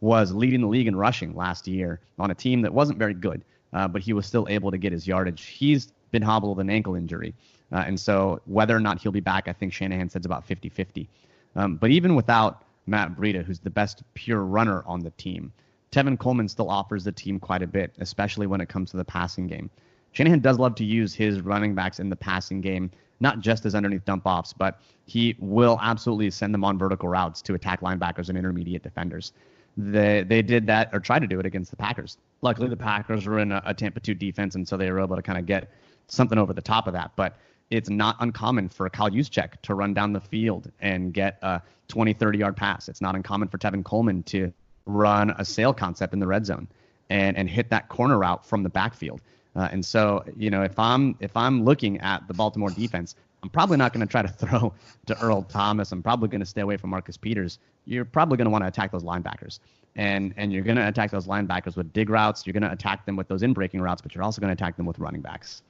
was 0.00 0.32
leading 0.32 0.60
the 0.62 0.66
league 0.66 0.86
in 0.86 0.96
rushing 0.96 1.34
last 1.34 1.66
year 1.66 2.00
on 2.18 2.30
a 2.30 2.34
team 2.34 2.62
that 2.62 2.72
wasn't 2.72 2.98
very 2.98 3.14
good, 3.14 3.44
uh, 3.72 3.88
but 3.88 4.02
he 4.02 4.12
was 4.12 4.26
still 4.26 4.46
able 4.48 4.70
to 4.70 4.78
get 4.78 4.92
his 4.92 5.06
yardage. 5.06 5.44
He's 5.44 5.92
been 6.10 6.22
hobbled 6.22 6.56
with 6.56 6.64
an 6.64 6.70
ankle 6.70 6.94
injury. 6.94 7.34
Uh, 7.72 7.84
and 7.86 7.98
so 7.98 8.40
whether 8.46 8.74
or 8.74 8.80
not 8.80 9.00
he'll 9.00 9.12
be 9.12 9.20
back, 9.20 9.46
I 9.46 9.52
think 9.52 9.72
Shanahan 9.72 10.08
says 10.08 10.24
about 10.24 10.44
50 10.44 10.68
50. 10.68 11.08
Um, 11.56 11.76
but 11.76 11.90
even 11.90 12.14
without 12.14 12.64
Matt 12.86 13.16
Breida, 13.16 13.44
who's 13.44 13.60
the 13.60 13.70
best 13.70 14.02
pure 14.14 14.40
runner 14.40 14.82
on 14.86 15.00
the 15.00 15.10
team, 15.10 15.52
Tevin 15.92 16.18
Coleman 16.18 16.48
still 16.48 16.70
offers 16.70 17.04
the 17.04 17.12
team 17.12 17.38
quite 17.40 17.62
a 17.62 17.66
bit, 17.66 17.92
especially 17.98 18.46
when 18.46 18.60
it 18.60 18.68
comes 18.68 18.90
to 18.92 18.96
the 18.96 19.04
passing 19.04 19.46
game. 19.46 19.70
Shanahan 20.12 20.40
does 20.40 20.58
love 20.58 20.74
to 20.76 20.84
use 20.84 21.14
his 21.14 21.40
running 21.40 21.74
backs 21.74 22.00
in 22.00 22.08
the 22.08 22.16
passing 22.16 22.60
game, 22.60 22.90
not 23.20 23.40
just 23.40 23.64
as 23.66 23.74
underneath 23.74 24.04
dump 24.04 24.26
offs, 24.26 24.52
but 24.52 24.80
he 25.06 25.36
will 25.38 25.78
absolutely 25.82 26.30
send 26.30 26.52
them 26.52 26.64
on 26.64 26.78
vertical 26.78 27.08
routes 27.08 27.42
to 27.42 27.54
attack 27.54 27.80
linebackers 27.80 28.28
and 28.28 28.36
intermediate 28.36 28.82
defenders. 28.82 29.32
They 29.76 30.24
they 30.24 30.42
did 30.42 30.66
that 30.66 30.90
or 30.92 31.00
tried 31.00 31.20
to 31.20 31.28
do 31.28 31.38
it 31.38 31.46
against 31.46 31.70
the 31.70 31.76
Packers. 31.76 32.18
Luckily, 32.42 32.68
the 32.68 32.76
Packers 32.76 33.26
were 33.26 33.38
in 33.38 33.52
a, 33.52 33.62
a 33.64 33.74
Tampa 33.74 34.00
2 34.00 34.14
defense, 34.14 34.54
and 34.56 34.66
so 34.66 34.76
they 34.76 34.90
were 34.90 35.00
able 35.00 35.16
to 35.16 35.22
kind 35.22 35.38
of 35.38 35.46
get 35.46 35.70
something 36.08 36.38
over 36.38 36.52
the 36.52 36.62
top 36.62 36.86
of 36.86 36.92
that. 36.92 37.12
But 37.14 37.36
it's 37.70 37.88
not 37.88 38.16
uncommon 38.18 38.68
for 38.68 38.90
Kyle 38.90 39.10
Juszczyk 39.10 39.60
to 39.62 39.74
run 39.74 39.94
down 39.94 40.12
the 40.12 40.20
field 40.20 40.70
and 40.80 41.14
get 41.14 41.38
a 41.42 41.62
20, 41.88 42.12
30 42.12 42.38
yard 42.38 42.56
pass. 42.56 42.88
It's 42.88 43.00
not 43.00 43.14
uncommon 43.14 43.48
for 43.48 43.58
Tevin 43.58 43.84
Coleman 43.84 44.24
to 44.24 44.52
run 44.86 45.30
a 45.38 45.44
sail 45.44 45.72
concept 45.72 46.12
in 46.12 46.18
the 46.18 46.26
red 46.26 46.44
zone 46.44 46.66
and, 47.10 47.36
and 47.36 47.48
hit 47.48 47.70
that 47.70 47.88
corner 47.88 48.18
route 48.18 48.44
from 48.44 48.62
the 48.64 48.68
backfield. 48.68 49.20
Uh, 49.56 49.68
and 49.72 49.84
so, 49.84 50.24
you 50.36 50.50
know, 50.50 50.62
if 50.62 50.78
I'm 50.78 51.16
if 51.20 51.36
I'm 51.36 51.64
looking 51.64 52.00
at 52.00 52.26
the 52.28 52.34
Baltimore 52.34 52.70
defense, 52.70 53.16
I'm 53.42 53.48
probably 53.48 53.76
not 53.76 53.92
going 53.92 54.06
to 54.06 54.10
try 54.10 54.22
to 54.22 54.28
throw 54.46 54.72
to 55.06 55.20
Earl 55.20 55.42
Thomas. 55.42 55.92
I'm 55.92 56.02
probably 56.02 56.28
going 56.28 56.40
to 56.40 56.46
stay 56.46 56.60
away 56.60 56.76
from 56.76 56.90
Marcus 56.90 57.16
Peters. 57.16 57.58
You're 57.84 58.04
probably 58.04 58.36
going 58.36 58.46
to 58.46 58.50
want 58.50 58.64
to 58.64 58.68
attack 58.68 58.92
those 58.92 59.02
linebackers, 59.02 59.58
and 59.96 60.34
and 60.36 60.52
you're 60.52 60.62
going 60.62 60.76
to 60.76 60.86
attack 60.86 61.10
those 61.10 61.26
linebackers 61.26 61.76
with 61.76 61.92
dig 61.92 62.10
routes. 62.10 62.46
You're 62.46 62.52
going 62.52 62.62
to 62.62 62.72
attack 62.72 63.06
them 63.06 63.16
with 63.16 63.28
those 63.28 63.42
in 63.42 63.52
breaking 63.52 63.80
routes, 63.80 64.02
but 64.02 64.14
you're 64.14 64.24
also 64.24 64.40
going 64.40 64.54
to 64.54 64.62
attack 64.62 64.76
them 64.76 64.86
with 64.86 64.98
running 64.98 65.20
backs. 65.20 65.62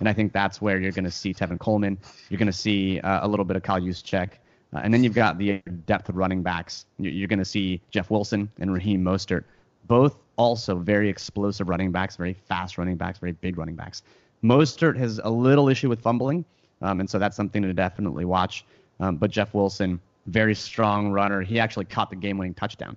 And 0.00 0.08
I 0.08 0.12
think 0.12 0.32
that's 0.32 0.60
where 0.60 0.80
you're 0.80 0.92
going 0.92 1.04
to 1.04 1.10
see 1.10 1.32
Tevin 1.32 1.58
Coleman. 1.58 1.98
You're 2.28 2.38
going 2.38 2.46
to 2.46 2.52
see 2.52 3.00
uh, 3.00 3.24
a 3.24 3.28
little 3.28 3.44
bit 3.44 3.56
of 3.56 3.62
Kyle 3.62 3.80
Juszczyk. 3.80 4.30
Uh, 4.74 4.80
and 4.82 4.92
then 4.92 5.04
you've 5.04 5.14
got 5.14 5.38
the 5.38 5.62
depth 5.86 6.08
of 6.08 6.16
running 6.16 6.42
backs. 6.42 6.86
You're 6.98 7.28
going 7.28 7.38
to 7.38 7.44
see 7.44 7.80
Jeff 7.90 8.10
Wilson 8.10 8.50
and 8.58 8.74
Raheem 8.74 9.04
Mostert, 9.04 9.44
both 9.86 10.16
also 10.36 10.76
very 10.76 11.08
explosive 11.08 11.68
running 11.68 11.92
backs, 11.92 12.16
very 12.16 12.34
fast 12.34 12.78
running 12.78 12.96
backs, 12.96 13.18
very 13.18 13.32
big 13.32 13.58
running 13.58 13.76
backs. 13.76 14.02
Mostert 14.42 14.96
has 14.96 15.20
a 15.24 15.30
little 15.30 15.68
issue 15.68 15.88
with 15.88 16.00
fumbling, 16.00 16.44
um, 16.82 17.00
and 17.00 17.08
so 17.08 17.18
that's 17.18 17.36
something 17.36 17.62
to 17.62 17.72
definitely 17.72 18.24
watch. 18.24 18.64
Um, 19.00 19.16
but 19.16 19.30
Jeff 19.30 19.54
Wilson, 19.54 20.00
very 20.26 20.54
strong 20.54 21.10
runner. 21.10 21.40
He 21.40 21.58
actually 21.58 21.86
caught 21.86 22.10
the 22.10 22.16
game-winning 22.16 22.54
touchdown 22.54 22.96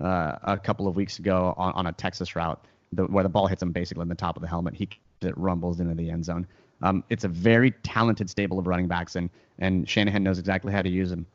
uh, 0.00 0.36
a 0.44 0.56
couple 0.56 0.86
of 0.88 0.96
weeks 0.96 1.18
ago 1.18 1.54
on, 1.56 1.72
on 1.74 1.86
a 1.86 1.92
Texas 1.92 2.36
route, 2.36 2.64
the, 2.92 3.04
where 3.06 3.22
the 3.22 3.28
ball 3.28 3.46
hits 3.46 3.62
him 3.62 3.72
basically 3.72 4.02
in 4.02 4.08
the 4.08 4.14
top 4.14 4.36
of 4.36 4.42
the 4.42 4.48
helmet. 4.48 4.74
He 4.74 4.88
it 5.22 5.36
rumbles 5.38 5.80
into 5.80 5.94
the 5.94 6.10
end 6.10 6.24
zone. 6.24 6.46
Um, 6.82 7.02
it's 7.08 7.24
a 7.24 7.28
very 7.28 7.70
talented 7.82 8.28
stable 8.28 8.58
of 8.58 8.66
running 8.66 8.88
backs, 8.88 9.16
and 9.16 9.30
and 9.58 9.88
Shanahan 9.88 10.22
knows 10.22 10.38
exactly 10.38 10.72
how 10.72 10.82
to 10.82 10.88
use 10.88 11.10
them. 11.10 11.26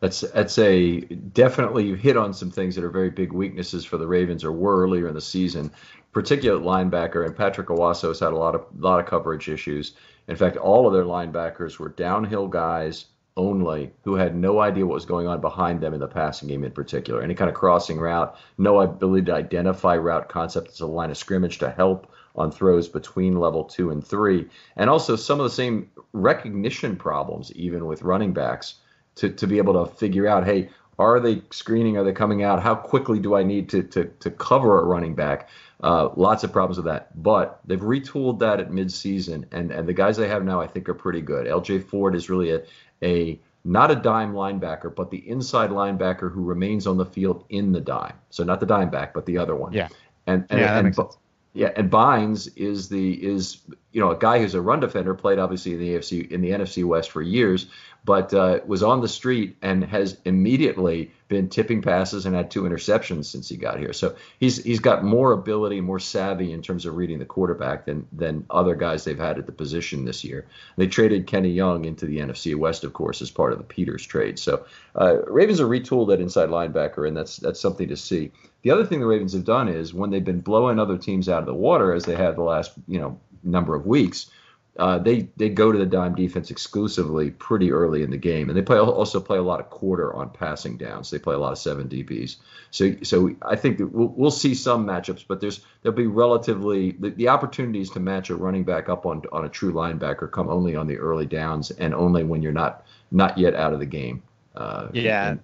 That's 0.00 0.20
that's 0.20 0.58
a 0.58 1.00
definitely 1.00 1.86
you 1.86 1.94
hit 1.94 2.16
on 2.16 2.34
some 2.34 2.50
things 2.50 2.74
that 2.74 2.84
are 2.84 2.90
very 2.90 3.10
big 3.10 3.32
weaknesses 3.32 3.84
for 3.84 3.96
the 3.96 4.06
Ravens 4.06 4.44
or 4.44 4.52
were 4.52 4.82
earlier 4.82 5.08
in 5.08 5.14
the 5.14 5.20
season, 5.20 5.70
particularly 6.12 6.64
linebacker. 6.64 7.24
And 7.24 7.36
Patrick 7.36 7.68
has 7.68 8.20
had 8.20 8.32
a 8.32 8.36
lot 8.36 8.54
of 8.54 8.66
lot 8.78 9.00
of 9.00 9.06
coverage 9.06 9.48
issues. 9.48 9.94
In 10.28 10.36
fact, 10.36 10.56
all 10.56 10.86
of 10.86 10.92
their 10.92 11.04
linebackers 11.04 11.78
were 11.78 11.88
downhill 11.88 12.48
guys 12.48 13.06
only 13.36 13.92
who 14.02 14.14
had 14.14 14.34
no 14.34 14.60
idea 14.60 14.86
what 14.86 14.94
was 14.94 15.04
going 15.04 15.26
on 15.26 15.40
behind 15.40 15.80
them 15.80 15.92
in 15.92 16.00
the 16.00 16.08
passing 16.08 16.48
game 16.48 16.64
in 16.64 16.72
particular. 16.72 17.22
Any 17.22 17.34
kind 17.34 17.50
of 17.50 17.54
crossing 17.54 17.98
route, 17.98 18.36
no 18.58 18.80
ability 18.80 19.26
to 19.26 19.34
identify 19.34 19.96
route 19.96 20.28
concept 20.28 20.68
as 20.70 20.80
a 20.80 20.86
line 20.86 21.10
of 21.10 21.18
scrimmage 21.18 21.58
to 21.58 21.70
help 21.70 22.12
on 22.34 22.50
throws 22.50 22.88
between 22.88 23.38
level 23.38 23.64
two 23.64 23.90
and 23.90 24.06
three, 24.06 24.48
and 24.76 24.90
also 24.90 25.16
some 25.16 25.40
of 25.40 25.44
the 25.44 25.50
same 25.50 25.90
recognition 26.12 26.96
problems, 26.96 27.52
even 27.52 27.86
with 27.86 28.02
running 28.02 28.32
backs, 28.32 28.76
to, 29.16 29.30
to 29.30 29.46
be 29.46 29.58
able 29.58 29.84
to 29.84 29.92
figure 29.94 30.26
out, 30.26 30.44
hey, 30.44 30.70
are 30.98 31.20
they 31.20 31.42
screening? 31.50 31.96
Are 31.98 32.04
they 32.04 32.12
coming 32.12 32.42
out? 32.42 32.62
How 32.62 32.74
quickly 32.74 33.18
do 33.18 33.34
I 33.34 33.42
need 33.42 33.68
to, 33.70 33.82
to, 33.82 34.04
to 34.04 34.30
cover 34.30 34.80
a 34.80 34.84
running 34.84 35.14
back? 35.14 35.48
Uh, 35.82 36.08
lots 36.16 36.42
of 36.42 36.52
problems 36.52 36.78
with 36.78 36.86
that. 36.86 37.22
But 37.22 37.60
they've 37.66 37.78
retooled 37.78 38.38
that 38.38 38.60
at 38.60 38.70
midseason, 38.70 39.44
and, 39.52 39.70
and 39.70 39.86
the 39.86 39.92
guys 39.92 40.16
they 40.16 40.28
have 40.28 40.44
now, 40.44 40.60
I 40.60 40.66
think, 40.66 40.88
are 40.88 40.94
pretty 40.94 41.20
good. 41.20 41.46
LJ 41.46 41.84
Fort 41.84 42.14
is 42.14 42.30
really 42.30 42.52
a, 42.52 42.62
a 43.02 43.38
not 43.64 43.90
a 43.90 43.96
dime 43.96 44.32
linebacker, 44.32 44.94
but 44.94 45.10
the 45.10 45.28
inside 45.28 45.70
linebacker 45.70 46.32
who 46.32 46.44
remains 46.44 46.86
on 46.86 46.96
the 46.96 47.04
field 47.04 47.44
in 47.50 47.72
the 47.72 47.80
dime. 47.80 48.14
So 48.30 48.44
not 48.44 48.60
the 48.60 48.66
dime 48.66 48.90
back, 48.90 49.12
but 49.12 49.26
the 49.26 49.36
other 49.36 49.54
one. 49.54 49.72
Yeah. 49.72 49.88
And, 50.26 50.46
and, 50.48 50.60
yeah, 50.60 50.78
and, 50.78 50.94
sense. 50.94 51.18
Yeah, 51.56 51.70
and 51.74 51.90
Bynes 51.90 52.50
is 52.54 52.90
the 52.90 53.12
is 53.12 53.62
you 53.90 53.98
know 53.98 54.10
a 54.10 54.18
guy 54.18 54.40
who's 54.40 54.54
a 54.54 54.60
run 54.60 54.78
defender, 54.78 55.14
played 55.14 55.38
obviously 55.38 55.72
in 55.72 55.80
the 55.80 55.88
AFC 55.94 56.30
in 56.30 56.42
the 56.42 56.50
NFC 56.50 56.84
West 56.84 57.10
for 57.10 57.22
years, 57.22 57.68
but 58.06 58.32
uh, 58.32 58.60
was 58.66 58.84
on 58.84 59.00
the 59.00 59.08
street 59.08 59.56
and 59.62 59.82
has 59.82 60.16
immediately 60.24 61.10
been 61.26 61.48
tipping 61.48 61.82
passes 61.82 62.24
and 62.24 62.36
had 62.36 62.52
two 62.52 62.62
interceptions 62.62 63.24
since 63.24 63.48
he 63.48 63.56
got 63.56 63.80
here. 63.80 63.92
So 63.92 64.14
he's 64.38 64.62
he's 64.62 64.78
got 64.78 65.02
more 65.02 65.32
ability, 65.32 65.80
more 65.80 65.98
savvy 65.98 66.52
in 66.52 66.62
terms 66.62 66.86
of 66.86 66.94
reading 66.94 67.18
the 67.18 67.24
quarterback 67.24 67.84
than 67.84 68.06
than 68.12 68.46
other 68.48 68.76
guys 68.76 69.02
they've 69.02 69.18
had 69.18 69.38
at 69.38 69.46
the 69.46 69.52
position 69.52 70.04
this 70.04 70.22
year. 70.22 70.46
They 70.76 70.86
traded 70.86 71.26
Kenny 71.26 71.50
Young 71.50 71.84
into 71.84 72.06
the 72.06 72.18
NFC 72.18 72.54
West, 72.54 72.84
of 72.84 72.92
course, 72.92 73.20
as 73.20 73.30
part 73.32 73.52
of 73.52 73.58
the 73.58 73.64
Peters 73.64 74.06
trade. 74.06 74.38
So 74.38 74.64
uh, 74.94 75.22
Ravens 75.26 75.60
are 75.60 75.66
retooled 75.66 76.12
at 76.12 76.20
inside 76.20 76.48
linebacker, 76.48 77.08
and 77.08 77.16
that's 77.16 77.38
that's 77.38 77.60
something 77.60 77.88
to 77.88 77.96
see. 77.96 78.30
The 78.62 78.70
other 78.70 78.86
thing 78.86 79.00
the 79.00 79.06
Ravens 79.06 79.32
have 79.32 79.44
done 79.44 79.68
is 79.68 79.92
when 79.92 80.10
they've 80.10 80.24
been 80.24 80.40
blowing 80.40 80.78
other 80.78 80.96
teams 80.96 81.28
out 81.28 81.40
of 81.40 81.46
the 81.46 81.54
water, 81.54 81.92
as 81.92 82.04
they 82.04 82.14
have 82.14 82.36
the 82.36 82.42
last 82.42 82.70
you 82.86 83.00
know 83.00 83.18
number 83.42 83.74
of 83.74 83.84
weeks 83.84 84.30
uh, 84.78 84.98
they 84.98 85.28
they 85.36 85.48
go 85.48 85.72
to 85.72 85.78
the 85.78 85.86
dime 85.86 86.14
defense 86.14 86.50
exclusively 86.50 87.30
pretty 87.30 87.72
early 87.72 88.02
in 88.02 88.10
the 88.10 88.16
game, 88.16 88.48
and 88.48 88.56
they 88.56 88.62
play 88.62 88.78
also 88.78 89.20
play 89.20 89.38
a 89.38 89.42
lot 89.42 89.60
of 89.60 89.70
quarter 89.70 90.14
on 90.14 90.30
passing 90.30 90.76
downs. 90.76 91.10
They 91.10 91.18
play 91.18 91.34
a 91.34 91.38
lot 91.38 91.52
of 91.52 91.58
seven 91.58 91.88
DBs. 91.88 92.36
So 92.70 92.94
so 93.02 93.34
I 93.42 93.56
think 93.56 93.78
we'll, 93.78 94.08
we'll 94.08 94.30
see 94.30 94.54
some 94.54 94.86
matchups, 94.86 95.24
but 95.26 95.40
there's 95.40 95.60
there'll 95.82 95.96
be 95.96 96.06
relatively 96.06 96.92
the, 96.92 97.10
the, 97.10 97.28
opportunities 97.28 97.90
to 97.90 98.00
match 98.00 98.30
a 98.30 98.36
running 98.36 98.64
back 98.64 98.88
up 98.88 99.06
on 99.06 99.22
on 99.32 99.44
a 99.44 99.48
true 99.48 99.72
linebacker 99.72 100.30
come 100.30 100.48
only 100.48 100.76
on 100.76 100.86
the 100.86 100.96
early 100.96 101.26
downs 101.26 101.70
and 101.70 101.94
only 101.94 102.24
when 102.24 102.42
you're 102.42 102.52
not 102.52 102.84
not 103.10 103.38
yet 103.38 103.54
out 103.54 103.72
of 103.72 103.78
the 103.78 103.86
game. 103.86 104.22
Uh, 104.54 104.88
yeah. 104.92 105.30
And, 105.30 105.40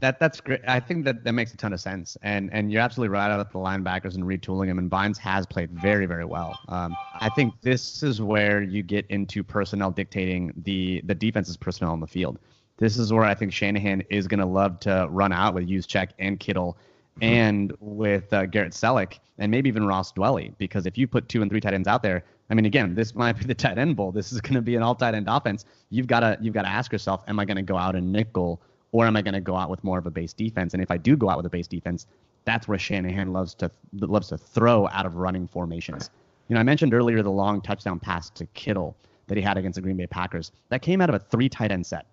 that 0.00 0.18
that's 0.20 0.40
great. 0.40 0.60
I 0.66 0.80
think 0.80 1.04
that 1.04 1.24
that 1.24 1.32
makes 1.32 1.52
a 1.52 1.56
ton 1.56 1.72
of 1.72 1.80
sense, 1.80 2.16
and 2.22 2.50
and 2.52 2.72
you're 2.72 2.82
absolutely 2.82 3.12
right 3.12 3.32
about 3.32 3.52
the 3.52 3.58
linebackers 3.58 4.14
and 4.14 4.24
retooling 4.24 4.68
them. 4.68 4.78
And 4.78 4.90
Bynes 4.90 5.18
has 5.18 5.46
played 5.46 5.70
very 5.70 6.06
very 6.06 6.24
well. 6.24 6.58
Um, 6.68 6.96
I 7.20 7.28
think 7.30 7.54
this 7.62 8.02
is 8.02 8.20
where 8.20 8.62
you 8.62 8.82
get 8.82 9.06
into 9.08 9.42
personnel 9.42 9.90
dictating 9.90 10.52
the 10.64 11.02
the 11.04 11.14
defense's 11.14 11.56
personnel 11.56 11.92
on 11.92 12.00
the 12.00 12.06
field. 12.06 12.38
this 12.78 12.96
is 12.96 13.12
where 13.12 13.24
I 13.24 13.34
think 13.34 13.52
Shanahan 13.52 14.02
is 14.10 14.26
going 14.28 14.40
to 14.40 14.46
love 14.46 14.80
to 14.80 15.08
run 15.10 15.32
out 15.32 15.54
with 15.54 15.86
check 15.86 16.10
and 16.18 16.38
Kittle 16.38 16.76
mm-hmm. 17.20 17.24
and 17.24 17.72
with 17.80 18.32
uh, 18.32 18.46
Garrett 18.46 18.72
Celek 18.72 19.18
and 19.38 19.50
maybe 19.50 19.68
even 19.68 19.86
Ross 19.86 20.12
Dwelley, 20.12 20.52
Because 20.58 20.86
if 20.86 20.98
you 20.98 21.06
put 21.06 21.28
two 21.28 21.42
and 21.42 21.50
three 21.50 21.60
tight 21.60 21.74
ends 21.74 21.88
out 21.88 22.02
there, 22.02 22.24
I 22.50 22.54
mean, 22.54 22.64
again, 22.64 22.94
this 22.94 23.14
might 23.14 23.38
be 23.38 23.44
the 23.44 23.54
tight 23.54 23.78
end 23.78 23.96
bowl. 23.96 24.10
This 24.10 24.32
is 24.32 24.40
going 24.40 24.54
to 24.54 24.62
be 24.62 24.74
an 24.74 24.82
all 24.82 24.94
tight 24.94 25.14
end 25.14 25.26
offense. 25.28 25.64
You've 25.90 26.06
got 26.06 26.20
to 26.20 26.38
you've 26.40 26.54
got 26.54 26.62
to 26.62 26.68
ask 26.68 26.92
yourself, 26.92 27.22
am 27.28 27.38
I 27.38 27.44
going 27.44 27.56
to 27.56 27.62
go 27.62 27.76
out 27.76 27.94
and 27.94 28.12
nickel 28.12 28.60
or 28.92 29.06
am 29.06 29.16
I 29.16 29.22
going 29.22 29.34
to 29.34 29.40
go 29.40 29.56
out 29.56 29.70
with 29.70 29.84
more 29.84 29.98
of 29.98 30.06
a 30.06 30.10
base 30.10 30.32
defense? 30.32 30.74
And 30.74 30.82
if 30.82 30.90
I 30.90 30.96
do 30.96 31.16
go 31.16 31.28
out 31.28 31.36
with 31.36 31.46
a 31.46 31.50
base 31.50 31.66
defense, 31.66 32.06
that's 32.44 32.66
where 32.66 32.78
Shanahan 32.78 33.32
loves 33.32 33.54
to 33.54 33.70
loves 34.00 34.28
to 34.28 34.38
throw 34.38 34.88
out 34.88 35.04
of 35.04 35.16
running 35.16 35.46
formations. 35.46 36.10
You 36.48 36.54
know, 36.54 36.60
I 36.60 36.64
mentioned 36.64 36.94
earlier 36.94 37.22
the 37.22 37.30
long 37.30 37.60
touchdown 37.60 38.00
pass 38.00 38.30
to 38.30 38.46
Kittle 38.46 38.96
that 39.26 39.36
he 39.36 39.42
had 39.42 39.58
against 39.58 39.76
the 39.76 39.82
Green 39.82 39.98
Bay 39.98 40.06
Packers. 40.06 40.52
That 40.70 40.80
came 40.80 41.00
out 41.02 41.10
of 41.10 41.14
a 41.14 41.18
three 41.18 41.48
tight 41.48 41.70
end 41.70 41.86
set. 41.86 42.06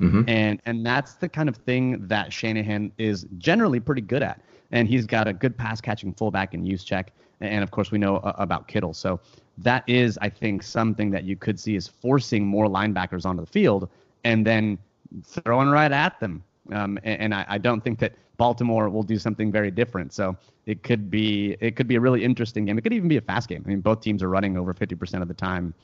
Mm-hmm. 0.00 0.28
And 0.28 0.60
and 0.66 0.84
that's 0.84 1.14
the 1.14 1.28
kind 1.28 1.48
of 1.48 1.56
thing 1.56 2.06
that 2.08 2.32
Shanahan 2.32 2.92
is 2.98 3.26
generally 3.38 3.80
pretty 3.80 4.02
good 4.02 4.22
at. 4.22 4.40
And 4.72 4.88
he's 4.88 5.06
got 5.06 5.28
a 5.28 5.32
good 5.32 5.56
pass 5.56 5.80
catching 5.80 6.12
fullback 6.12 6.52
in 6.52 6.64
Juszczyk. 6.64 7.08
And 7.40 7.62
of 7.62 7.70
course, 7.70 7.92
we 7.92 7.98
know 7.98 8.16
uh, 8.16 8.32
about 8.38 8.66
Kittle. 8.66 8.92
So 8.92 9.20
that 9.58 9.84
is, 9.86 10.18
I 10.20 10.28
think, 10.28 10.64
something 10.64 11.10
that 11.12 11.24
you 11.24 11.36
could 11.36 11.60
see 11.60 11.76
is 11.76 11.86
forcing 11.86 12.44
more 12.44 12.66
linebackers 12.66 13.24
onto 13.24 13.42
the 13.42 13.50
field 13.50 13.88
and 14.26 14.44
then 14.44 14.76
throwing 15.24 15.68
right 15.68 15.92
at 15.92 16.18
them. 16.20 16.42
Um, 16.72 16.98
and, 17.04 17.20
and 17.20 17.34
I, 17.34 17.44
I, 17.48 17.58
don't 17.58 17.82
think 17.82 18.00
that 18.00 18.14
Baltimore 18.36 18.88
will 18.90 19.04
do 19.04 19.18
something 19.18 19.52
very 19.52 19.70
different. 19.70 20.12
So 20.12 20.36
it 20.66 20.82
could 20.82 21.10
be 21.10 21.56
it 21.60 21.76
could 21.76 21.86
be 21.86 21.94
a 21.94 22.00
really 22.00 22.24
interesting 22.24 22.64
game. 22.64 22.76
It 22.76 22.82
could 22.82 22.92
even 22.92 23.08
be 23.08 23.16
a 23.16 23.20
fast 23.20 23.48
game. 23.48 23.62
I 23.64 23.68
mean, 23.68 23.80
both 23.80 24.00
teams 24.00 24.22
are 24.22 24.28
running 24.28 24.56
over 24.56 24.74
50% 24.74 25.22
of 25.22 25.28
the 25.28 25.34
time, 25.34 25.74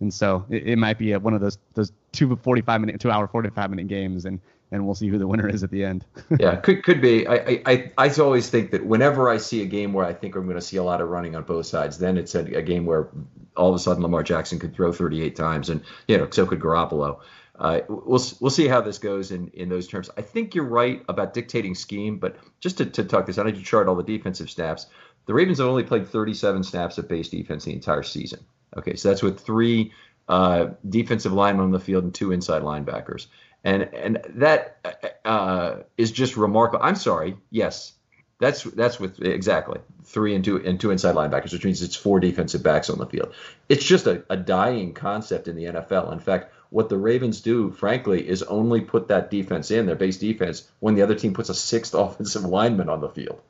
and 0.00 0.14
so 0.14 0.44
it, 0.48 0.68
it 0.68 0.76
might 0.76 0.96
be 0.96 1.12
a, 1.12 1.18
one 1.18 1.34
of 1.34 1.40
those 1.40 1.58
those 1.74 1.92
two 2.12 2.36
45 2.36 2.80
minute, 2.80 3.00
two 3.00 3.10
hour 3.10 3.26
45 3.26 3.70
minute 3.70 3.88
games, 3.88 4.24
and 4.24 4.40
and 4.70 4.84
we'll 4.84 4.94
see 4.94 5.08
who 5.08 5.18
the 5.18 5.26
winner 5.26 5.48
is 5.48 5.62
at 5.62 5.70
the 5.70 5.84
end. 5.84 6.04
yeah, 6.38 6.56
could 6.56 6.84
could 6.84 7.00
be. 7.00 7.26
I, 7.26 7.62
I 7.66 7.92
I 7.98 8.10
always 8.20 8.48
think 8.48 8.70
that 8.70 8.86
whenever 8.86 9.28
I 9.28 9.38
see 9.38 9.62
a 9.62 9.66
game 9.66 9.92
where 9.92 10.04
I 10.04 10.12
think 10.12 10.36
I'm 10.36 10.44
going 10.44 10.56
to 10.56 10.62
see 10.62 10.76
a 10.76 10.84
lot 10.84 11.00
of 11.00 11.08
running 11.08 11.34
on 11.34 11.42
both 11.42 11.66
sides, 11.66 11.98
then 11.98 12.16
it's 12.16 12.34
a, 12.34 12.40
a 12.56 12.62
game 12.62 12.86
where 12.86 13.08
all 13.56 13.70
of 13.70 13.74
a 13.74 13.78
sudden 13.78 14.02
Lamar 14.02 14.22
Jackson 14.22 14.58
could 14.58 14.74
throw 14.74 14.92
38 14.92 15.34
times, 15.34 15.68
and 15.68 15.82
you 16.06 16.16
know 16.16 16.28
so 16.30 16.46
could 16.46 16.60
Garoppolo 16.60 17.20
uh, 17.58 17.80
we'll 17.88 18.22
we'll 18.40 18.50
see 18.50 18.68
how 18.68 18.80
this 18.80 18.98
goes 18.98 19.32
in, 19.32 19.48
in 19.48 19.68
those 19.68 19.88
terms. 19.88 20.08
I 20.16 20.22
think 20.22 20.54
you're 20.54 20.64
right 20.64 21.04
about 21.08 21.34
dictating 21.34 21.74
scheme, 21.74 22.18
but 22.18 22.36
just 22.60 22.78
to, 22.78 22.86
to 22.86 23.04
talk 23.04 23.26
this, 23.26 23.36
I 23.36 23.42
know 23.42 23.48
you 23.50 23.62
chart 23.62 23.88
all 23.88 23.96
the 23.96 24.04
defensive 24.04 24.48
snaps. 24.48 24.86
The 25.26 25.34
Ravens 25.34 25.58
have 25.58 25.66
only 25.66 25.82
played 25.82 26.06
37 26.06 26.62
snaps 26.62 26.98
of 26.98 27.08
base 27.08 27.28
defense 27.28 27.64
the 27.64 27.72
entire 27.72 28.04
season. 28.04 28.40
Okay, 28.76 28.94
so 28.94 29.08
that's 29.08 29.22
with 29.22 29.40
three 29.40 29.92
uh, 30.28 30.68
defensive 30.88 31.32
linemen 31.32 31.64
on 31.64 31.70
the 31.72 31.80
field 31.80 32.04
and 32.04 32.14
two 32.14 32.30
inside 32.30 32.62
linebackers, 32.62 33.26
and 33.64 33.82
and 33.92 34.20
that 34.36 34.78
uh, 35.24 35.76
is 35.96 36.12
just 36.12 36.36
remarkable. 36.36 36.84
I'm 36.84 36.94
sorry, 36.94 37.36
yes, 37.50 37.94
that's 38.38 38.62
that's 38.62 39.00
with 39.00 39.20
exactly 39.20 39.80
three 40.04 40.36
and 40.36 40.44
two 40.44 40.64
and 40.64 40.80
two 40.80 40.92
inside 40.92 41.16
linebackers, 41.16 41.52
which 41.52 41.64
means 41.64 41.82
it's 41.82 41.96
four 41.96 42.20
defensive 42.20 42.62
backs 42.62 42.88
on 42.88 42.98
the 42.98 43.06
field. 43.06 43.34
It's 43.68 43.84
just 43.84 44.06
a, 44.06 44.22
a 44.30 44.36
dying 44.36 44.94
concept 44.94 45.48
in 45.48 45.56
the 45.56 45.64
NFL. 45.64 46.12
In 46.12 46.20
fact, 46.20 46.52
what 46.70 46.88
the 46.88 46.98
Ravens 46.98 47.40
do, 47.40 47.70
frankly, 47.70 48.28
is 48.28 48.42
only 48.44 48.80
put 48.80 49.08
that 49.08 49.30
defense 49.30 49.70
in, 49.70 49.86
their 49.86 49.96
base 49.96 50.18
defense, 50.18 50.68
when 50.80 50.94
the 50.94 51.02
other 51.02 51.14
team 51.14 51.32
puts 51.32 51.48
a 51.48 51.54
sixth 51.54 51.94
offensive 51.94 52.44
lineman 52.44 52.88
on 52.88 53.00
the 53.00 53.08
field. 53.08 53.40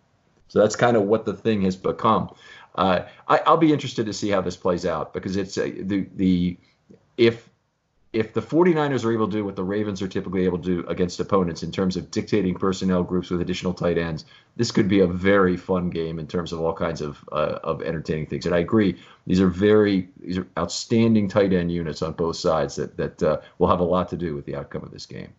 So 0.49 0.61
that's 0.61 0.77
kind 0.77 0.97
of 0.97 1.05
what 1.05 1.25
the 1.25 1.35
thing 1.35 1.63
has 1.63 1.77
become. 1.77 2.31
Uh, 2.75 3.07
I, 3.27 3.51
will 3.51 3.59
be 3.59 3.73
interested 3.73 4.07
to 4.07 4.13
see 4.13 4.31
how 4.31 4.41
this 4.41 4.57
plays 4.57 4.87
out 4.87 5.13
because 5.13 5.37
it's 5.37 5.59
uh, 5.59 5.71
the 5.81 6.07
the 6.15 6.57
if 7.17 7.49
if 8.13 8.33
the 8.33 8.41
49ers 8.41 9.05
are 9.05 9.13
able 9.13 9.27
to 9.27 9.37
do 9.37 9.45
what 9.45 9.55
the 9.55 9.65
Ravens 9.65 10.01
are 10.01 10.09
typically 10.09 10.45
able 10.45 10.59
to 10.59 10.65
do 10.65 10.89
against 10.89 11.21
opponents 11.21 11.63
in 11.63 11.71
terms 11.71 11.97
of 11.97 12.11
dictating 12.11 12.55
personnel 12.55 13.03
groups 13.03 13.29
with 13.29 13.43
additional 13.43 13.75
tight 13.75 13.99
ends, 13.99 14.25
this 14.57 14.71
could 14.71 14.89
be 14.89 15.01
a 15.01 15.07
very 15.07 15.57
fun 15.59 15.91
game 15.91 16.19
in 16.19 16.27
terms 16.27 16.53
of 16.53 16.61
all 16.61 16.73
kinds 16.73 17.03
of 17.03 17.23
uh, 17.33 17.59
of 17.63 17.83
entertaining 17.83 18.27
things. 18.27 18.47
And 18.47 18.55
I 18.55 18.59
agree, 18.59 18.99
these 19.27 19.41
are 19.41 19.49
very 19.49 20.09
these 20.21 20.39
are 20.39 20.47
outstanding 20.59 21.29
tight 21.29 21.53
end 21.53 21.71
units 21.71 22.01
on 22.01 22.13
both 22.13 22.37
sides 22.37 22.77
that 22.77 22.97
that 22.97 23.23
uh, 23.23 23.41
will 23.59 23.69
have 23.69 23.81
a 23.81 23.85
lot 23.85 24.09
to 24.09 24.17
do 24.17 24.35
with 24.35 24.47
the 24.47 24.57
outcome 24.57 24.83
of 24.83 24.91
this 24.91 25.05
game. 25.05 25.33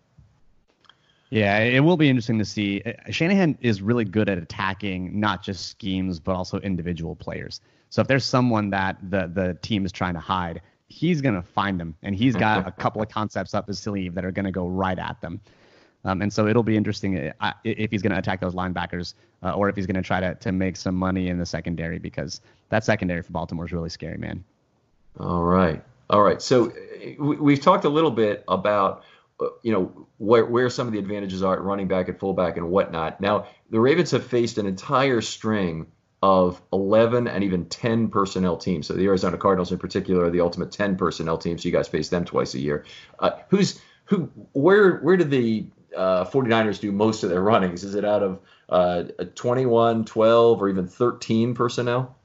Yeah, 1.31 1.59
it 1.59 1.79
will 1.79 1.97
be 1.97 2.09
interesting 2.09 2.37
to 2.39 2.45
see. 2.45 2.81
Uh, 2.85 2.93
Shanahan 3.09 3.57
is 3.61 3.81
really 3.81 4.05
good 4.05 4.29
at 4.29 4.37
attacking 4.37 5.19
not 5.19 5.43
just 5.43 5.67
schemes 5.67 6.19
but 6.19 6.35
also 6.35 6.59
individual 6.59 7.15
players. 7.15 7.61
So 7.89 8.01
if 8.01 8.07
there's 8.07 8.25
someone 8.25 8.69
that 8.69 8.97
the 9.01 9.25
the 9.33 9.57
team 9.63 9.85
is 9.85 9.91
trying 9.91 10.13
to 10.13 10.19
hide, 10.19 10.61
he's 10.89 11.21
going 11.21 11.35
to 11.35 11.41
find 11.41 11.79
them, 11.79 11.95
and 12.01 12.15
he's 12.15 12.35
got 12.35 12.67
a 12.67 12.71
couple 12.71 13.01
of 13.01 13.09
concepts 13.09 13.53
up 13.53 13.67
his 13.67 13.79
sleeve 13.79 14.15
that 14.15 14.25
are 14.25 14.31
going 14.31 14.45
to 14.45 14.51
go 14.51 14.67
right 14.67 14.97
at 14.97 15.21
them. 15.21 15.39
Um, 16.03 16.21
and 16.21 16.31
so 16.31 16.47
it'll 16.47 16.63
be 16.63 16.77
interesting 16.77 17.31
uh, 17.39 17.53
if 17.63 17.91
he's 17.91 18.01
going 18.01 18.13
to 18.13 18.17
attack 18.17 18.39
those 18.39 18.55
linebackers 18.55 19.13
uh, 19.43 19.51
or 19.51 19.69
if 19.69 19.75
he's 19.75 19.85
going 19.85 19.97
to 19.97 20.01
try 20.01 20.19
to 20.19 20.33
to 20.35 20.51
make 20.51 20.77
some 20.77 20.95
money 20.95 21.27
in 21.27 21.37
the 21.37 21.45
secondary 21.45 21.99
because 21.99 22.41
that 22.69 22.85
secondary 22.85 23.21
for 23.21 23.31
Baltimore 23.33 23.65
is 23.65 23.71
really 23.71 23.89
scary, 23.89 24.17
man. 24.17 24.43
All 25.19 25.43
right, 25.43 25.83
all 26.09 26.21
right. 26.21 26.41
So 26.41 26.71
uh, 26.71 27.23
we've 27.23 27.59
talked 27.59 27.83
a 27.83 27.89
little 27.89 28.11
bit 28.11 28.45
about 28.47 29.03
uh, 29.41 29.47
you 29.61 29.73
know 29.73 30.07
where 30.19 30.45
where 30.45 30.69
some 30.69 30.87
of 30.87 30.93
the 30.93 30.99
advantages 30.99 31.43
are 31.43 31.55
at 31.55 31.61
running 31.61 31.89
back 31.89 32.07
and 32.07 32.17
fullback 32.17 32.55
and 32.55 32.69
whatnot. 32.69 33.19
Now 33.19 33.47
the 33.69 33.79
Ravens 33.79 34.11
have 34.11 34.25
faced 34.25 34.57
an 34.57 34.65
entire 34.65 35.19
string 35.19 35.87
of 36.21 36.61
11 36.73 37.27
and 37.27 37.43
even 37.43 37.65
10 37.65 38.09
personnel 38.09 38.57
teams. 38.57 38.87
So 38.87 38.93
the 38.93 39.05
Arizona 39.05 39.37
Cardinals 39.37 39.71
in 39.71 39.77
particular 39.77 40.25
are 40.25 40.29
the 40.29 40.41
ultimate 40.41 40.71
10 40.71 40.97
personnel 40.97 41.37
team. 41.37 41.57
So 41.57 41.67
you 41.67 41.71
guys 41.71 41.87
face 41.87 42.09
them 42.09 42.25
twice 42.25 42.53
a 42.53 42.59
year. 42.59 42.85
Uh, 43.19 43.31
who's 43.49 43.79
who? 44.05 44.29
Where 44.53 44.97
where 44.97 45.17
do 45.17 45.23
the 45.23 45.65
uh, 45.95 46.25
49ers 46.25 46.79
do 46.79 46.91
most 46.91 47.23
of 47.23 47.29
their 47.29 47.41
runnings? 47.41 47.83
Is 47.83 47.95
it 47.95 48.05
out 48.05 48.23
of 48.23 48.39
uh, 48.69 49.03
21, 49.35 50.05
12, 50.05 50.61
or 50.61 50.69
even 50.69 50.87
13 50.87 51.55
personnel? 51.55 52.15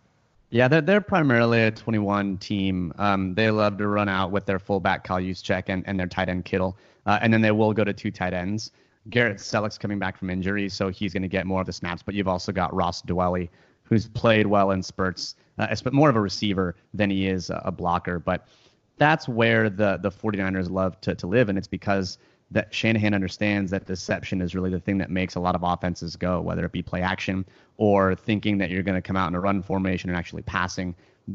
Yeah, 0.51 0.69
they're, 0.69 0.83
they're 0.83 1.01
primarily 1.01 1.65
a 1.65 1.71
21 1.71 2.39
team. 2.39 2.93
Um, 2.99 3.35
they 3.35 3.51
love 3.51 3.79
to 3.79 3.89
run 3.89 4.09
out 4.09 4.31
with 4.31 4.47
their 4.47 4.59
fullback 4.59 5.03
Kyle 5.05 5.19
Juszczyk 5.21 5.65
and, 5.67 5.83
and 5.87 5.99
their 5.99 6.07
tight 6.07 6.29
end 6.29 6.45
Kittle. 6.45 6.77
Uh, 7.07 7.19
and 7.21 7.33
then 7.33 7.41
they 7.41 7.51
will 7.51 7.73
go 7.73 7.85
to 7.85 7.93
two 7.93 8.11
tight 8.11 8.35
ends. 8.35 8.71
Garrett 9.11 9.39
Celek's 9.39 9.77
coming 9.77 9.99
back 9.99 10.17
from 10.17 10.31
injury, 10.31 10.69
so 10.69 10.89
he's 10.89 11.13
going 11.13 11.23
to 11.23 11.29
get 11.29 11.47
more 11.47 11.61
of 11.61 11.67
the 11.67 11.73
snaps. 11.73 12.03
But 12.03 12.15
you've 12.15 12.29
also 12.29 12.53
got 12.53 12.73
Ross 12.73 13.03
Dwelley, 13.03 13.51
who's 13.85 14.09
played 14.09 14.47
well 14.47 14.71
in 14.71 14.83
spurts, 14.83 15.37
uh, 15.59 15.75
but 15.83 15.93
more 15.93 16.11
of 16.11 16.17
a 16.17 16.21
receiver 16.21 16.75
than 16.93 17.11
he 17.11 17.27
is 17.29 17.51
a 17.51 17.71
blocker. 17.71 18.19
But 18.19 18.49
that's 18.97 19.29
where 19.29 19.71
the 19.71 19.99
the 19.99 20.11
49ers 20.11 20.71
love 20.71 21.01
to, 21.03 21.15
to 21.15 21.27
live, 21.27 21.49
and 21.49 21.59
it's 21.59 21.69
because 21.69 22.19
that 22.51 22.73
Shanahan 22.73 23.15
understands 23.15 23.71
that 23.71 23.87
deception 23.87 24.41
is 24.41 24.55
really 24.55 24.71
the 24.71 24.81
thing 24.81 24.99
that 24.99 25.11
makes 25.11 25.35
a 25.35 25.41
lot 25.41 25.55
of 25.55 25.63
offenses 25.63 26.15
go, 26.17 26.41
whether 26.41 26.65
it 26.65 26.73
be 26.73 26.83
play 26.83 27.03
action 27.03 27.45
or 27.79 28.15
thinking 28.15 28.59
that 28.59 28.71
you're 28.71 28.83
going 28.83 28.95
to 28.95 29.03
come 29.03 29.17
out 29.17 29.29
in 29.29 29.35
a 29.35 29.41
run 29.41 29.63
formation 29.63 30.11
and 30.11 30.17
actually 30.17 30.43
passing. 30.43 30.95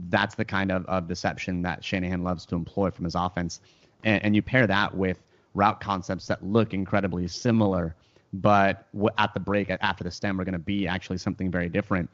That's 0.10 0.36
the 0.36 0.46
kind 0.46 0.72
of, 0.72 0.86
of 0.86 1.08
deception 1.08 1.62
that 1.64 1.84
Shanahan 1.84 2.24
loves 2.24 2.46
to 2.48 2.56
employ 2.56 2.92
from 2.92 3.06
his 3.06 3.16
offense. 3.16 3.60
And, 4.04 4.24
and 4.24 4.36
you 4.36 4.42
pair 4.42 4.68
that 4.68 4.96
with 4.96 5.22
route 5.56 5.82
concepts 5.82 6.28
that 6.28 6.44
look 6.44 6.74
incredibly 6.74 7.28
similar, 7.28 7.96
but 8.32 8.88
at 9.18 9.34
the 9.34 9.40
break 9.40 9.70
after 9.70 10.04
the 10.04 10.12
stem 10.12 10.40
are 10.40 10.46
going 10.46 10.54
to 10.54 10.60
be 10.60 10.88
actually 10.88 11.18
something 11.18 11.50
very 11.52 11.68
different 11.68 12.10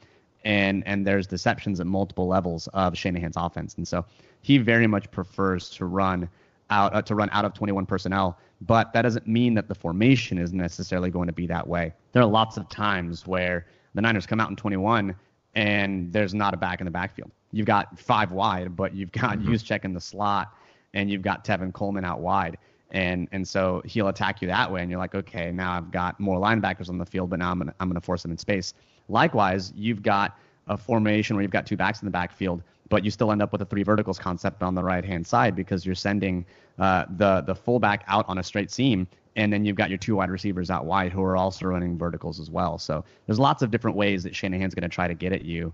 and 0.45 0.83
and 0.85 1.05
there's 1.05 1.27
deceptions 1.27 1.79
at 1.79 1.87
multiple 1.87 2.27
levels 2.27 2.67
of 2.73 2.95
Shanahan's 2.95 3.35
offense, 3.35 3.75
and 3.75 3.87
so 3.87 4.05
he 4.41 4.57
very 4.57 4.87
much 4.87 5.09
prefers 5.11 5.69
to 5.71 5.85
run 5.85 6.29
out 6.69 6.93
uh, 6.95 7.01
to 7.01 7.15
run 7.15 7.29
out 7.31 7.43
of 7.43 7.53
21 7.53 7.85
personnel. 7.85 8.37
But 8.61 8.93
that 8.93 9.01
doesn't 9.01 9.27
mean 9.27 9.53
that 9.55 9.67
the 9.67 9.75
formation 9.75 10.37
is 10.37 10.53
necessarily 10.53 11.09
going 11.09 11.27
to 11.27 11.33
be 11.33 11.47
that 11.47 11.67
way. 11.67 11.93
There 12.13 12.21
are 12.21 12.27
lots 12.27 12.57
of 12.57 12.69
times 12.69 13.27
where 13.27 13.65
the 13.95 14.01
Niners 14.01 14.25
come 14.25 14.39
out 14.39 14.49
in 14.49 14.55
21 14.55 15.15
and 15.55 16.11
there's 16.11 16.33
not 16.33 16.53
a 16.53 16.57
back 16.57 16.79
in 16.79 16.85
the 16.85 16.91
backfield. 16.91 17.31
You've 17.51 17.65
got 17.65 17.99
five 17.99 18.31
wide, 18.31 18.75
but 18.75 18.93
you've 18.93 19.11
got 19.11 19.37
mm-hmm. 19.37 19.51
Juszczyk 19.51 19.83
in 19.83 19.93
the 19.93 20.01
slot 20.01 20.53
and 20.93 21.09
you've 21.09 21.21
got 21.21 21.45
Tevin 21.45 21.73
Coleman 21.73 22.05
out 22.05 22.21
wide. 22.21 22.57
And 22.91 23.27
and 23.31 23.45
so 23.47 23.81
he'll 23.83 24.07
attack 24.07 24.41
you 24.41 24.47
that 24.47 24.71
way, 24.71 24.81
and 24.81 24.89
you're 24.91 24.99
like, 24.99 25.15
okay, 25.15 25.51
now 25.51 25.73
I've 25.73 25.91
got 25.91 26.19
more 26.19 26.39
linebackers 26.39 26.87
on 26.87 26.97
the 26.97 27.05
field, 27.05 27.29
but 27.31 27.39
now 27.39 27.51
I'm 27.51 27.57
gonna 27.57 27.73
I'm 27.79 27.89
gonna 27.89 27.99
force 27.99 28.21
them 28.21 28.31
in 28.31 28.37
space. 28.37 28.73
Likewise, 29.09 29.73
you've 29.75 30.01
got 30.01 30.37
a 30.67 30.77
formation 30.77 31.35
where 31.35 31.43
you've 31.43 31.51
got 31.51 31.65
two 31.65 31.77
backs 31.77 32.01
in 32.01 32.05
the 32.05 32.11
backfield, 32.11 32.63
but 32.89 33.03
you 33.03 33.11
still 33.11 33.31
end 33.31 33.41
up 33.41 33.51
with 33.51 33.61
a 33.61 33.65
three 33.65 33.83
verticals 33.83 34.19
concept 34.19 34.63
on 34.63 34.75
the 34.75 34.83
right 34.83 35.05
hand 35.05 35.25
side 35.25 35.55
because 35.55 35.85
you're 35.85 35.95
sending 35.95 36.45
uh, 36.79 37.05
the 37.17 37.41
the 37.41 37.55
fullback 37.55 38.03
out 38.07 38.25
on 38.27 38.37
a 38.37 38.43
straight 38.43 38.71
seam, 38.71 39.07
and 39.35 39.51
then 39.51 39.65
you've 39.65 39.75
got 39.75 39.89
your 39.89 39.97
two 39.97 40.15
wide 40.15 40.29
receivers 40.29 40.69
out 40.69 40.85
wide 40.85 41.11
who 41.11 41.21
are 41.23 41.37
also 41.37 41.65
running 41.67 41.97
verticals 41.97 42.39
as 42.39 42.49
well. 42.49 42.77
So 42.77 43.03
there's 43.25 43.39
lots 43.39 43.61
of 43.61 43.71
different 43.71 43.97
ways 43.97 44.23
that 44.23 44.35
Shanahan's 44.35 44.75
going 44.75 44.89
to 44.89 44.93
try 44.93 45.07
to 45.07 45.13
get 45.13 45.33
at 45.33 45.45
you, 45.45 45.73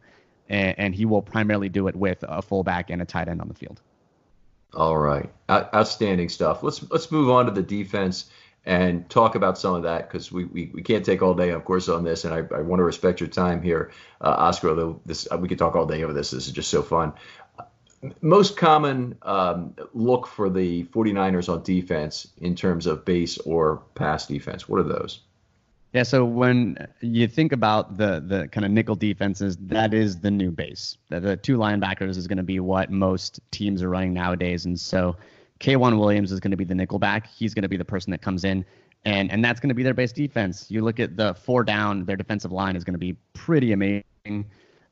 and, 0.49 0.77
and, 0.77 0.95
he 0.95 1.05
will 1.05 1.21
primarily 1.21 1.69
do 1.69 1.87
it 1.87 1.95
with 1.95 2.23
a 2.27 2.41
fullback 2.41 2.89
and 2.89 3.01
a 3.01 3.05
tight 3.05 3.27
end 3.27 3.41
on 3.41 3.47
the 3.47 3.53
field. 3.53 3.81
All 4.73 4.97
right, 4.97 5.29
outstanding 5.49 6.29
stuff. 6.29 6.63
Let's 6.63 6.89
let's 6.91 7.11
move 7.11 7.29
on 7.29 7.45
to 7.45 7.51
the 7.51 7.63
defense 7.63 8.29
and 8.65 9.09
talk 9.09 9.35
about 9.35 9.57
some 9.57 9.73
of 9.73 9.83
that 9.83 10.07
because 10.07 10.31
we, 10.31 10.45
we, 10.45 10.71
we 10.73 10.83
can't 10.83 11.03
take 11.03 11.21
all 11.21 11.33
day, 11.33 11.49
of 11.49 11.65
course, 11.65 11.89
on 11.89 12.03
this, 12.03 12.25
and 12.25 12.33
I, 12.33 12.39
I 12.55 12.61
want 12.61 12.79
to 12.79 12.83
respect 12.83 13.19
your 13.19 13.29
time 13.29 13.61
here, 13.61 13.91
uh, 14.21 14.35
Oscar. 14.37 14.69
Although 14.69 15.01
this 15.05 15.27
we 15.39 15.47
could 15.47 15.57
talk 15.57 15.75
all 15.75 15.85
day 15.85 16.03
over 16.03 16.13
this. 16.13 16.31
This 16.31 16.47
is 16.47 16.53
just 16.53 16.69
so 16.69 16.83
fun. 16.83 17.13
most 18.21 18.57
common 18.57 19.17
um, 19.23 19.75
look 19.93 20.27
for 20.27 20.49
the 20.49 20.83
49ers 20.85 21.51
on 21.51 21.63
defense 21.63 22.27
in 22.39 22.55
terms 22.55 22.85
of 22.85 23.03
base 23.03 23.37
or 23.39 23.81
pass 23.95 24.27
defense? 24.27 24.69
What 24.69 24.79
are 24.79 24.83
those? 24.83 25.21
Yeah, 25.93 26.03
so 26.03 26.23
when 26.23 26.87
you 27.01 27.27
think 27.27 27.51
about 27.51 27.97
the 27.97 28.23
the 28.25 28.47
kind 28.47 28.63
of 28.63 28.71
nickel 28.71 28.95
defenses, 28.95 29.57
that 29.57 29.93
is 29.93 30.19
the 30.19 30.31
new 30.31 30.51
base. 30.51 30.97
The, 31.09 31.19
the 31.19 31.35
two 31.35 31.57
linebackers 31.57 32.15
is 32.15 32.27
going 32.27 32.37
to 32.37 32.43
be 32.43 32.59
what 32.59 32.89
most 32.91 33.41
teams 33.51 33.83
are 33.83 33.89
running 33.89 34.13
nowadays, 34.13 34.65
and 34.65 34.79
so 34.79 35.17
K'Waun 35.61 35.99
Williams 35.99 36.31
is 36.31 36.39
going 36.39 36.51
to 36.51 36.57
be 36.57 36.63
the 36.63 36.75
nickel 36.75 36.99
back. 36.99 37.27
He's 37.27 37.53
going 37.53 37.61
to 37.61 37.69
be 37.69 37.77
the 37.77 37.85
person 37.85 38.11
that 38.11 38.21
comes 38.21 38.43
in, 38.43 38.65
and 39.05 39.31
and 39.31 39.45
that's 39.45 39.59
going 39.59 39.69
to 39.69 39.75
be 39.75 39.83
their 39.83 39.93
base 39.93 40.11
defense. 40.11 40.65
You 40.69 40.81
look 40.81 40.99
at 40.99 41.15
the 41.15 41.35
four 41.35 41.63
down, 41.63 42.05
their 42.05 42.17
defensive 42.17 42.51
line 42.51 42.75
is 42.75 42.83
going 42.83 42.95
to 42.95 42.99
be 42.99 43.15
pretty 43.33 43.71
amazing. 43.71 44.03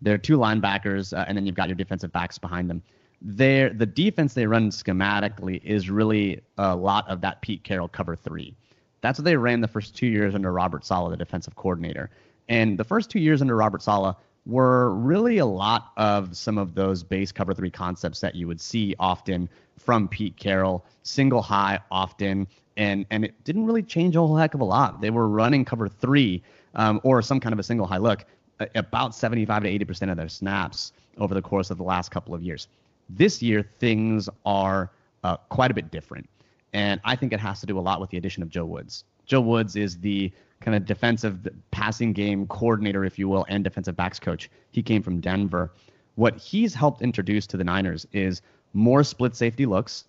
There 0.01 0.13
are 0.13 0.19
two 0.19 0.37
linebackers, 0.37 1.17
uh, 1.17 1.25
and 1.27 1.35
then 1.35 1.45
you've 1.45 1.55
got 1.55 1.67
your 1.67 1.75
defensive 1.75 2.11
backs 2.11 2.37
behind 2.37 2.69
them. 2.69 2.83
There, 3.21 3.71
the 3.71 3.85
defense 3.85 4.33
they 4.33 4.45
run 4.45 4.69
schematically 4.69 5.61
is 5.63 5.89
really 5.89 6.39
a 6.57 6.75
lot 6.75 7.09
of 7.09 7.19
that 7.21 7.41
Pete 7.41 7.63
Carroll 7.63 7.89
cover 7.89 8.15
three. 8.15 8.55
That's 9.01 9.19
what 9.19 9.25
they 9.25 9.35
ran 9.35 9.61
the 9.61 9.67
first 9.67 9.95
two 9.95 10.07
years 10.07 10.35
under 10.35 10.53
Robert 10.53 10.85
Saleh, 10.85 11.09
the 11.11 11.17
defensive 11.17 11.55
coordinator. 11.55 12.11
And 12.47 12.77
the 12.77 12.83
first 12.83 13.09
two 13.09 13.19
years 13.19 13.41
under 13.41 13.55
Robert 13.55 13.81
Saleh 13.81 14.15
were 14.45 14.93
really 14.95 15.37
a 15.37 15.45
lot 15.45 15.91
of 15.97 16.35
some 16.35 16.57
of 16.57 16.75
those 16.75 17.03
base 17.03 17.31
cover 17.31 17.53
three 17.53 17.69
concepts 17.69 18.19
that 18.21 18.35
you 18.35 18.47
would 18.47 18.59
see 18.59 18.95
often 18.99 19.49
from 19.79 20.07
Pete 20.07 20.35
Carroll, 20.37 20.85
single 21.03 21.41
high 21.41 21.79
often, 21.91 22.47
and 22.77 23.05
and 23.09 23.25
it 23.25 23.43
didn't 23.43 23.65
really 23.65 23.83
change 23.83 24.15
a 24.15 24.19
whole 24.19 24.35
heck 24.35 24.53
of 24.53 24.61
a 24.61 24.65
lot. 24.65 25.01
They 25.01 25.09
were 25.09 25.27
running 25.27 25.65
cover 25.65 25.87
three 25.87 26.43
um, 26.75 26.99
or 27.03 27.21
some 27.21 27.39
kind 27.39 27.53
of 27.53 27.59
a 27.59 27.63
single 27.63 27.87
high 27.87 27.97
look 27.97 28.25
about 28.75 29.15
75 29.15 29.63
to 29.63 29.69
80 29.69 29.85
percent 29.85 30.11
of 30.11 30.17
their 30.17 30.29
snaps 30.29 30.93
over 31.17 31.33
the 31.33 31.41
course 31.41 31.69
of 31.69 31.77
the 31.77 31.83
last 31.83 32.11
couple 32.11 32.33
of 32.33 32.41
years. 32.41 32.67
This 33.09 33.41
year, 33.41 33.63
things 33.63 34.29
are 34.45 34.91
uh, 35.23 35.37
quite 35.49 35.71
a 35.71 35.73
bit 35.73 35.91
different. 35.91 36.29
And 36.73 37.01
I 37.03 37.15
think 37.15 37.33
it 37.33 37.39
has 37.39 37.59
to 37.61 37.65
do 37.65 37.79
a 37.79 37.81
lot 37.81 37.99
with 37.99 38.09
the 38.09 38.17
addition 38.17 38.43
of 38.43 38.49
Joe 38.49 38.65
Woods. 38.65 39.03
Joe 39.25 39.41
Woods 39.41 39.75
is 39.75 39.97
the 39.97 40.31
kind 40.61 40.75
of 40.75 40.85
defensive 40.85 41.47
passing 41.71 42.13
game 42.13 42.45
coordinator, 42.47 43.05
if 43.05 43.17
you 43.17 43.27
will, 43.27 43.45
and 43.49 43.63
defensive 43.63 43.95
backs 43.95 44.19
coach. 44.19 44.49
He 44.71 44.83
came 44.83 45.01
from 45.01 45.19
Denver. 45.19 45.71
What 46.15 46.37
he's 46.37 46.73
helped 46.73 47.01
introduce 47.01 47.47
to 47.47 47.57
the 47.57 47.63
Niners 47.63 48.05
is 48.11 48.41
more 48.73 49.03
split 49.03 49.35
safety 49.35 49.65
looks 49.65 50.05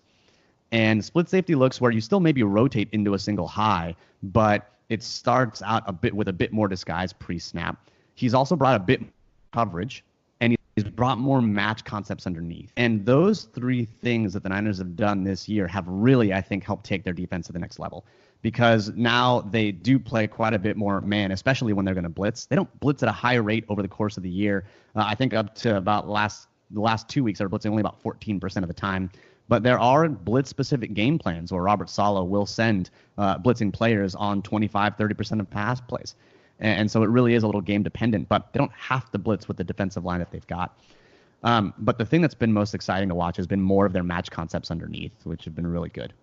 and 0.71 1.03
split 1.03 1.29
safety 1.29 1.55
looks 1.55 1.81
where 1.81 1.91
you 1.91 2.01
still 2.01 2.19
maybe 2.19 2.43
rotate 2.43 2.89
into 2.91 3.13
a 3.13 3.19
single 3.19 3.47
high, 3.47 3.95
but 4.23 4.71
it 4.89 5.03
starts 5.03 5.61
out 5.61 5.83
a 5.85 5.93
bit 5.93 6.15
with 6.15 6.27
a 6.27 6.33
bit 6.33 6.53
more 6.53 6.67
disguise 6.67 7.13
pre 7.13 7.39
snap. 7.39 7.89
He's 8.15 8.33
also 8.33 8.55
brought 8.55 8.75
a 8.75 8.79
bit 8.79 9.01
more 9.01 9.09
coverage 9.51 10.03
and 10.39 10.55
He's 10.75 10.85
brought 10.85 11.17
more 11.17 11.41
match 11.41 11.83
concepts 11.83 12.25
underneath. 12.25 12.71
And 12.77 13.05
those 13.05 13.43
three 13.43 13.85
things 13.85 14.33
that 14.33 14.43
the 14.43 14.49
Niners 14.49 14.77
have 14.77 14.95
done 14.95 15.23
this 15.23 15.49
year 15.49 15.67
have 15.67 15.85
really, 15.87 16.33
I 16.33 16.41
think, 16.41 16.63
helped 16.63 16.85
take 16.85 17.03
their 17.03 17.13
defense 17.13 17.47
to 17.47 17.53
the 17.53 17.59
next 17.59 17.77
level. 17.77 18.05
Because 18.41 18.89
now 18.95 19.41
they 19.41 19.71
do 19.71 19.99
play 19.99 20.27
quite 20.27 20.53
a 20.53 20.59
bit 20.59 20.77
more 20.77 21.01
man, 21.01 21.31
especially 21.31 21.73
when 21.73 21.85
they're 21.85 21.93
going 21.93 22.05
to 22.05 22.09
blitz. 22.09 22.45
They 22.45 22.55
don't 22.55 22.79
blitz 22.79 23.03
at 23.03 23.09
a 23.09 23.11
high 23.11 23.35
rate 23.35 23.65
over 23.67 23.81
the 23.81 23.87
course 23.87 24.15
of 24.15 24.23
the 24.23 24.29
year. 24.29 24.63
Uh, 24.95 25.03
I 25.05 25.13
think 25.13 25.33
up 25.33 25.53
to 25.55 25.75
about 25.77 26.07
last 26.07 26.47
the 26.73 26.81
last 26.81 27.09
two 27.09 27.23
weeks, 27.23 27.39
they're 27.39 27.49
blitzing 27.49 27.71
only 27.71 27.81
about 27.81 28.01
14% 28.03 28.57
of 28.57 28.67
the 28.67 28.73
time. 28.73 29.09
But 29.47 29.63
there 29.63 29.79
are 29.79 30.07
blitz 30.07 30.49
specific 30.49 30.93
game 30.93 31.19
plans 31.19 31.51
where 31.51 31.61
Robert 31.61 31.89
Saleh 31.89 32.27
will 32.27 32.45
send 32.45 32.89
uh, 33.17 33.37
blitzing 33.37 33.73
players 33.73 34.15
on 34.15 34.41
25, 34.41 34.95
30% 34.95 35.39
of 35.39 35.49
pass 35.49 35.81
plays. 35.81 36.15
And, 36.59 36.81
and 36.81 36.91
so 36.91 37.03
it 37.03 37.09
really 37.09 37.33
is 37.33 37.43
a 37.43 37.47
little 37.47 37.61
game 37.61 37.83
dependent, 37.83 38.29
but 38.29 38.53
they 38.53 38.57
don't 38.59 38.71
have 38.71 39.11
to 39.11 39.17
blitz 39.17 39.47
with 39.47 39.57
the 39.57 39.63
defensive 39.63 40.05
line 40.05 40.19
that 40.19 40.31
they've 40.31 40.47
got. 40.47 40.79
Um, 41.43 41.73
but 41.79 41.97
the 41.97 42.05
thing 42.05 42.21
that's 42.21 42.35
been 42.35 42.53
most 42.53 42.75
exciting 42.75 43.09
to 43.09 43.15
watch 43.15 43.35
has 43.37 43.47
been 43.47 43.61
more 43.61 43.85
of 43.85 43.93
their 43.93 44.03
match 44.03 44.29
concepts 44.31 44.71
underneath, 44.71 45.25
which 45.25 45.43
have 45.45 45.55
been 45.55 45.67
really 45.67 45.89
good. 45.89 46.13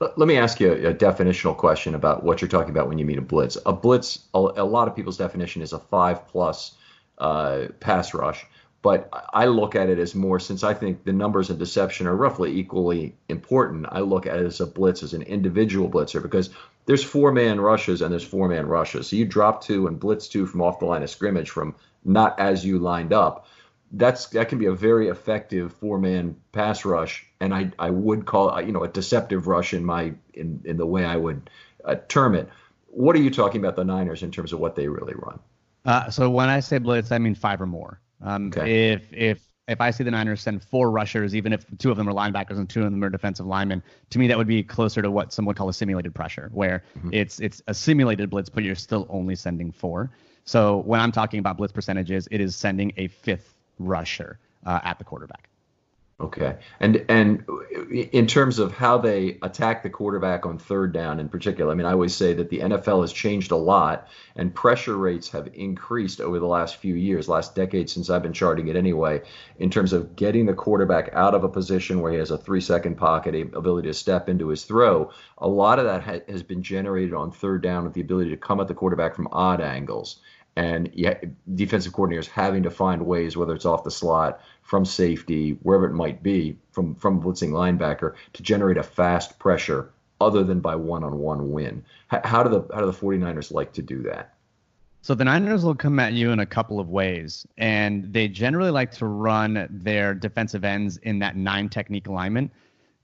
Let 0.00 0.28
me 0.28 0.38
ask 0.38 0.60
you 0.60 0.72
a 0.72 0.94
definitional 0.94 1.56
question 1.56 1.94
about 1.94 2.24
what 2.24 2.40
you're 2.40 2.48
talking 2.48 2.70
about 2.70 2.88
when 2.88 2.98
you 2.98 3.04
mean 3.04 3.18
a 3.18 3.22
blitz. 3.22 3.58
A 3.66 3.72
blitz, 3.72 4.26
a, 4.32 4.38
a 4.38 4.64
lot 4.64 4.88
of 4.88 4.96
people's 4.96 5.18
definition 5.18 5.60
is 5.60 5.74
a 5.74 5.78
five 5.78 6.26
plus 6.26 6.76
uh, 7.18 7.66
pass 7.80 8.14
rush. 8.14 8.46
But 8.82 9.10
I 9.34 9.44
look 9.44 9.74
at 9.74 9.90
it 9.90 9.98
as 9.98 10.14
more 10.14 10.40
since 10.40 10.64
I 10.64 10.72
think 10.72 11.04
the 11.04 11.12
numbers 11.12 11.50
and 11.50 11.58
deception 11.58 12.06
are 12.06 12.16
roughly 12.16 12.58
equally 12.58 13.14
important. 13.28 13.86
I 13.90 14.00
look 14.00 14.26
at 14.26 14.38
it 14.38 14.46
as 14.46 14.60
a 14.60 14.66
blitz, 14.66 15.02
as 15.02 15.12
an 15.12 15.22
individual 15.22 15.90
blitzer, 15.90 16.22
because 16.22 16.48
there's 16.86 17.04
four 17.04 17.30
man 17.30 17.60
rushes 17.60 18.00
and 18.00 18.10
there's 18.10 18.24
four 18.24 18.48
man 18.48 18.66
rushes. 18.66 19.08
So 19.08 19.16
you 19.16 19.26
drop 19.26 19.62
two 19.62 19.86
and 19.86 20.00
blitz 20.00 20.28
two 20.28 20.46
from 20.46 20.62
off 20.62 20.78
the 20.78 20.86
line 20.86 21.02
of 21.02 21.10
scrimmage 21.10 21.50
from 21.50 21.74
not 22.04 22.40
as 22.40 22.64
you 22.64 22.78
lined 22.78 23.12
up. 23.12 23.46
That's 23.92 24.26
that 24.28 24.48
can 24.48 24.58
be 24.58 24.66
a 24.66 24.72
very 24.72 25.08
effective 25.08 25.74
four 25.74 25.98
man 25.98 26.36
pass 26.52 26.84
rush, 26.84 27.26
and 27.40 27.52
I 27.52 27.72
I 27.78 27.90
would 27.90 28.24
call 28.24 28.60
you 28.62 28.72
know 28.72 28.84
a 28.84 28.88
deceptive 28.88 29.46
rush 29.46 29.74
in 29.74 29.84
my 29.84 30.14
in 30.32 30.62
in 30.64 30.76
the 30.76 30.86
way 30.86 31.04
I 31.04 31.16
would 31.16 31.50
uh, 31.84 31.96
term 32.08 32.34
it. 32.34 32.48
What 32.86 33.14
are 33.16 33.20
you 33.20 33.30
talking 33.30 33.60
about 33.60 33.76
the 33.76 33.84
Niners 33.84 34.22
in 34.22 34.30
terms 34.30 34.52
of 34.52 34.60
what 34.60 34.74
they 34.74 34.88
really 34.88 35.14
run? 35.14 35.38
Uh, 35.84 36.10
so 36.10 36.30
when 36.30 36.48
I 36.48 36.60
say 36.60 36.78
blitz, 36.78 37.12
I 37.12 37.18
mean 37.18 37.34
five 37.34 37.60
or 37.60 37.66
more. 37.66 38.00
Um, 38.22 38.48
okay. 38.48 38.92
If 38.92 39.12
if 39.12 39.40
if 39.68 39.80
I 39.80 39.90
see 39.90 40.02
the 40.02 40.10
Niners 40.10 40.40
send 40.40 40.62
four 40.64 40.90
rushers, 40.90 41.34
even 41.34 41.52
if 41.52 41.64
two 41.78 41.90
of 41.90 41.96
them 41.96 42.08
are 42.08 42.12
linebackers 42.12 42.58
and 42.58 42.68
two 42.68 42.82
of 42.82 42.90
them 42.90 43.02
are 43.04 43.10
defensive 43.10 43.46
linemen, 43.46 43.82
to 44.10 44.18
me 44.18 44.26
that 44.26 44.36
would 44.36 44.48
be 44.48 44.62
closer 44.62 45.00
to 45.02 45.10
what 45.10 45.32
some 45.32 45.44
would 45.44 45.56
call 45.56 45.68
a 45.68 45.72
simulated 45.72 46.14
pressure, 46.14 46.50
where 46.52 46.82
mm-hmm. 46.98 47.10
it's 47.12 47.38
it's 47.40 47.62
a 47.66 47.74
simulated 47.74 48.30
blitz, 48.30 48.48
but 48.48 48.64
you're 48.64 48.74
still 48.74 49.06
only 49.10 49.36
sending 49.36 49.70
four. 49.70 50.10
So 50.44 50.78
when 50.78 51.00
I'm 51.00 51.12
talking 51.12 51.38
about 51.38 51.56
blitz 51.56 51.72
percentages, 51.72 52.26
it 52.30 52.40
is 52.40 52.56
sending 52.56 52.92
a 52.96 53.08
fifth 53.08 53.54
rusher 53.78 54.38
uh, 54.66 54.80
at 54.82 54.98
the 54.98 55.04
quarterback. 55.04 55.49
Okay, 56.20 56.58
and 56.80 57.02
and 57.08 57.44
in 57.90 58.26
terms 58.26 58.58
of 58.58 58.72
how 58.72 58.98
they 58.98 59.38
attack 59.40 59.82
the 59.82 59.88
quarterback 59.88 60.44
on 60.44 60.58
third 60.58 60.92
down 60.92 61.18
in 61.18 61.30
particular, 61.30 61.72
I 61.72 61.74
mean, 61.74 61.86
I 61.86 61.92
always 61.92 62.14
say 62.14 62.34
that 62.34 62.50
the 62.50 62.58
NFL 62.58 63.00
has 63.00 63.10
changed 63.10 63.52
a 63.52 63.56
lot, 63.56 64.06
and 64.36 64.54
pressure 64.54 64.98
rates 64.98 65.30
have 65.30 65.48
increased 65.54 66.20
over 66.20 66.38
the 66.38 66.46
last 66.46 66.76
few 66.76 66.94
years, 66.94 67.26
last 67.26 67.54
decade 67.54 67.88
since 67.88 68.10
I've 68.10 68.22
been 68.22 68.34
charting 68.34 68.68
it 68.68 68.76
anyway, 68.76 69.22
in 69.58 69.70
terms 69.70 69.94
of 69.94 70.14
getting 70.14 70.44
the 70.44 70.52
quarterback 70.52 71.08
out 71.14 71.34
of 71.34 71.42
a 71.42 71.48
position 71.48 72.02
where 72.02 72.12
he 72.12 72.18
has 72.18 72.30
a 72.30 72.36
three-second 72.36 72.96
pocket, 72.96 73.34
ability 73.54 73.88
to 73.88 73.94
step 73.94 74.28
into 74.28 74.48
his 74.48 74.64
throw. 74.64 75.12
A 75.38 75.48
lot 75.48 75.78
of 75.78 75.86
that 75.86 76.02
ha- 76.02 76.30
has 76.30 76.42
been 76.42 76.62
generated 76.62 77.14
on 77.14 77.32
third 77.32 77.62
down 77.62 77.84
with 77.84 77.94
the 77.94 78.02
ability 78.02 78.28
to 78.30 78.36
come 78.36 78.60
at 78.60 78.68
the 78.68 78.74
quarterback 78.74 79.14
from 79.14 79.28
odd 79.32 79.62
angles 79.62 80.20
and 80.56 80.90
defensive 81.54 81.92
coordinators 81.92 82.26
having 82.26 82.62
to 82.64 82.70
find 82.70 83.06
ways, 83.06 83.36
whether 83.36 83.54
it's 83.54 83.64
off 83.64 83.84
the 83.84 83.90
slot, 83.90 84.40
from 84.62 84.84
safety, 84.84 85.58
wherever 85.62 85.86
it 85.86 85.92
might 85.92 86.22
be, 86.22 86.56
from 86.72 86.94
from 86.94 87.22
blitzing 87.22 87.50
linebacker, 87.50 88.14
to 88.34 88.42
generate 88.42 88.76
a 88.76 88.82
fast 88.82 89.38
pressure 89.38 89.90
other 90.20 90.44
than 90.44 90.60
by 90.60 90.76
one-on-one 90.76 91.50
win. 91.50 91.84
How, 92.08 92.20
how 92.24 92.42
do 92.42 92.50
the 92.50 92.74
how 92.74 92.80
do 92.80 92.86
the 92.86 92.92
49ers 92.92 93.52
like 93.52 93.72
to 93.74 93.82
do 93.82 94.02
that? 94.02 94.34
So 95.02 95.14
the 95.14 95.24
Niners 95.24 95.64
will 95.64 95.74
come 95.74 95.98
at 95.98 96.12
you 96.12 96.30
in 96.30 96.40
a 96.40 96.46
couple 96.46 96.78
of 96.78 96.90
ways, 96.90 97.46
and 97.56 98.12
they 98.12 98.28
generally 98.28 98.70
like 98.70 98.90
to 98.92 99.06
run 99.06 99.66
their 99.70 100.12
defensive 100.12 100.62
ends 100.62 100.98
in 100.98 101.20
that 101.20 101.36
nine 101.36 101.70
technique 101.70 102.06
alignment 102.06 102.52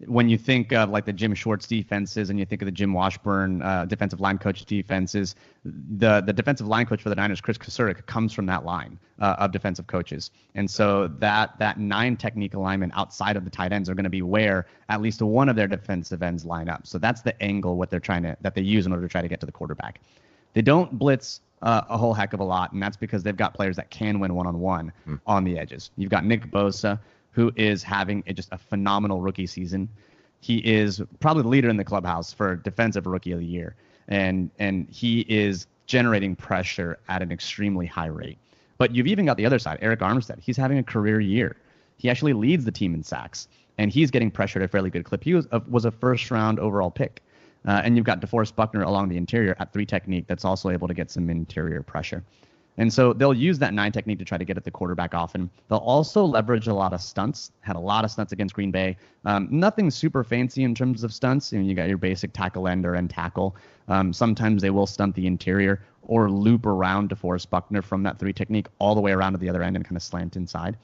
when 0.05 0.29
you 0.29 0.37
think 0.37 0.73
of 0.73 0.91
like 0.91 1.07
the 1.07 1.13
Jim 1.13 1.35
Schwartz 1.35 1.67
defenses 1.67 2.29
and 2.29 2.39
you 2.39 2.45
think 2.45 2.61
of 2.61 2.67
the 2.67 2.73
Jim 2.73 2.93
Washburn 2.93 3.63
uh, 3.63 3.87
defensive 3.87 4.21
line 4.21 4.37
coach 4.37 4.65
defenses, 4.67 5.35
the 5.65 6.21
the 6.21 6.33
defensive 6.33 6.67
line 6.67 6.85
coach 6.85 7.01
for 7.01 7.09
the 7.09 7.15
Niners, 7.15 7.41
Chris 7.41 7.57
Kocurek, 7.57 8.05
comes 8.05 8.33
from 8.35 8.45
that 8.47 8.65
line 8.65 8.99
uh, 9.21 9.37
of 9.39 9.53
defensive 9.53 9.87
coaches, 9.87 10.31
and 10.55 10.71
so 10.71 11.09
that 11.19 11.59
that 11.59 11.79
nine 11.79 12.17
technique 12.17 12.53
alignment 12.53 12.93
outside 12.95 13.37
of 13.37 13.45
the 13.45 13.51
tight 13.51 13.73
ends 13.73 13.89
are 13.89 13.95
going 13.95 14.05
to 14.05 14.11
be 14.11 14.23
where 14.23 14.67
at 14.91 15.01
least 15.01 15.23
one 15.23 15.49
of 15.49 15.57
their 15.57 15.69
defensive 15.69 16.23
ends 16.23 16.45
line 16.45 16.69
up. 16.69 16.87
So 16.87 16.99
that's 16.99 17.23
the 17.23 17.41
angle 17.43 17.77
what 17.77 17.89
they're 17.89 17.99
trying 17.99 18.25
to 18.25 18.37
that 18.43 18.55
they 18.55 18.63
use 18.63 18.85
in 18.85 18.93
order 18.93 19.07
to 19.07 19.11
try 19.11 19.23
to 19.23 19.29
get 19.29 19.41
to 19.41 19.47
the 19.47 19.53
quarterback. 19.53 20.01
They 20.53 20.63
don't 20.63 20.99
blitz 20.99 21.41
uh, 21.63 21.83
a 21.89 21.97
whole 21.97 22.13
heck 22.13 22.35
of 22.35 22.41
a 22.41 22.45
lot, 22.45 22.73
and 22.73 22.83
that's 22.83 22.99
because 22.99 23.23
they've 23.23 23.37
got 23.37 23.55
players 23.55 23.77
that 23.77 23.89
can 23.89 24.21
win 24.21 24.35
one 24.35 24.47
on 24.47 24.61
one 24.61 24.93
on 25.27 25.45
the 25.45 25.59
edges. 25.59 25.91
You've 25.97 26.11
got 26.11 26.27
Nick 26.27 26.51
Bosa 26.51 26.99
who 27.37 27.53
is 27.55 27.82
having 27.82 28.24
a, 28.26 28.32
just 28.32 28.49
a 28.51 28.57
phenomenal 28.57 29.20
rookie 29.20 29.47
season. 29.47 29.91
He 30.41 30.57
is 30.57 31.03
probably 31.20 31.43
the 31.43 31.51
leader 31.51 31.68
in 31.68 31.76
the 31.76 31.84
clubhouse 31.84 32.32
for 32.32 32.57
defensive 32.57 33.07
rookie 33.07 33.32
of 33.32 33.41
the 33.41 33.47
year, 33.47 33.76
and 34.09 34.51
and 34.59 34.89
he 34.91 35.20
is 35.28 35.66
generating 35.87 36.34
pressure 36.34 36.99
at 37.09 37.20
an 37.22 37.30
extremely 37.30 37.84
high 37.84 38.07
rate. 38.07 38.39
But 38.78 38.95
you've 38.95 39.07
even 39.07 39.26
got 39.26 39.37
the 39.37 39.45
other 39.45 39.59
side, 39.59 39.80
Arik 39.82 39.99
Armstead. 39.99 40.41
He's 40.41 40.57
having 40.57 40.78
a 40.78 40.82
career 40.82 41.20
year. 41.20 41.57
He 41.99 42.09
actually 42.09 42.32
leads 42.32 42.64
the 42.64 42.72
team 42.72 42.95
in 42.95 43.03
sacks, 43.03 43.49
and 43.76 43.91
he's 43.93 44.11
getting 44.11 44.30
pressured 44.30 44.62
at 44.62 44.66
a 44.66 44.68
fairly 44.68 44.89
good 44.89 45.05
clip. 45.05 45.22
He 45.22 45.34
was 45.34 45.47
a, 45.53 45.61
was 45.68 45.84
a 45.84 45.91
first 45.91 46.30
round 46.30 46.59
overall 46.59 46.91
pick. 46.91 47.22
Uh, 47.66 47.82
and 47.84 47.97
you've 47.97 48.07
got 48.07 48.20
DeForest 48.20 48.55
Buckner 48.55 48.82
along 48.82 49.09
the 49.09 49.16
interior 49.16 49.57
at 49.59 49.72
three 49.72 49.84
technique 49.84 50.26
that's 50.28 50.45
also 50.45 50.70
able 50.70 50.87
to 50.87 50.95
get 50.95 51.11
some 51.11 51.28
interior 51.28 51.82
pressure. 51.82 52.22
And 52.79 52.93
so 52.93 53.12
they'll 53.12 53.35
use 53.35 53.59
that 53.61 53.72
nine 53.72 53.93
technique 53.93 54.18
to 54.18 54.24
try 54.24 54.37
to 54.37 54.45
get 54.45 54.57
at 54.57 54.64
the 54.64 54.70
quarterback 54.70 55.14
often. 55.14 55.51
They'll 55.68 55.79
also 55.79 56.24
leverage 56.24 56.66
a 56.66 56.74
lot 56.74 56.93
of 56.93 57.01
stunts. 57.01 57.53
Had 57.61 57.77
a 57.77 57.81
lot 57.81 58.05
of 58.05 58.11
stunts 58.11 58.33
against 58.33 58.55
Green 58.55 58.70
Bay. 58.70 58.97
Um, 59.24 59.49
nothing 59.51 59.91
super 59.91 60.22
fancy 60.22 60.62
in 60.62 60.74
terms 60.74 61.03
of 61.03 61.12
stunts. 61.12 61.53
You, 61.53 61.61
you 61.61 61.74
got 61.74 61.89
your 61.89 61.99
basic 61.99 62.33
tackle 62.33 62.68
end 62.68 62.85
or 62.85 62.95
end 62.95 63.11
tackle. 63.11 63.57
Um, 63.89 64.12
sometimes 64.12 64.62
they 64.62 64.70
will 64.70 64.87
stunt 64.87 65.14
the 65.14 65.27
interior 65.27 65.83
or 66.03 66.31
loop 66.31 66.66
around 66.66 67.11
DeForest 67.11 67.51
Buckner 67.51 67.83
from 67.83 68.03
that 68.03 68.18
three 68.18 68.33
technique 68.33 68.66
all 68.79 68.95
the 68.95 69.01
way 69.01 69.12
around 69.12 69.33
to 69.33 69.39
the 69.39 69.49
other 69.49 69.62
end 69.62 69.77
and 69.77 69.85
kind 69.85 69.97
of 69.97 70.03
slant 70.03 70.37
inside. 70.37 70.77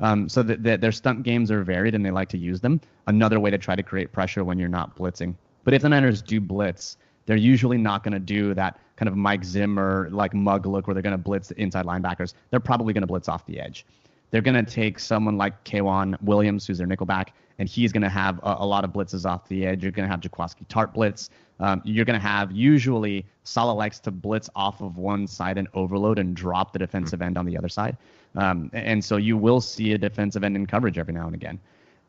Um, 0.00 0.28
so 0.28 0.42
that 0.42 0.80
their 0.80 0.92
stunt 0.92 1.22
games 1.22 1.50
are 1.50 1.62
varied 1.62 1.94
and 1.94 2.04
they 2.04 2.10
like 2.10 2.28
to 2.30 2.38
use 2.38 2.60
them. 2.60 2.80
Another 3.06 3.38
way 3.38 3.50
to 3.50 3.58
try 3.58 3.76
to 3.76 3.82
create 3.82 4.12
pressure 4.12 4.44
when 4.44 4.58
you're 4.58 4.68
not 4.68 4.96
blitzing. 4.96 5.34
But 5.64 5.74
if 5.74 5.82
the 5.82 5.88
Niners 5.88 6.22
do 6.22 6.40
blitz, 6.40 6.96
they're 7.26 7.36
usually 7.36 7.78
not 7.78 8.02
going 8.02 8.14
to 8.14 8.18
do 8.18 8.52
that 8.54 8.78
kind 9.02 9.08
of 9.08 9.16
Mike 9.16 9.42
Zimmer 9.42 10.08
like 10.12 10.32
mug 10.32 10.64
look 10.64 10.86
where 10.86 10.94
they're 10.94 11.02
going 11.02 11.10
to 11.10 11.18
blitz 11.18 11.48
the 11.48 11.60
inside 11.60 11.86
linebackers. 11.86 12.34
They're 12.50 12.60
probably 12.60 12.92
going 12.92 13.02
to 13.02 13.08
blitz 13.08 13.28
off 13.28 13.44
the 13.46 13.58
edge. 13.58 13.84
They're 14.30 14.40
going 14.40 14.64
to 14.64 14.70
take 14.70 15.00
someone 15.00 15.36
like 15.36 15.64
K'Waun 15.64 16.16
Williams, 16.22 16.68
who's 16.68 16.78
their 16.78 16.86
nickelback, 16.86 17.30
and 17.58 17.68
he's 17.68 17.90
going 17.90 18.04
to 18.04 18.08
have 18.08 18.38
a, 18.44 18.58
a, 18.60 18.64
lot 18.64 18.84
of 18.84 18.92
blitzes 18.92 19.28
off 19.28 19.48
the 19.48 19.66
edge. 19.66 19.82
You're 19.82 19.90
going 19.90 20.08
to 20.08 20.10
have 20.10 20.20
Jaquiski 20.20 20.68
Tartt 20.68 20.94
blitz. 20.94 21.30
Um, 21.58 21.82
you're 21.84 22.04
going 22.04 22.18
to 22.18 22.24
have 22.24 22.52
usually 22.52 23.26
Saleh 23.42 23.76
likes 23.76 23.98
to 24.00 24.12
blitz 24.12 24.48
off 24.54 24.80
of 24.80 24.98
one 24.98 25.26
side 25.26 25.58
and 25.58 25.66
overload 25.74 26.20
and 26.20 26.36
drop 26.36 26.72
the 26.72 26.78
defensive 26.78 27.22
end 27.22 27.36
on 27.36 27.44
the 27.44 27.58
other 27.58 27.68
side. 27.68 27.96
Um, 28.36 28.70
and 28.72 29.04
so 29.04 29.16
you 29.16 29.36
will 29.36 29.60
see 29.60 29.94
a 29.94 29.98
defensive 29.98 30.44
end 30.44 30.54
in 30.54 30.64
coverage 30.64 30.96
every 30.96 31.12
now 31.12 31.26
and 31.26 31.34
again. 31.34 31.58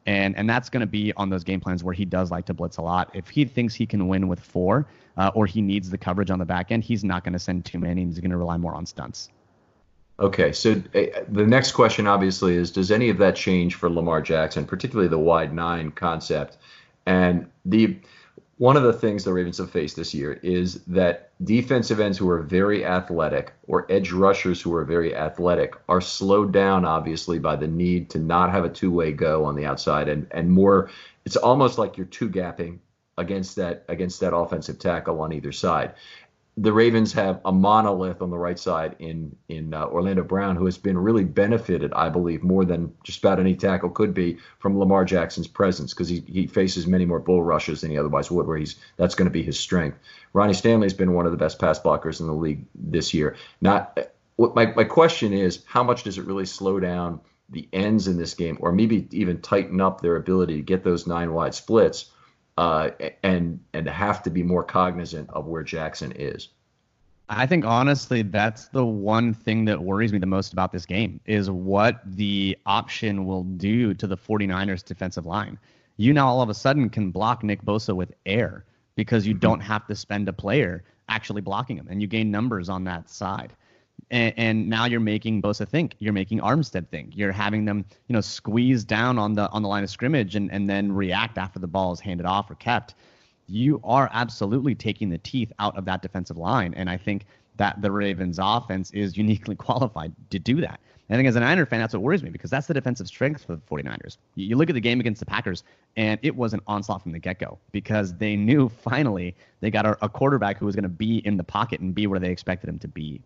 And, 0.06 0.36
and 0.38 0.50
that's 0.50 0.70
going 0.70 0.82
to 0.82 0.88
be 0.88 1.14
on 1.16 1.30
those 1.30 1.44
game 1.44 1.62
plans 1.62 1.84
where 1.84 1.94
he 1.94 2.06
does 2.06 2.30
like 2.30 2.46
to 2.48 2.54
blitz 2.54 2.78
a 2.78 2.82
lot. 2.82 3.10
If 3.14 3.30
he 3.30 3.46
thinks 3.46 3.74
he 3.74 3.86
can 3.86 4.08
win 4.08 4.28
with 4.28 4.40
four 4.40 4.86
uh, 5.18 5.32
or 5.34 5.46
he 5.46 5.62
needs 5.62 5.90
the 5.90 5.98
coverage 5.98 6.30
on 6.30 6.40
the 6.40 6.46
back 6.46 6.72
end, 6.72 6.84
he's 6.84 7.04
not 7.04 7.24
going 7.24 7.34
to 7.34 7.40
send 7.40 7.66
too 7.66 7.80
many. 7.80 8.06
He's 8.06 8.20
going 8.20 8.32
to 8.32 8.38
rely 8.38 8.58
more 8.58 8.76
on 8.76 8.86
stunts. 8.86 9.30
Okay, 10.20 10.52
so 10.52 10.82
uh, 10.94 11.24
the 11.30 11.46
next 11.46 11.72
question 11.72 12.06
obviously 12.06 12.56
is 12.56 12.70
Does 12.70 12.92
any 12.92 13.10
of 13.10 13.18
that 13.18 13.36
change 13.36 13.76
for 13.76 13.90
Lamar 13.90 14.22
Jackson, 14.22 14.66
particularly 14.66 15.08
the 15.08 15.18
wide 15.18 15.54
nine 15.54 15.92
concept? 15.92 16.58
And 17.06 17.50
the 17.66 17.98
one 18.64 18.78
of 18.78 18.84
the 18.84 18.94
things 18.94 19.26
the 19.26 19.34
Ravens 19.34 19.58
have 19.58 19.70
faced 19.70 19.98
this 19.98 20.14
year 20.14 20.40
is 20.42 20.86
that 20.86 21.32
defensive 21.44 22.00
ends 22.00 22.18
who 22.18 22.30
are 22.30 22.42
very 22.42 22.86
athletic 22.86 23.52
or 23.68 23.86
edge 23.92 24.14
rushers 24.14 24.62
who 24.62 24.74
are 24.74 24.86
very 24.86 25.14
athletic 25.14 25.76
are 25.90 26.00
slowed 26.00 26.54
down 26.54 26.86
obviously 26.86 27.40
by 27.40 27.58
the 27.58 27.68
need 27.68 28.10
to 28.12 28.20
not 28.20 28.52
have 28.52 28.64
a 28.64 28.70
two-way 28.70 29.12
go 29.12 29.44
on 29.44 29.58
the 29.58 29.66
outside. 29.66 30.08
And 30.08 30.28
and 30.32 30.50
more 30.50 30.90
it's 31.26 31.36
almost 31.36 31.78
like 31.78 31.98
you're 31.98 32.06
two 32.06 32.30
gapping 32.30 32.80
against 33.18 33.58
that 33.58 33.84
against 33.90 34.22
that 34.22 34.34
offensive 34.34 34.80
tackle 34.80 35.20
on 35.20 35.34
either 35.34 35.52
side 35.52 35.96
the 36.56 36.72
Ravens 36.72 37.14
have 37.14 37.42
a 37.46 37.52
monolith 37.52 38.22
on 38.22 38.30
the 38.30 38.38
right 38.38 38.60
side 38.60 38.96
in 39.00 39.36
in 39.50 39.74
uh, 39.74 39.86
Orlando 39.86 40.24
Brown, 40.24 40.56
who 40.56 40.66
has 40.66 40.78
been 40.78 40.98
really 40.98 41.24
benefited, 41.24 41.92
I 41.94 42.10
believe, 42.10 42.44
more 42.44 42.64
than 42.64 42.94
just 43.04 43.20
about 43.20 43.40
any 43.40 43.56
tackle 43.56 43.90
could 43.90 44.14
be 44.14 44.38
from 44.60 44.78
Lamar 44.78 45.04
Jackson's 45.04 45.48
presence 45.48 45.94
because 45.94 46.10
he, 46.10 46.20
he 46.28 46.46
faces 46.46 46.86
many 46.86 47.06
more 47.06 47.20
bull 47.20 47.42
rushes 47.42 47.82
than 47.82 47.90
he 47.90 47.98
otherwise 47.98 48.30
would, 48.30 48.46
where 48.46 48.58
he's 48.58 48.76
that's 48.98 49.16
going 49.16 49.28
to 49.28 49.32
be 49.32 49.42
his 49.42 49.60
strength. 49.60 49.98
Ronnie 50.34 50.54
Stanley 50.54 50.86
has 50.86 50.94
been 50.94 51.14
one 51.14 51.26
of 51.26 51.32
the 51.32 51.38
best 51.38 51.58
pass 51.58 51.80
blockers 51.80 52.20
in 52.20 52.28
the 52.28 52.34
league 52.34 52.66
this 52.76 53.14
year. 53.14 53.36
Not 53.60 54.00
what 54.36 54.56
my 54.56 54.68
my 54.76 54.84
question 54.84 55.34
is, 55.34 55.64
how 55.66 55.84
much 55.84 56.04
does 56.04 56.20
it 56.20 56.26
really 56.26 56.46
slow 56.46 56.80
down 56.80 57.22
the 57.50 57.68
ends 57.74 58.08
in 58.08 58.18
this 58.18 58.36
game, 58.36 58.58
or 58.62 58.72
maybe 58.72 59.08
even 59.12 59.42
tighten 59.42 59.82
up 59.82 60.02
their 60.02 60.18
ability 60.18 60.58
to 60.58 60.62
get 60.62 60.84
those 60.84 61.08
nine 61.08 61.34
wide 61.34 61.56
splits? 61.56 62.12
Uh, 62.58 62.90
and 63.24 63.60
and 63.74 63.88
have 63.88 64.24
to 64.24 64.30
be 64.30 64.44
more 64.44 64.64
cognizant 64.64 65.30
of 65.32 65.46
where 65.46 65.64
Jackson 65.64 66.12
is. 66.14 66.50
I 67.30 67.46
think 67.46 67.66
honestly, 67.66 68.22
that's 68.22 68.68
the 68.68 68.86
one 68.86 69.34
thing 69.34 69.66
that 69.66 69.82
worries 69.82 70.12
me 70.12 70.20
the 70.20 70.26
most 70.26 70.54
about 70.54 70.72
this 70.72 70.86
game 70.86 71.20
is 71.26 71.50
what 71.50 72.02
the 72.06 72.58
option 72.66 73.26
will 73.26 73.44
do 73.44 73.94
to 73.96 74.06
the 74.06 74.18
49ers 74.18 74.84
defensive 74.84 75.26
line. 75.26 75.58
You 75.98 76.14
now 76.14 76.28
all 76.28 76.42
of 76.42 76.50
a 76.50 76.54
sudden 76.54 76.90
can 76.90 77.12
block 77.12 77.44
Nick 77.44 77.64
Bosa 77.64 77.96
with 77.96 78.14
air 78.26 78.66
because 78.96 79.26
you 79.26 79.34
mm-hmm. 79.34 79.40
don't 79.40 79.60
have 79.62 79.88
to 79.88 79.96
spend 79.96 80.28
a 80.28 80.34
player 80.34 80.84
actually 81.10 81.42
blocking 81.42 81.78
him, 81.78 81.88
and 81.90 82.02
you 82.02 82.08
gain 82.08 82.30
numbers 82.30 82.70
on 82.70 82.84
that 82.84 83.10
side 83.10 83.54
and, 84.12 84.34
and, 84.38 84.70
now 84.70 84.86
you're 84.86 85.00
making 85.00 85.42
Bosa 85.42 85.68
think. 85.68 85.96
You're 86.00 86.14
making 86.14 86.40
Armstead 86.40 86.88
think. 86.90 87.16
You're 87.16 87.32
having 87.32 87.66
them, 87.66 87.86
you 88.08 88.14
know, 88.14 88.22
squeeze 88.22 88.84
down 88.84 89.18
on 89.18 89.34
the 89.34 89.50
on 89.50 89.64
the 89.64 89.68
line 89.68 89.84
of 89.84 89.90
scrimmage 89.90 90.36
and, 90.36 90.52
and 90.52 90.70
then 90.70 90.92
react 90.92 91.38
after 91.38 91.60
the 91.60 91.68
ball 91.68 91.94
is 91.94 92.00
handed 92.00 92.26
off 92.26 92.52
or 92.52 92.56
kept. 92.56 92.96
You 93.48 93.82
are 93.84 94.10
absolutely 94.14 94.76
taking 94.76 95.10
the 95.10 95.18
teeth 95.18 95.52
out 95.60 95.76
of 95.78 95.86
that 95.86 96.02
defensive 96.02 96.38
line, 96.38 96.74
and 96.76 96.90
I 96.90 96.98
think 96.98 97.26
that 97.58 97.82
the 97.82 97.92
Ravens' 97.92 98.40
offense 98.42 98.92
is 98.92 99.18
uniquely 99.18 99.56
qualified 99.56 100.14
to 100.30 100.40
do 100.40 100.62
that. 100.62 100.80
I 101.10 101.16
think 101.16 101.28
as 101.28 101.36
a 101.36 101.42
Niner 101.42 101.66
fan, 101.66 101.80
that's 101.80 101.94
what 101.94 102.02
worries 102.02 102.24
me 102.24 102.30
because 102.30 102.50
that's 102.50 102.66
the 102.66 102.74
defensive 102.74 103.08
strength 103.08 103.46
for 103.46 103.56
the 103.56 103.62
49ers. 103.62 104.18
You, 104.36 104.56
look 104.56 104.70
at 104.70 104.74
the 104.74 104.82
game 104.82 105.00
against 105.00 105.20
the 105.20 105.26
Packers, 105.26 105.64
and 105.96 106.20
it 106.24 106.36
was 106.36 106.54
an 106.54 106.62
onslaught 106.66 107.04
from 107.04 107.12
the 107.12 107.20
get 107.20 107.40
go 107.40 107.60
because 107.72 108.16
they 108.16 108.36
knew 108.36 108.70
finally 108.84 109.36
they 109.60 109.70
got 109.70 109.86
a, 109.86 109.98
a 110.04 110.10
quarterback 110.10 110.58
who 110.58 110.66
was 110.66 110.76
going 110.76 110.84
to 110.84 110.90
be 110.90 111.18
in 111.20 111.38
the 111.38 111.44
pocket 111.44 111.82
and 111.82 111.94
be 111.94 112.08
where 112.08 112.20
they 112.20 112.32
expected 112.32 112.70
him 112.70 112.80
to 112.80 112.88
be. 112.88 113.22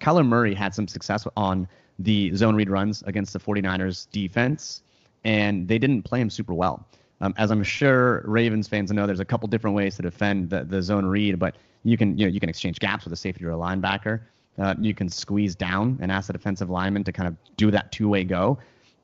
Kyler 0.00 0.26
Murray 0.26 0.54
had 0.54 0.74
some 0.74 0.88
success 0.88 1.26
on 1.36 1.68
the 1.98 2.34
zone 2.34 2.56
read 2.56 2.70
runs 2.70 3.02
against 3.02 3.32
the 3.32 3.38
49ers 3.38 4.08
defense, 4.10 4.82
and 5.24 5.68
they 5.68 5.78
didn't 5.78 6.02
play 6.02 6.20
him 6.20 6.30
super 6.30 6.54
well. 6.54 6.86
Um, 7.20 7.34
as 7.36 7.50
I'm 7.50 7.62
sure 7.62 8.22
Ravens 8.24 8.66
fans 8.66 8.90
know, 8.90 9.06
there's 9.06 9.20
a 9.20 9.24
couple 9.24 9.46
different 9.48 9.76
ways 9.76 9.96
to 9.96 10.02
defend 10.02 10.48
the, 10.48 10.64
the 10.64 10.82
zone 10.82 11.04
read, 11.04 11.38
but 11.38 11.56
you 11.84 11.96
can 11.96 12.16
you 12.16 12.26
know 12.26 12.32
you 12.32 12.40
can 12.40 12.48
exchange 12.48 12.78
gaps 12.78 13.04
with 13.04 13.12
a 13.12 13.16
safety 13.16 13.44
or 13.44 13.50
a 13.50 13.56
linebacker. 13.56 14.20
Uh, 14.58 14.74
you 14.80 14.94
can 14.94 15.08
squeeze 15.08 15.54
down 15.54 15.98
and 16.00 16.10
ask 16.10 16.26
the 16.26 16.32
defensive 16.32 16.70
lineman 16.70 17.04
to 17.04 17.12
kind 17.12 17.28
of 17.28 17.36
do 17.56 17.70
that 17.70 17.92
two-way 17.92 18.24
go. 18.24 18.58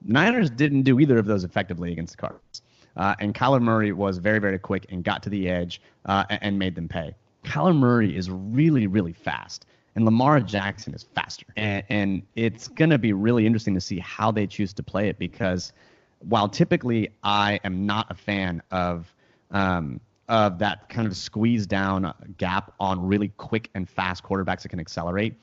Niners 0.04 0.50
didn't 0.50 0.82
do 0.82 1.00
either 1.00 1.18
of 1.18 1.26
those 1.26 1.44
effectively 1.44 1.92
against 1.92 2.12
the 2.12 2.18
Cardinals. 2.18 2.62
Uh, 2.96 3.14
and 3.20 3.34
Kyler 3.34 3.60
Murray 3.60 3.92
was 3.92 4.18
very, 4.18 4.38
very 4.38 4.58
quick 4.58 4.86
and 4.90 5.04
got 5.04 5.22
to 5.22 5.30
the 5.30 5.48
edge 5.48 5.80
uh, 6.06 6.24
and, 6.28 6.42
and 6.42 6.58
made 6.58 6.74
them 6.74 6.88
pay. 6.88 7.14
Kyler 7.44 7.76
Murray 7.76 8.14
is 8.14 8.30
really, 8.30 8.86
really 8.86 9.12
fast 9.12 9.66
and 9.96 10.04
Lamar 10.04 10.40
Jackson 10.40 10.94
is 10.94 11.02
faster. 11.02 11.46
And, 11.56 11.82
and 11.88 12.22
it's 12.36 12.68
going 12.68 12.90
to 12.90 12.98
be 12.98 13.12
really 13.12 13.46
interesting 13.46 13.74
to 13.74 13.80
see 13.80 13.98
how 13.98 14.30
they 14.30 14.46
choose 14.46 14.72
to 14.74 14.82
play 14.82 15.08
it 15.08 15.18
because 15.18 15.72
while 16.20 16.48
typically 16.48 17.08
I 17.24 17.58
am 17.64 17.86
not 17.86 18.06
a 18.10 18.14
fan 18.14 18.62
of 18.70 19.12
um, 19.50 20.00
of 20.28 20.58
that 20.58 20.88
kind 20.88 21.06
of 21.06 21.16
squeeze 21.16 21.66
down 21.66 22.12
gap 22.36 22.74
on 22.80 23.06
really 23.06 23.28
quick 23.36 23.70
and 23.74 23.88
fast 23.88 24.24
quarterbacks 24.24 24.62
that 24.62 24.68
can 24.68 24.80
accelerate, 24.80 25.34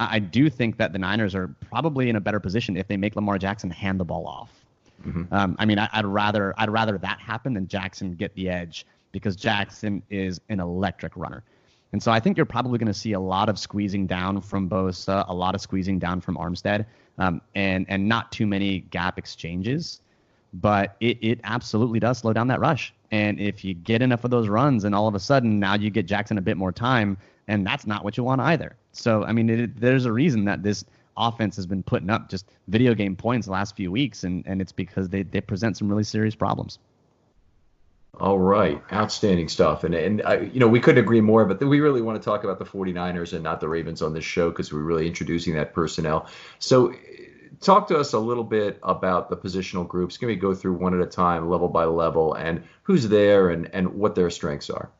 I 0.00 0.18
do 0.18 0.48
think 0.48 0.78
that 0.78 0.92
the 0.92 0.98
Niners 0.98 1.34
are 1.34 1.48
probably 1.68 2.08
in 2.08 2.16
a 2.16 2.20
better 2.20 2.40
position 2.40 2.76
if 2.76 2.88
they 2.88 2.96
make 2.96 3.14
Lamar 3.14 3.38
Jackson 3.38 3.70
hand 3.70 4.00
the 4.00 4.04
ball 4.04 4.26
off. 4.26 4.50
Mm-hmm. 5.06 5.32
Um, 5.34 5.54
I 5.58 5.66
mean, 5.66 5.78
I, 5.78 5.88
would 5.96 6.06
rather 6.06 6.54
I'd 6.56 6.70
rather 6.70 6.98
that 6.98 7.20
happen 7.20 7.52
than 7.52 7.68
Jackson 7.68 8.14
get 8.14 8.34
the 8.34 8.48
edge 8.48 8.86
because 9.12 9.36
Jackson 9.36 10.02
is 10.10 10.40
an 10.48 10.60
electric 10.60 11.16
runner. 11.16 11.44
And 11.92 12.02
so 12.02 12.10
I 12.10 12.20
think 12.20 12.36
you're 12.36 12.46
probably 12.46 12.78
going 12.78 12.86
to 12.86 12.94
see 12.94 13.12
a 13.12 13.20
lot 13.20 13.48
of 13.48 13.58
squeezing 13.58 14.06
down 14.06 14.40
from 14.40 14.68
Bosa, 14.68 15.24
a 15.28 15.34
lot 15.34 15.54
of 15.54 15.60
squeezing 15.60 15.98
down 15.98 16.20
from 16.20 16.36
Armstead, 16.36 16.86
um, 17.18 17.40
and 17.54 17.84
and 17.88 18.08
not 18.08 18.32
too 18.32 18.46
many 18.46 18.80
gap 18.80 19.18
exchanges. 19.18 20.00
But 20.54 20.96
it, 21.00 21.18
it 21.22 21.40
absolutely 21.44 22.00
does 22.00 22.18
slow 22.18 22.32
down 22.32 22.48
that 22.48 22.60
rush. 22.60 22.92
And 23.10 23.40
if 23.40 23.64
you 23.64 23.74
get 23.74 24.02
enough 24.02 24.24
of 24.24 24.30
those 24.30 24.48
runs, 24.48 24.84
and 24.84 24.94
all 24.94 25.06
of 25.06 25.14
a 25.14 25.20
sudden 25.20 25.58
now 25.58 25.74
you 25.74 25.90
get 25.90 26.06
Jackson 26.06 26.38
a 26.38 26.42
bit 26.42 26.56
more 26.56 26.72
time, 26.72 27.16
and 27.48 27.66
that's 27.66 27.86
not 27.86 28.04
what 28.04 28.16
you 28.16 28.24
want 28.24 28.40
either. 28.40 28.76
So 28.92 29.24
I 29.24 29.32
mean, 29.32 29.50
it, 29.50 29.80
there's 29.80 30.06
a 30.06 30.12
reason 30.12 30.44
that 30.46 30.62
this 30.62 30.84
offense 31.18 31.56
has 31.56 31.66
been 31.66 31.82
putting 31.82 32.08
up 32.08 32.30
just 32.30 32.46
video 32.68 32.94
game 32.94 33.16
points 33.16 33.46
the 33.46 33.52
last 33.52 33.76
few 33.76 33.90
weeks, 33.92 34.24
and 34.24 34.46
and 34.46 34.62
it's 34.62 34.72
because 34.72 35.10
they 35.10 35.24
they 35.24 35.42
present 35.42 35.76
some 35.76 35.88
really 35.88 36.04
serious 36.04 36.34
problems. 36.34 36.78
All 38.20 38.38
right, 38.38 38.82
outstanding 38.92 39.48
stuff. 39.48 39.84
And 39.84 39.94
and 39.94 40.22
I, 40.22 40.40
you 40.40 40.60
know, 40.60 40.68
we 40.68 40.80
couldn't 40.80 41.02
agree 41.02 41.22
more, 41.22 41.46
but 41.46 41.62
we 41.66 41.80
really 41.80 42.02
want 42.02 42.20
to 42.20 42.24
talk 42.24 42.44
about 42.44 42.58
the 42.58 42.64
49ers 42.64 43.32
and 43.32 43.42
not 43.42 43.60
the 43.60 43.68
Ravens 43.68 44.02
on 44.02 44.12
this 44.12 44.24
show 44.24 44.50
because 44.50 44.70
we're 44.72 44.80
really 44.80 45.06
introducing 45.06 45.54
that 45.54 45.72
personnel. 45.72 46.26
So 46.58 46.90
eh, 46.90 46.96
talk 47.60 47.88
to 47.88 47.96
us 47.96 48.12
a 48.12 48.18
little 48.18 48.44
bit 48.44 48.78
about 48.82 49.30
the 49.30 49.36
positional 49.36 49.88
groups. 49.88 50.18
Can 50.18 50.28
we 50.28 50.36
go 50.36 50.54
through 50.54 50.74
one 50.74 50.92
at 50.92 51.00
a 51.00 51.10
time, 51.10 51.48
level 51.48 51.68
by 51.68 51.86
level, 51.86 52.34
and 52.34 52.62
who's 52.82 53.08
there 53.08 53.48
and, 53.48 53.70
and 53.72 53.94
what 53.94 54.14
their 54.14 54.28
strengths 54.28 54.68
are? 54.68 54.90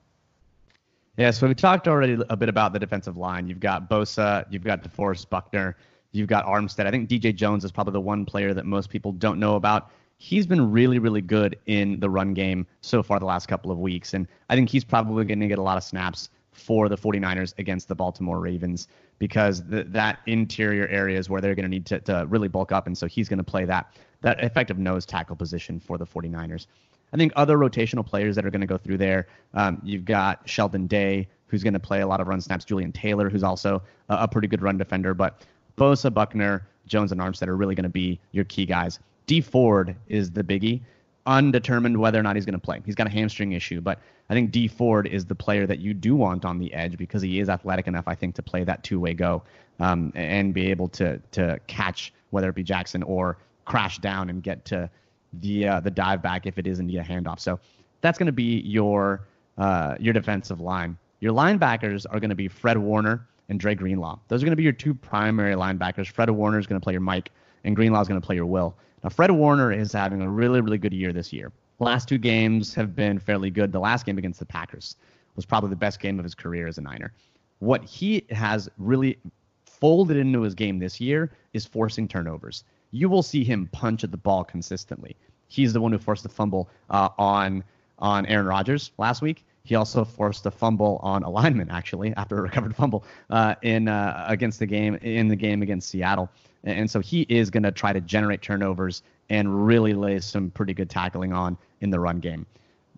Yeah, 1.19 1.33
so 1.33 1.47
we 1.47 1.55
talked 1.55 1.89
already 1.89 2.17
a 2.31 2.37
bit 2.37 2.49
about 2.49 2.73
the 2.73 2.79
defensive 2.79 3.19
line. 3.19 3.47
You've 3.47 3.61
got 3.61 3.91
Bosa, 3.91 4.47
you've 4.51 4.65
got 4.65 4.83
DeForest 4.83 5.29
Buckner, 5.29 5.77
you've 6.13 6.29
got 6.29 6.47
Armstead. 6.47 6.87
I 6.87 6.91
think 6.91 7.11
DJ 7.11 7.35
Jones 7.35 7.63
is 7.63 7.73
probably 7.73 7.93
the 7.93 8.01
one 8.01 8.25
player 8.25 8.55
that 8.55 8.65
most 8.65 8.89
people 8.89 9.13
don't 9.13 9.39
know 9.39 9.57
about 9.57 9.91
he's 10.23 10.47
been 10.47 10.71
really, 10.71 11.01
really 11.01 11.21
good 11.21 11.59
in 11.67 11.99
the 11.99 12.09
run 12.09 12.33
game 12.33 12.65
so 12.81 13.03
far 13.03 13.19
the 13.19 13.27
last 13.27 13.49
couple 13.49 13.73
of 13.73 13.79
weeks. 13.81 14.15
And 14.15 14.29
I 14.49 14.55
think 14.55 14.69
he's 14.69 14.85
probably 14.85 15.25
going 15.25 15.41
to 15.41 15.49
get 15.49 15.59
a 15.59 15.63
lot 15.63 15.77
of 15.77 15.83
snaps 15.83 16.31
for 16.53 16.89
the 16.89 16.97
49ers 16.97 17.55
against 17.59 17.89
the 17.89 17.97
Baltimore 17.97 18.39
Ravens 18.39 18.87
because 19.19 19.67
the, 19.67 19.83
that 19.83 20.21
interior 20.27 20.87
area 20.87 21.19
is 21.19 21.29
where 21.29 21.41
they're 21.41 21.57
going 21.57 21.65
to 21.65 21.69
need 21.69 21.87
to, 21.87 22.25
really 22.29 22.47
bulk 22.47 22.71
up. 22.71 22.87
And 22.87 22.97
so 22.97 23.09
he's 23.09 23.29
going 23.29 23.39
to 23.39 23.45
play 23.45 23.65
that, 23.65 23.97
that 24.21 24.45
effective 24.45 24.79
nose 24.79 25.05
tackle 25.05 25.35
position 25.35 25.81
for 25.81 25.99
the 25.99 26.07
49ers. 26.07 26.69
I 27.13 27.17
think 27.17 27.33
other 27.35 27.59
rotational 27.59 28.07
players 28.07 28.37
that 28.37 28.47
are 28.47 28.51
going 28.51 28.61
to 28.61 28.67
go 28.69 28.79
through 28.79 28.99
there, 28.99 29.27
um, 29.55 29.83
you've 29.83 30.05
got 30.05 30.49
Sheldon 30.49 30.87
Day, 30.87 31.27
who's 31.49 31.65
going 31.65 31.75
to 31.75 31.81
play 31.81 32.01
a 32.03 32.07
lot 32.07 32.21
of 32.21 32.29
run 32.29 32.41
snaps, 32.41 32.65
Jullian 32.65 32.95
Taylor, 32.95 33.29
who's 33.29 33.43
also 33.43 33.83
a, 34.09 34.19
a 34.19 34.29
pretty 34.29 34.47
good 34.47 34.63
run 34.63 34.79
defender. 34.79 35.15
But 35.15 35.45
Bosa, 35.77 36.15
Buckner, 36.15 36.65
Jones, 36.87 37.11
and 37.11 37.21
Armstead 37.21 37.49
are 37.49 37.57
really 37.57 37.75
going 37.75 37.83
to 37.83 37.89
be 37.91 38.21
your 38.31 38.45
key 38.45 38.67
guys. 38.67 39.01
Dee 39.27 39.41
Ford 39.41 39.97
is 40.09 40.31
the 40.31 40.43
biggie. 40.43 40.83
Undetermined 41.25 41.97
whether 41.99 42.19
or 42.19 42.23
not 42.23 42.35
he's 42.35 42.45
going 42.45 42.59
to 42.59 42.59
play. 42.59 42.81
He's 42.85 42.97
got 42.97 43.07
a 43.07 43.11
hamstring 43.11 43.53
issue, 43.53 43.81
but 43.81 44.01
I 44.29 44.35
think 44.35 44.51
Dee 44.51 44.67
Ford 44.67 45.07
is 45.07 45.25
the 45.25 45.35
player 45.35 45.67
that 45.67 45.79
you 45.79 45.95
do 45.95 46.17
want 46.17 46.45
on 46.45 46.59
the 46.59 46.73
edge 46.75 46.97
because 46.97 47.23
he 47.23 47.39
is 47.39 47.49
athletic 47.49 47.87
enough, 47.87 48.09
I 48.09 48.15
think, 48.15 48.35
to 48.37 48.43
play 48.43 48.65
that 48.65 48.83
two-way 48.83 49.15
go 49.15 49.43
um, 49.79 50.13
and 50.15 50.53
be 50.53 50.71
able 50.71 50.89
to 50.89 51.19
to 51.33 51.61
catch 51.67 52.13
whether 52.31 52.49
it 52.49 52.55
be 52.55 52.63
Jackson 52.63 53.03
or 53.03 53.39
crash 53.65 53.99
down 53.99 54.31
and 54.31 54.43
get 54.43 54.65
to 54.67 54.91
the 55.35 55.69
uh, 55.69 55.81
the 55.81 55.91
dive 55.91 56.23
back 56.23 56.47
if 56.47 56.59
it 56.59 56.67
is 56.67 56.79
indeed 56.81 56.99
a 56.99 57.05
handoff. 57.05 57.41
So 57.41 57.61
that's 58.01 58.19
going 58.19 58.27
to 58.27 58.33
be 58.33 58.61
your 58.61 59.27
uh, 59.59 59.97
your 60.01 60.13
defensive 60.13 60.61
line. 60.61 60.97
Your 61.21 61.33
linebackers 61.33 62.05
are 62.11 62.19
going 62.19 62.31
to 62.31 62.37
be 62.37 62.49
Fred 62.49 62.79
Warner 62.79 63.27
and 63.49 63.61
Dre 63.61 63.75
Greenlaw. 63.75 64.19
Those 64.29 64.43
are 64.43 64.47
going 64.47 64.53
to 64.53 64.57
be 64.57 64.63
your 64.65 64.73
two 64.73 64.95
primary 64.95 65.55
linebackers. 65.55 66.09
Fred 66.09 66.31
Warner 66.31 66.59
is 66.59 66.67
going 66.67 66.81
to 66.81 66.85
play 66.85 66.95
your 66.95 67.01
Mike, 67.01 67.31
and 67.65 67.77
Greenlaw 67.77 68.01
is 68.01 68.09
going 68.09 68.21
to 68.21 68.27
play 68.27 68.37
your 68.37 68.47
Will. 68.47 68.75
Now, 69.03 69.11
Fred 69.11 69.31
Warner 69.31 69.73
is 69.73 69.93
having 69.93 70.23
a 70.23 70.31
really, 70.31 70.61
really 70.61 70.79
good 70.79 70.93
year 70.93 71.13
this 71.13 71.33
year. 71.33 71.53
Last 71.79 72.09
two 72.09 72.19
games 72.19 72.75
have 72.75 72.95
been 72.95 73.19
fairly 73.19 73.51
good. 73.51 73.73
The 73.73 73.81
last 73.81 74.07
game 74.07 74.19
against 74.19 74.39
the 74.39 74.47
Packers 74.47 74.97
was 75.35 75.45
probably 75.45 75.71
the 75.71 75.77
best 75.77 75.99
game 75.99 76.19
of 76.19 76.25
his 76.25 76.35
career 76.35 76.69
as 76.69 76.79
a 76.79 76.83
Niner. 76.83 77.13
What 77.59 77.85
he 77.85 78.25
has 78.31 78.69
really 78.79 79.19
folded 79.67 80.17
into 80.17 80.43
his 80.43 80.55
game 80.55 80.79
this 80.79 81.01
year 81.01 81.33
is 81.53 81.67
forcing 81.67 82.07
turnovers. 82.07 82.65
You 82.93 83.09
will 83.09 83.23
see 83.23 83.43
him 83.43 83.69
punch 83.73 84.05
at 84.05 84.11
the 84.11 84.17
ball 84.17 84.45
consistently. 84.45 85.17
He's 85.49 85.73
the 85.73 85.81
one 85.81 85.93
who 85.93 85.99
forced 85.99 86.23
the 86.23 86.29
fumble 86.29 86.71
uh, 86.91 87.09
on 87.19 87.65
on 87.99 88.27
Aaron 88.27 88.47
Rodgers 88.47 88.93
last 88.99 89.23
week. 89.23 89.45
He 89.65 89.75
also 89.75 90.05
forced 90.05 90.45
a 90.47 90.51
fumble 90.51 90.99
on 91.03 91.23
alignment 91.23 91.71
actually 91.71 92.13
after 92.17 92.39
a 92.39 92.43
recovered 92.43 92.75
fumble 92.77 93.05
uh, 93.31 93.55
in 93.63 93.89
uh, 93.89 94.25
against 94.29 94.59
the 94.59 94.67
game 94.67 94.97
in 94.97 95.29
the 95.29 95.37
game 95.37 95.63
against 95.63 95.89
Seattle. 95.89 96.31
And 96.65 96.91
so 96.91 97.01
he 97.01 97.23
is 97.23 97.51
going 97.51 97.65
to 97.65 97.73
try 97.73 97.93
to 97.93 98.01
generate 98.01 98.43
turnovers 98.43 99.03
and 99.29 99.67
really 99.67 99.95
lay 99.95 100.21
some 100.21 100.51
pretty 100.51 100.75
good 100.75 100.91
tackling 100.91 101.33
on 101.33 101.57
in 101.81 101.91
the 101.91 101.99
run 101.99 102.21
game. 102.21 102.47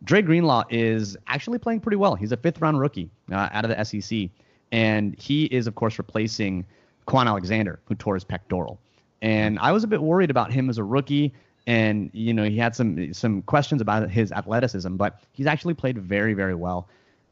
Dre 0.03 0.21
Greenlaw 0.21 0.65
is 0.71 1.17
actually 1.27 1.59
playing 1.59 1.81
pretty 1.81 1.97
well. 1.97 2.15
He's 2.15 2.33
a 2.33 2.37
fifth 2.37 2.61
round 2.61 2.79
rookie 2.79 3.11
uh, 3.33 3.49
out 3.53 3.65
of 3.65 3.71
the 3.71 3.85
SEC. 3.85 4.29
And 4.73 5.19
he 5.19 5.45
is, 5.47 5.67
of 5.67 5.75
course, 5.77 5.99
replacing 5.99 6.67
Kwon 7.07 7.27
Alexander, 7.27 7.81
who 7.87 7.95
tore 7.95 8.15
his 8.15 8.25
pectoral. 8.25 8.79
And 9.23 9.59
I 9.61 9.73
was 9.73 9.85
a 9.85 9.87
bit 9.87 10.03
worried 10.03 10.31
about 10.31 10.53
him 10.53 10.69
as 10.69 10.79
a 10.79 10.85
rookie. 10.85 11.33
And, 11.67 12.11
you 12.13 12.35
know, 12.35 12.45
he 12.45 12.59
had 12.59 12.77
some 12.77 13.15
some 13.15 13.41
questions 13.43 13.81
about 13.81 14.11
his 14.11 14.33
athleticism, 14.33 14.97
but 14.97 15.21
he's 15.33 15.47
actually 15.47 15.75
played 15.75 15.97
very, 15.97 16.35
very 16.35 16.55
well. 16.55 16.89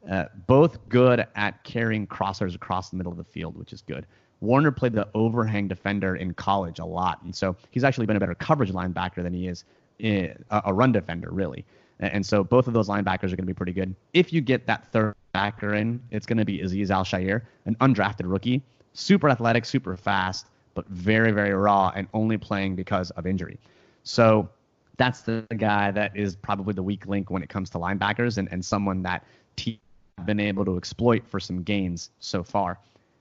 Uh, 0.09 0.25
both 0.47 0.77
good 0.89 1.25
at 1.35 1.63
carrying 1.63 2.07
crossers 2.07 2.55
across 2.55 2.89
the 2.89 2.97
middle 2.97 3.11
of 3.11 3.17
the 3.17 3.23
field, 3.23 3.57
which 3.57 3.71
is 3.71 3.81
good. 3.81 4.05
Warner 4.43 4.71
played 4.71 4.93
the 4.93 5.07
overhang 5.13 5.69
defender 5.69 6.17
in 6.17 6.33
college 6.33 6.79
a 6.79 6.85
lot, 6.85 7.21
and 7.23 7.33
so 7.33 7.55
he's 7.71 7.83
actually 7.83 8.05
been 8.05 8.17
a 8.17 8.19
better 8.19 8.35
coverage 8.35 8.71
linebacker 8.71 9.23
than 9.23 9.33
he 9.33 9.47
is 9.47 9.63
eh, 10.01 10.33
a, 10.51 10.61
a 10.65 10.73
run 10.73 10.91
defender, 10.91 11.29
really. 11.31 11.65
And 11.99 12.25
so 12.25 12.43
both 12.43 12.67
of 12.67 12.73
those 12.73 12.89
linebackers 12.89 13.25
are 13.25 13.37
going 13.37 13.37
to 13.37 13.43
be 13.45 13.53
pretty 13.53 13.71
good. 13.71 13.95
If 14.13 14.33
you 14.33 14.41
get 14.41 14.67
that 14.67 14.91
third 14.91 15.15
backer 15.31 15.75
in, 15.75 16.01
it's 16.11 16.25
going 16.25 16.39
to 16.39 16.43
be 16.43 16.59
Azeez 16.59 16.89
Al-Shaair, 16.89 17.43
an 17.65 17.75
undrafted 17.75 18.29
rookie, 18.29 18.61
super 18.93 19.29
athletic, 19.29 19.63
super 19.63 19.95
fast, 19.95 20.47
but 20.73 20.85
very, 20.87 21.31
very 21.31 21.53
raw 21.53 21.93
and 21.95 22.07
only 22.13 22.37
playing 22.37 22.75
because 22.75 23.11
of 23.11 23.25
injury. 23.25 23.57
So 24.03 24.49
that's 24.97 25.21
the 25.21 25.45
guy 25.55 25.91
that 25.91 26.17
is 26.17 26.35
probably 26.35 26.73
the 26.73 26.83
weak 26.83 27.05
link 27.07 27.29
when 27.29 27.43
it 27.43 27.49
comes 27.49 27.69
to 27.69 27.77
linebackers 27.77 28.37
and, 28.37 28.51
and 28.51 28.65
someone 28.65 29.03
that 29.03 29.25
team 29.55 29.79
been 30.25 30.39
able 30.39 30.65
to 30.65 30.77
exploit 30.77 31.25
for 31.25 31.39
some 31.39 31.63
gains 31.63 32.09
so 32.19 32.43
far. 32.43 32.77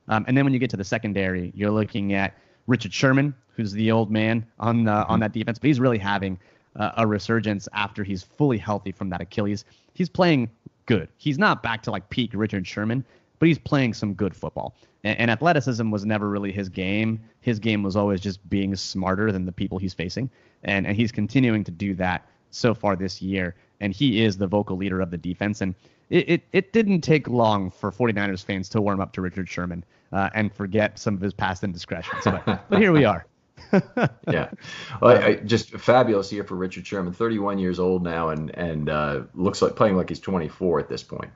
Um, 0.09 0.24
and 0.28 0.36
then 0.36 0.44
when 0.44 0.53
you 0.53 0.59
get 0.59 0.70
to 0.70 0.76
the 0.76 0.84
secondary, 0.84 1.53
you're 1.55 1.70
looking 1.70 2.12
at 2.14 2.34
Richard 2.66 2.92
Sherman, 2.92 3.34
who's 3.57 3.72
the 3.72 3.90
old 3.90 4.11
man 4.11 4.46
on 4.59 4.84
the, 4.84 5.07
on 5.07 5.20
that 5.20 5.32
defense, 5.32 5.59
but 5.59 5.68
he's 5.68 5.80
really 5.80 5.98
having 5.98 6.38
uh, 6.76 6.92
a 6.96 7.07
resurgence 7.07 7.68
after 7.72 8.03
he's 8.05 8.22
fully 8.22 8.59
healthy 8.59 8.92
from 8.92 9.11
that 9.11 9.20
Achilles. 9.20 9.64
He's 9.94 10.09
playing 10.09 10.50
good. 10.86 11.09
He's 11.16 11.38
not 11.38 11.62
back 11.62 11.82
to 11.82 11.90
like 11.90 12.09
peak 12.11 12.30
Richard 12.34 12.66
Sherman, 12.66 13.05
but 13.38 13.48
he's 13.48 13.59
playing 13.59 13.94
some 13.94 14.14
good 14.14 14.34
football. 14.34 14.74
And, 15.05 15.18
and 15.18 15.30
athleticism 15.30 15.90
was 15.90 16.05
never 16.05 16.28
really 16.28 16.53
his 16.53 16.68
game. 16.68 17.20
His 17.40 17.59
game 17.59 17.82
was 17.82 17.96
always 17.96 18.20
just 18.20 18.48
being 18.48 18.74
smarter 18.76 19.32
than 19.32 19.46
the 19.46 19.53
people 19.53 19.78
he's 19.78 19.94
facing, 19.94 20.30
and 20.62 20.86
and 20.86 20.96
he's 20.96 21.12
continuing 21.12 21.64
to 21.64 21.70
do 21.70 21.94
that 21.94 22.26
so 22.50 22.74
far 22.74 22.96
this 22.96 23.20
year. 23.20 23.55
And 23.83 23.93
he 23.93 24.24
is 24.24 24.39
the 24.39 24.47
vocal 24.47 24.78
leader 24.78 25.01
of 25.03 25.11
the 25.11 25.18
defense. 25.18 25.61
And 25.61 25.74
it, 26.09 26.28
it, 26.28 26.43
it 26.53 26.72
didn't 26.72 27.03
take 27.03 27.28
long 27.28 27.70
for 27.70 27.91
49ers 27.93 28.45
fans 28.45 28.68
to 28.70 28.80
warm 28.80 29.01
up 29.01 29.12
to 29.12 29.20
Richard 29.20 29.49
Sherman 29.49 29.85
uh, 30.12 30.30
and 30.35 30.53
forget 30.53 30.99
some 30.99 31.14
of 31.14 31.20
his 31.20 31.35
past 31.35 31.64
indiscretions. 31.64 32.24
But, 32.24 32.70
but 32.70 32.78
here 32.78 32.93
we 32.93 33.05
are. 33.05 33.26
yeah, 34.30 34.51
well, 35.01 35.16
I, 35.16 35.24
I, 35.24 35.35
just 35.37 35.70
fabulous 35.70 36.33
year 36.33 36.45
for 36.45 36.57
Richard 36.57 36.87
Sherman. 36.87 37.12
31 37.12 37.59
years 37.59 37.78
old 37.78 38.03
now, 38.03 38.30
and 38.30 38.51
and 38.57 38.89
uh, 38.89 39.22
looks 39.35 39.62
like 39.62 39.76
playing 39.76 39.97
like 39.97 40.09
he's 40.09 40.20
24 40.20 40.80
at 40.80 40.89
this 40.89 41.03
point. 41.03 41.30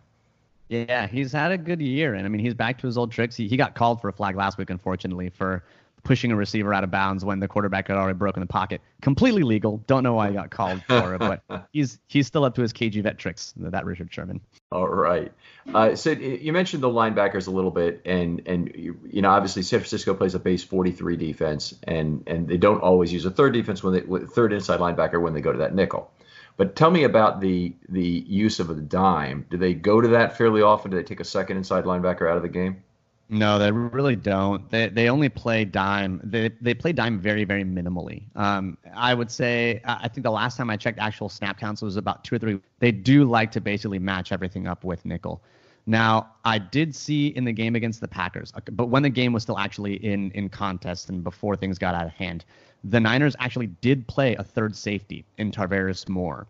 Yeah, 0.68 1.06
he's 1.06 1.32
had 1.32 1.52
a 1.52 1.58
good 1.58 1.80
year, 1.80 2.14
and 2.14 2.26
I 2.26 2.28
mean 2.28 2.40
he's 2.40 2.54
back 2.54 2.78
to 2.78 2.86
his 2.86 2.98
old 2.98 3.12
tricks. 3.12 3.36
He 3.36 3.48
he 3.48 3.56
got 3.56 3.74
called 3.74 4.00
for 4.00 4.08
a 4.08 4.12
flag 4.12 4.34
last 4.36 4.58
week, 4.58 4.70
unfortunately, 4.70 5.30
for 5.30 5.62
pushing 6.06 6.30
a 6.30 6.36
receiver 6.36 6.72
out 6.72 6.84
of 6.84 6.90
bounds 6.90 7.24
when 7.24 7.40
the 7.40 7.48
quarterback 7.48 7.88
had 7.88 7.96
already 7.96 8.16
broken 8.16 8.40
the 8.40 8.46
pocket. 8.46 8.80
Completely 9.02 9.42
legal. 9.42 9.78
Don't 9.88 10.04
know 10.04 10.14
why 10.14 10.28
he 10.28 10.34
got 10.34 10.50
called 10.50 10.80
for 10.84 11.16
it, 11.16 11.18
but 11.18 11.42
he's 11.72 11.98
he's 12.06 12.28
still 12.28 12.44
up 12.44 12.54
to 12.54 12.62
his 12.62 12.72
KG 12.72 13.02
vet 13.02 13.18
tricks. 13.18 13.52
That 13.56 13.84
Richard 13.84 14.12
Sherman. 14.12 14.40
All 14.70 14.86
right. 14.86 15.32
Uh, 15.74 15.96
so 15.96 16.12
you 16.12 16.52
mentioned 16.52 16.82
the 16.82 16.88
linebackers 16.88 17.48
a 17.48 17.50
little 17.50 17.72
bit, 17.72 18.00
and 18.04 18.40
and 18.46 18.72
you, 18.74 18.98
you, 19.10 19.20
know 19.20 19.30
obviously 19.30 19.62
San 19.62 19.80
Francisco 19.80 20.14
plays 20.14 20.34
a 20.34 20.38
base 20.38 20.62
43 20.62 21.16
defense, 21.16 21.74
and 21.82 22.22
and 22.28 22.46
they 22.46 22.56
don't 22.56 22.80
always 22.80 23.12
use 23.12 23.26
a 23.26 23.30
third 23.30 23.52
defense 23.52 23.82
when 23.82 23.94
they 23.94 24.26
third 24.26 24.52
inside 24.52 24.78
linebacker 24.78 25.20
when 25.20 25.34
they 25.34 25.40
go 25.40 25.52
to 25.52 25.58
that 25.58 25.74
nickel. 25.74 26.10
But 26.56 26.76
tell 26.76 26.90
me 26.90 27.02
about 27.02 27.40
the 27.40 27.74
the 27.88 28.24
use 28.26 28.60
of 28.60 28.68
the 28.68 28.74
dime. 28.76 29.44
Do 29.50 29.56
they 29.56 29.74
go 29.74 30.00
to 30.00 30.08
that 30.08 30.38
fairly 30.38 30.62
often? 30.62 30.92
Do 30.92 30.96
they 30.96 31.02
take 31.02 31.20
a 31.20 31.24
second 31.24 31.56
inside 31.56 31.84
linebacker 31.84 32.30
out 32.30 32.36
of 32.36 32.42
the 32.42 32.48
game? 32.48 32.82
No, 33.28 33.58
they 33.58 33.72
really 33.72 34.14
don't. 34.14 34.70
They 34.70 34.88
they 34.88 35.10
only 35.10 35.28
play 35.28 35.64
dime. 35.64 36.20
They 36.22 36.50
they 36.60 36.74
play 36.74 36.92
dime 36.92 37.18
very 37.18 37.44
very 37.44 37.64
minimally. 37.64 38.22
Um, 38.36 38.78
I 38.94 39.14
would 39.14 39.30
say 39.30 39.80
I 39.84 40.06
think 40.06 40.22
the 40.22 40.30
last 40.30 40.56
time 40.56 40.70
I 40.70 40.76
checked 40.76 41.00
actual 41.00 41.28
snap 41.28 41.58
counts 41.58 41.82
was 41.82 41.96
about 41.96 42.22
two 42.22 42.36
or 42.36 42.38
three. 42.38 42.60
They 42.78 42.92
do 42.92 43.24
like 43.24 43.50
to 43.52 43.60
basically 43.60 43.98
match 43.98 44.30
everything 44.30 44.68
up 44.68 44.84
with 44.84 45.04
nickel. 45.04 45.42
Now 45.86 46.34
I 46.44 46.58
did 46.58 46.94
see 46.94 47.28
in 47.28 47.44
the 47.44 47.52
game 47.52 47.74
against 47.74 48.00
the 48.00 48.08
Packers, 48.08 48.52
uh, 48.54 48.60
but 48.72 48.86
when 48.86 49.02
the 49.02 49.10
game 49.10 49.32
was 49.32 49.42
still 49.42 49.58
actually 49.58 49.94
in 50.04 50.30
in 50.32 50.48
contest 50.48 51.08
and 51.08 51.24
before 51.24 51.56
things 51.56 51.78
got 51.78 51.96
out 51.96 52.06
of 52.06 52.12
hand, 52.12 52.44
the 52.84 53.00
Niners 53.00 53.34
actually 53.40 53.66
did 53.66 54.06
play 54.06 54.36
a 54.36 54.44
third 54.44 54.76
safety 54.76 55.24
in 55.38 55.50
Tarvarius 55.50 56.08
Moore 56.08 56.46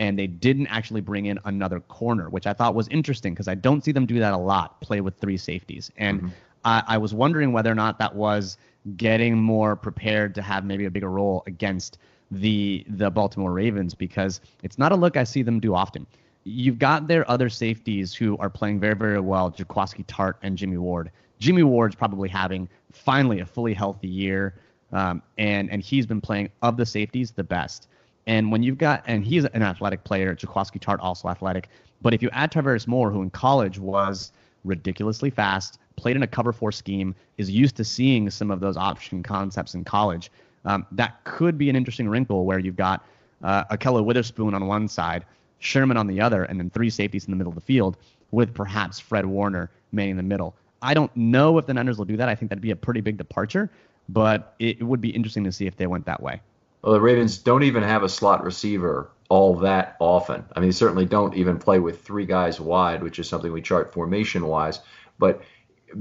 and 0.00 0.18
they 0.18 0.26
didn't 0.26 0.66
actually 0.68 1.02
bring 1.02 1.26
in 1.26 1.38
another 1.44 1.78
corner, 1.78 2.30
which 2.30 2.46
I 2.46 2.54
thought 2.54 2.74
was 2.74 2.88
interesting 2.88 3.34
because 3.34 3.48
I 3.48 3.54
don't 3.54 3.84
see 3.84 3.92
them 3.92 4.06
do 4.06 4.18
that 4.18 4.32
a 4.32 4.38
lot, 4.38 4.80
play 4.80 5.02
with 5.02 5.18
three 5.18 5.36
safeties. 5.36 5.92
And 5.98 6.18
mm-hmm. 6.18 6.28
I, 6.64 6.82
I, 6.88 6.98
was 6.98 7.12
wondering 7.12 7.52
whether 7.52 7.70
or 7.70 7.74
not 7.74 7.98
that 7.98 8.14
was 8.14 8.56
getting 8.96 9.36
more 9.36 9.76
prepared 9.76 10.34
to 10.36 10.42
have 10.42 10.64
maybe 10.64 10.86
a 10.86 10.90
bigger 10.90 11.10
role 11.10 11.44
against 11.46 11.98
the 12.30 12.84
the 12.88 13.10
Baltimore 13.10 13.52
Ravens 13.52 13.94
because 13.94 14.40
it's 14.62 14.78
not 14.78 14.90
a 14.90 14.96
look 14.96 15.16
I 15.16 15.24
see 15.24 15.42
them 15.42 15.60
do 15.60 15.74
often. 15.74 16.06
You've 16.44 16.78
got 16.78 17.06
their 17.06 17.30
other 17.30 17.50
safeties 17.50 18.14
who 18.14 18.38
are 18.38 18.48
playing 18.48 18.80
very, 18.80 18.96
very 18.96 19.20
well, 19.20 19.50
Jaquiski 19.50 20.06
Tartt 20.06 20.34
and 20.42 20.56
Jimmy 20.56 20.78
Ward. 20.78 21.10
Jimmy 21.38 21.62
Ward's 21.62 21.94
probably 21.94 22.30
having 22.30 22.68
finally 22.92 23.40
a 23.40 23.46
fully 23.46 23.74
healthy 23.74 24.08
year. 24.08 24.54
Um, 24.92 25.22
and 25.36 25.70
and 25.70 25.82
he's 25.82 26.06
been 26.06 26.22
playing 26.22 26.48
of 26.62 26.78
the 26.78 26.86
safeties 26.86 27.32
the 27.32 27.44
best. 27.44 27.88
And 28.30 28.52
when 28.52 28.62
you've 28.62 28.78
got, 28.78 29.02
and 29.08 29.24
he's 29.24 29.44
an 29.44 29.64
athletic 29.64 30.04
player, 30.04 30.36
Jaquiski 30.36 30.78
Tartt 30.78 31.00
also 31.00 31.28
athletic. 31.28 31.68
But 32.00 32.14
if 32.14 32.22
you 32.22 32.30
add 32.32 32.52
Tarvarius 32.52 32.86
Moore, 32.86 33.10
who 33.10 33.22
in 33.22 33.30
college 33.30 33.80
was 33.80 34.30
ridiculously 34.64 35.30
fast, 35.30 35.80
played 35.96 36.14
in 36.14 36.22
a 36.22 36.28
cover 36.28 36.52
four 36.52 36.70
scheme, 36.70 37.12
is 37.38 37.50
used 37.50 37.74
to 37.74 37.84
seeing 37.84 38.30
some 38.30 38.52
of 38.52 38.60
those 38.60 38.76
option 38.76 39.24
concepts 39.24 39.74
in 39.74 39.82
college, 39.82 40.30
um, 40.64 40.86
that 40.92 41.24
could 41.24 41.58
be 41.58 41.68
an 41.70 41.74
interesting 41.74 42.08
wrinkle 42.08 42.44
where 42.44 42.60
you've 42.60 42.76
got 42.76 43.04
uh, 43.42 43.64
Ahkello 43.64 44.04
Witherspoon 44.04 44.54
on 44.54 44.64
one 44.68 44.86
side, 44.86 45.24
Sherman 45.58 45.96
on 45.96 46.06
the 46.06 46.20
other, 46.20 46.44
and 46.44 46.56
then 46.56 46.70
three 46.70 46.88
safeties 46.88 47.24
in 47.24 47.32
the 47.32 47.36
middle 47.36 47.50
of 47.50 47.56
the 47.56 47.60
field 47.60 47.96
with 48.30 48.54
perhaps 48.54 49.00
Fred 49.00 49.26
Warner 49.26 49.72
manning 49.90 50.16
the 50.16 50.22
middle. 50.22 50.54
I 50.82 50.94
don't 50.94 51.14
know 51.16 51.58
if 51.58 51.66
the 51.66 51.74
Niners 51.74 51.98
will 51.98 52.04
do 52.04 52.16
that. 52.16 52.28
I 52.28 52.36
think 52.36 52.50
that'd 52.50 52.62
be 52.62 52.70
a 52.70 52.76
pretty 52.76 53.00
big 53.00 53.16
departure, 53.16 53.68
but 54.08 54.54
it 54.60 54.80
would 54.80 55.00
be 55.00 55.10
interesting 55.10 55.42
to 55.42 55.50
see 55.50 55.66
if 55.66 55.76
they 55.76 55.88
went 55.88 56.06
that 56.06 56.22
way. 56.22 56.40
Well, 56.82 56.94
the 56.94 57.00
Ravens 57.00 57.38
don't 57.38 57.62
even 57.62 57.82
have 57.82 58.02
a 58.02 58.08
slot 58.08 58.42
receiver 58.42 59.10
all 59.28 59.56
that 59.56 59.96
often. 60.00 60.44
I 60.54 60.60
mean, 60.60 60.70
they 60.70 60.74
certainly 60.74 61.06
don't 61.06 61.36
even 61.36 61.58
play 61.58 61.78
with 61.78 62.02
three 62.02 62.26
guys 62.26 62.60
wide, 62.60 63.02
which 63.02 63.18
is 63.18 63.28
something 63.28 63.52
we 63.52 63.62
chart 63.62 63.92
formation 63.92 64.46
wise. 64.46 64.80
But 65.18 65.42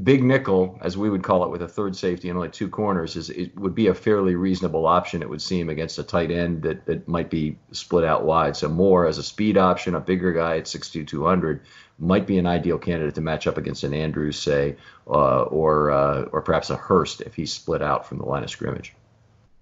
big 0.04 0.24
nickel, 0.24 0.80
as 0.82 0.98
we 0.98 1.10
would 1.10 1.24
call 1.24 1.44
it, 1.44 1.50
with 1.50 1.62
a 1.62 1.68
third 1.68 1.96
safety 1.96 2.30
and 2.30 2.38
only 2.38 2.50
two 2.50 2.70
corners, 2.70 3.16
is 3.16 3.30
it 3.30 3.56
would 3.58 3.76
be 3.76 3.88
a 3.88 3.94
fairly 3.94 4.36
reasonable 4.36 4.88
option. 4.88 5.22
It 5.22 5.30
would 5.30 5.42
seem 5.42 5.70
against 5.70 6.00
a 6.00 6.04
tight 6.04 6.32
end 6.32 6.64
that, 6.64 6.86
that 6.86 7.08
might 7.08 7.30
be 7.30 7.58
split 7.72 8.04
out 8.04 8.24
wide. 8.24 8.56
So 8.56 8.68
Moore 8.68 9.06
as 9.06 9.18
a 9.18 9.24
speed 9.24 9.58
option, 9.58 9.96
a 9.96 10.00
bigger 10.00 10.34
guy 10.34 10.58
at 10.58 10.66
6'2", 10.66 11.06
200, 11.06 11.62
might 12.00 12.26
be 12.26 12.38
an 12.38 12.48
ideal 12.48 12.80
candidate 12.80 13.16
to 13.16 13.22
match 13.22 13.46
up 13.46 13.58
against 13.58 13.84
an 13.84 13.94
Andrews, 13.94 14.40
say, 14.40 14.78
uh, 15.08 15.42
or 15.44 15.92
uh, 15.92 16.24
or 16.32 16.42
perhaps 16.42 16.70
a 16.70 16.78
Hurst 16.78 17.22
if 17.22 17.36
he's 17.36 17.52
split 17.52 17.82
out 17.82 18.08
from 18.08 18.20
the 18.20 18.26
line 18.26 18.44
of 18.44 18.50
scrimmage. 18.50 18.96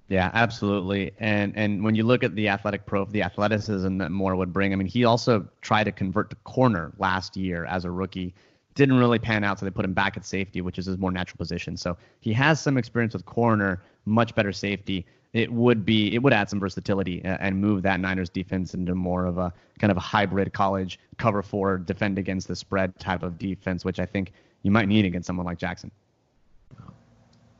Yeah, 0.09 0.31
absolutely. 0.33 1.11
And 1.19 1.55
and 1.57 1.83
when 1.83 1.95
you 1.95 2.03
look 2.03 2.23
at 2.23 2.33
the 2.35 2.47
athletic 2.47 2.85
pro, 2.85 3.05
the 3.05 3.23
athleticism 3.23 3.97
that 3.97 4.11
Moore 4.11 4.35
would 4.35 4.53
bring, 4.53 4.71
I 4.71 4.75
mean, 4.77 4.87
he 4.87 5.03
also 5.03 5.47
tried 5.61 5.83
to 5.85 5.91
convert 5.91 6.29
to 6.29 6.35
corner 6.37 6.93
last 6.97 7.35
year 7.35 7.65
as 7.65 7.83
a 7.83 7.91
rookie. 7.91 8.33
Didn't 8.75 8.97
really 8.97 9.19
pan 9.19 9.43
out, 9.43 9.59
so 9.59 9.65
they 9.65 9.71
put 9.71 9.83
him 9.83 9.93
back 9.93 10.15
at 10.15 10.25
safety, 10.25 10.61
which 10.61 10.77
is 10.77 10.85
his 10.85 10.97
more 10.97 11.11
natural 11.11 11.37
position. 11.37 11.75
So 11.75 11.97
he 12.21 12.31
has 12.33 12.61
some 12.61 12.77
experience 12.77 13.13
with 13.13 13.25
corner, 13.25 13.81
much 14.05 14.35
better 14.35 14.53
safety, 14.53 15.05
it 15.33 15.51
would 15.51 15.85
be 15.85 16.13
it 16.15 16.23
would 16.23 16.33
add 16.33 16.49
some 16.49 16.59
versatility 16.59 17.23
uh, 17.23 17.37
and 17.39 17.59
move 17.59 17.83
that 17.83 17.99
Niners 17.99 18.29
defense 18.29 18.73
into 18.73 18.95
more 18.95 19.25
of 19.25 19.37
a 19.37 19.53
kind 19.79 19.91
of 19.91 19.97
a 19.97 20.01
hybrid 20.01 20.53
college 20.53 20.99
cover 21.17 21.43
four, 21.43 21.77
defend 21.77 22.17
against 22.17 22.47
the 22.47 22.55
spread 22.55 22.97
type 22.99 23.23
of 23.23 23.37
defense, 23.37 23.83
which 23.83 23.99
I 23.99 24.05
think 24.05 24.31
you 24.63 24.71
might 24.71 24.87
need 24.87 25.05
against 25.05 25.27
someone 25.27 25.45
like 25.45 25.57
Jackson. 25.57 25.91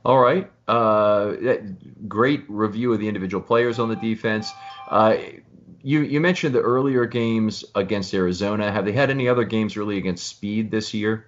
All 0.06 0.20
right. 0.20 0.50
Uh, 0.68 1.36
great 2.08 2.44
review 2.48 2.94
of 2.94 3.00
the 3.00 3.08
individual 3.08 3.44
players 3.44 3.80
on 3.80 3.90
the 3.90 3.96
defense. 3.96 4.52
Uh, 4.90 5.18
you, 5.82 6.02
you 6.02 6.20
mentioned 6.20 6.54
the 6.56 6.62
earlier 6.62 7.06
games 7.06 7.64
against 7.76 8.14
Arizona. 8.14 8.72
Have 8.72 8.86
they 8.86 8.92
had 8.92 9.10
any 9.10 9.28
other 9.28 9.44
games 9.44 9.78
really 9.78 9.98
against 9.98 10.28
speed 10.28 10.72
this 10.72 10.94
year? 10.94 11.28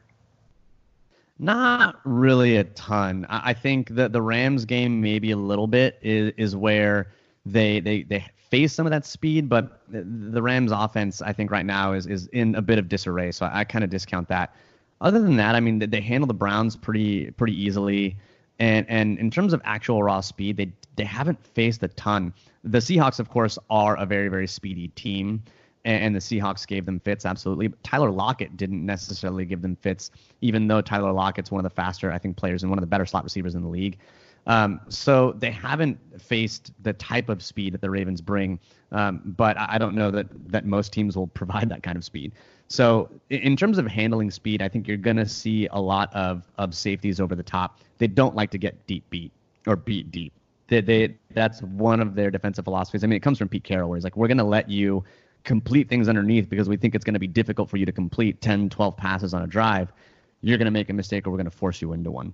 Not 1.41 2.01
really 2.03 2.57
a 2.57 2.65
ton. 2.65 3.25
I 3.29 3.53
think 3.53 3.89
that 3.91 4.11
the 4.11 4.21
Rams 4.21 4.65
game 4.65 4.99
maybe 4.99 5.31
a 5.31 5.37
little 5.37 5.67
bit 5.67 5.97
is, 6.01 6.33
is 6.35 6.55
where 6.55 7.13
they 7.45 7.79
they 7.79 8.03
they 8.03 8.25
face 8.49 8.73
some 8.73 8.85
of 8.85 8.91
that 8.91 9.05
speed, 9.05 9.47
but 9.47 9.81
the, 9.87 10.41
Rams 10.41 10.73
offense 10.73 11.21
I 11.21 11.31
think 11.31 11.49
right 11.49 11.65
now 11.65 11.93
is 11.93 12.07
is 12.07 12.27
in 12.27 12.55
a 12.55 12.61
bit 12.61 12.77
of 12.77 12.89
disarray. 12.89 13.31
So 13.31 13.45
I, 13.45 13.59
I 13.59 13.63
kind 13.63 13.85
of 13.85 13.89
discount 13.89 14.27
that. 14.27 14.53
Other 14.99 15.21
than 15.21 15.37
that, 15.37 15.55
I 15.55 15.61
mean 15.61 15.79
they 15.79 16.01
handle 16.01 16.27
the 16.27 16.33
Browns 16.33 16.75
pretty 16.75 17.31
pretty 17.31 17.59
easily. 17.59 18.17
And 18.59 18.85
and 18.89 19.17
in 19.19 19.31
terms 19.31 19.53
of 19.53 19.61
actual 19.63 20.03
raw 20.03 20.21
speed, 20.21 20.57
they 20.57 20.71
they 20.95 21.05
haven't 21.05 21.43
faced 21.45 21.81
a 21.83 21.87
ton. 21.89 22.33
The 22.63 22.79
Seahawks, 22.79 23.19
of 23.19 23.29
course, 23.29 23.57
are 23.69 23.95
a 23.97 24.05
very 24.05 24.27
very 24.27 24.47
speedy 24.47 24.89
team 24.89 25.43
and, 25.85 26.15
the 26.15 26.19
Seahawks 26.19 26.67
gave 26.67 26.85
them 26.85 26.99
fits 26.99 27.25
absolutely. 27.25 27.67
But 27.67 27.83
Tyler 27.83 28.11
Lockett 28.11 28.57
didn't 28.57 28.85
necessarily 28.85 29.45
give 29.45 29.61
them 29.61 29.75
fits, 29.77 30.11
even 30.41 30.67
though 30.67 30.81
Tyler 30.81 31.11
Lockett's 31.11 31.51
one 31.51 31.63
of 31.63 31.69
the 31.69 31.75
faster, 31.75 32.11
I 32.11 32.17
think, 32.17 32.37
players 32.37 32.63
and 32.63 32.69
one 32.69 32.77
of 32.77 32.81
the 32.81 32.87
better 32.87 33.05
slot 33.05 33.23
receivers 33.23 33.55
in 33.55 33.63
the 33.63 33.69
league. 33.69 33.97
Um, 34.47 34.79
so 34.89 35.33
they 35.37 35.51
haven't 35.51 35.99
faced 36.21 36.71
the 36.81 36.93
type 36.93 37.29
of 37.29 37.43
speed 37.43 37.73
that 37.73 37.81
the 37.81 37.89
Ravens 37.89 38.21
bring, 38.21 38.59
um, 38.91 39.21
but 39.23 39.57
I 39.59 39.77
don't 39.77 39.95
know 39.95 40.11
that 40.11 40.27
that 40.51 40.65
most 40.65 40.93
teams 40.93 41.15
will 41.15 41.27
provide 41.41 41.69
that 41.69 41.83
kind 41.83 41.97
of 41.97 42.03
speed. 42.03 42.33
So 42.69 43.09
in 43.31 43.57
terms 43.57 43.79
of 43.79 43.87
handling 43.87 44.29
speed, 44.29 44.61
I 44.61 44.69
think 44.69 44.87
you're 44.87 44.97
going 44.97 45.17
to 45.17 45.27
see 45.27 45.67
a 45.71 45.81
lot 45.81 46.13
of 46.13 46.43
of 46.57 46.73
safeties 46.75 47.19
over 47.19 47.35
the 47.35 47.43
top. 47.43 47.79
They 47.97 48.07
don't 48.07 48.35
like 48.35 48.51
to 48.51 48.57
get 48.57 48.85
deep 48.87 49.03
beat 49.09 49.31
or 49.67 49.75
beat 49.75 50.11
deep. 50.11 50.31
They, 50.67 50.81
they 50.81 51.15
that's 51.33 51.61
one 51.63 51.99
of 51.99 52.13
their 52.13 52.29
defensive 52.29 52.65
philosophies. 52.65 53.03
I 53.03 53.07
mean, 53.07 53.17
it 53.17 53.23
comes 53.23 53.39
from 53.39 53.49
Pete 53.49 53.63
Carroll, 53.63 53.89
where 53.89 53.97
he's 53.97 54.03
like, 54.03 54.15
we're 54.15 54.27
going 54.27 54.37
to 54.37 54.43
let 54.43 54.69
you 54.69 55.03
complete 55.43 55.89
things 55.89 56.07
underneath 56.07 56.47
because 56.47 56.69
we 56.69 56.77
think 56.77 56.93
it's 56.93 57.03
going 57.03 57.15
to 57.15 57.19
be 57.19 57.27
difficult 57.27 57.69
for 57.69 57.77
you 57.77 57.85
to 57.85 57.91
complete 57.91 58.39
10, 58.41 58.69
12 58.69 58.95
passes 58.95 59.33
on 59.33 59.41
a 59.41 59.47
drive, 59.47 59.91
you're 60.41 60.57
going 60.57 60.65
to 60.65 60.71
make 60.71 60.89
a 60.89 60.93
mistake 60.93 61.25
or 61.25 61.31
we're 61.31 61.37
going 61.37 61.45
to 61.45 61.51
force 61.51 61.81
you 61.81 61.93
into 61.93 62.11
one. 62.11 62.33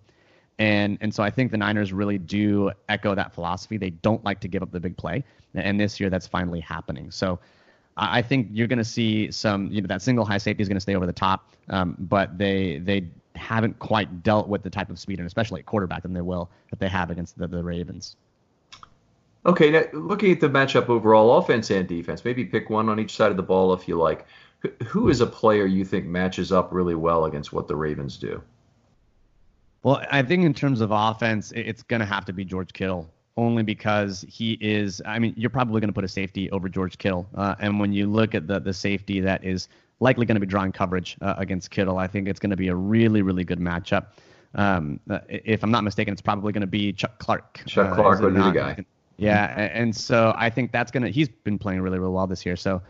And 0.60 0.98
and 1.02 1.14
so 1.14 1.24
I 1.24 1.30
think 1.30 1.52
the 1.52 1.58
Niners 1.58 1.94
really 1.94 2.18
do 2.18 2.72
echo 2.90 3.16
that 3.16 3.34
philosophy. 3.34 3.78
They 3.78 3.90
don't 3.90 4.24
like 4.26 4.40
to 4.42 4.48
give 4.48 4.62
up 4.62 4.72
the 4.72 4.80
big 4.80 4.96
play, 4.98 5.24
and 5.54 5.80
this 5.80 6.00
year 6.00 6.10
that's 6.10 6.28
finally 6.28 6.62
happening. 6.62 7.12
So 7.12 7.40
I 7.98 8.22
think 8.22 8.50
you're 8.52 8.68
going 8.68 8.78
to 8.78 8.84
see 8.84 9.32
some, 9.32 9.72
you 9.72 9.82
know, 9.82 9.88
that 9.88 10.02
single 10.02 10.26
high 10.26 10.38
safety 10.38 10.62
is 10.62 10.68
going 10.68 10.76
to 10.76 10.82
stay 10.82 10.96
over 10.96 11.06
the 11.06 11.14
top, 11.14 11.50
um, 11.70 11.96
but 11.98 12.38
they 12.38 12.80
they 12.80 13.08
haven't 13.36 13.78
quite 13.80 14.24
dealt 14.24 14.48
with 14.48 14.64
the 14.64 14.70
type 14.70 14.90
of 14.90 14.98
speed 14.98 15.20
and 15.20 15.28
especially 15.28 15.60
at 15.60 15.66
quarterback 15.66 16.04
than 16.04 16.14
they 16.14 16.22
will 16.22 16.50
that 16.70 16.80
they 16.80 16.88
have 16.88 17.10
against 17.12 17.38
the, 17.38 17.48
the 17.48 17.64
Ravens. 17.64 18.16
Okay, 19.46 19.70
now 19.70 19.84
looking 19.94 20.32
at 20.32 20.40
the 20.40 20.50
matchup 20.50 20.90
overall, 20.90 21.38
offense 21.38 21.70
and 21.70 21.88
defense, 21.88 22.26
maybe 22.26 22.44
pick 22.46 22.70
one 22.70 22.90
on 22.90 23.00
each 23.00 23.16
side 23.16 23.32
of 23.32 23.38
the 23.38 23.44
ball 23.44 23.74
if 23.74 23.88
you 23.88 23.98
like. 23.98 24.26
Who 24.88 25.10
is 25.10 25.22
a 25.22 25.28
player 25.28 25.66
you 25.66 25.86
think 25.86 26.06
matches 26.06 26.52
up 26.52 26.70
really 26.72 26.96
well 26.96 27.26
against 27.26 27.54
what 27.54 27.68
the 27.68 27.76
Ravens 27.76 28.18
do? 28.18 28.42
Well, 29.84 30.04
I 30.10 30.24
think 30.24 30.44
in 30.44 30.56
terms 30.56 30.82
of 30.82 30.90
offense, 30.92 31.52
it's 31.56 31.84
going 31.84 32.00
to 32.00 32.08
have 32.08 32.26
to 32.26 32.34
be 32.34 32.44
George 32.44 32.74
Kittle, 32.74 33.08
only 33.38 33.64
because 33.64 34.26
he 34.28 34.58
is. 34.62 35.02
I 35.06 35.20
mean, 35.20 35.34
you're 35.38 35.50
probably 35.50 35.82
going 35.82 35.90
to 35.90 35.94
put 35.94 36.04
a 36.04 36.10
safety 36.10 36.50
over 36.52 36.70
George 36.70 36.98
Kittle, 36.98 37.28
uh, 37.36 37.56
and 37.60 37.80
when 37.80 37.94
you 37.94 38.08
look 38.08 38.36
at 38.36 38.48
the 38.48 38.60
the 38.60 38.74
safety 38.74 39.20
that 39.22 39.44
is 39.44 39.68
likely 40.00 40.26
going 40.26 40.36
to 40.36 40.42
be 40.42 40.48
drawing 40.48 40.72
coverage 40.72 41.18
uh, 41.22 41.36
against 41.38 41.72
Kittle, 41.72 41.98
I 41.98 42.08
think 42.08 42.28
it's 42.28 42.40
going 42.40 42.52
to 42.52 42.58
be 42.58 42.70
a 42.70 42.76
really 42.76 43.22
really 43.22 43.44
good 43.44 43.60
matchup. 43.60 44.08
Um, 44.56 45.00
uh, 45.10 45.20
if 45.28 45.64
I'm 45.64 45.72
not 45.72 45.84
mistaken, 45.84 46.14
it's 46.14 46.22
probably 46.22 46.54
going 46.54 46.62
to 46.62 46.68
be 46.68 46.94
Chuck 46.94 47.20
Clark. 47.20 47.62
Chuck 47.66 47.92
uh, 47.92 47.96
Clark 47.96 48.22
would 48.22 48.36
be 48.36 48.42
the 48.42 48.52
guy. 48.52 48.86
Yeah, 49.18 49.70
and 49.74 49.96
so 49.96 50.34
I 50.36 50.50
think 50.50 50.72
that's 50.72 50.92
gonna. 50.92 51.10
He's 51.10 51.30
been 51.30 51.58
playing 51.58 51.82
really, 51.82 52.00
really 52.00 52.12
well 52.12 52.28
this 52.28 52.46
year. 52.46 52.56
So 52.56 52.82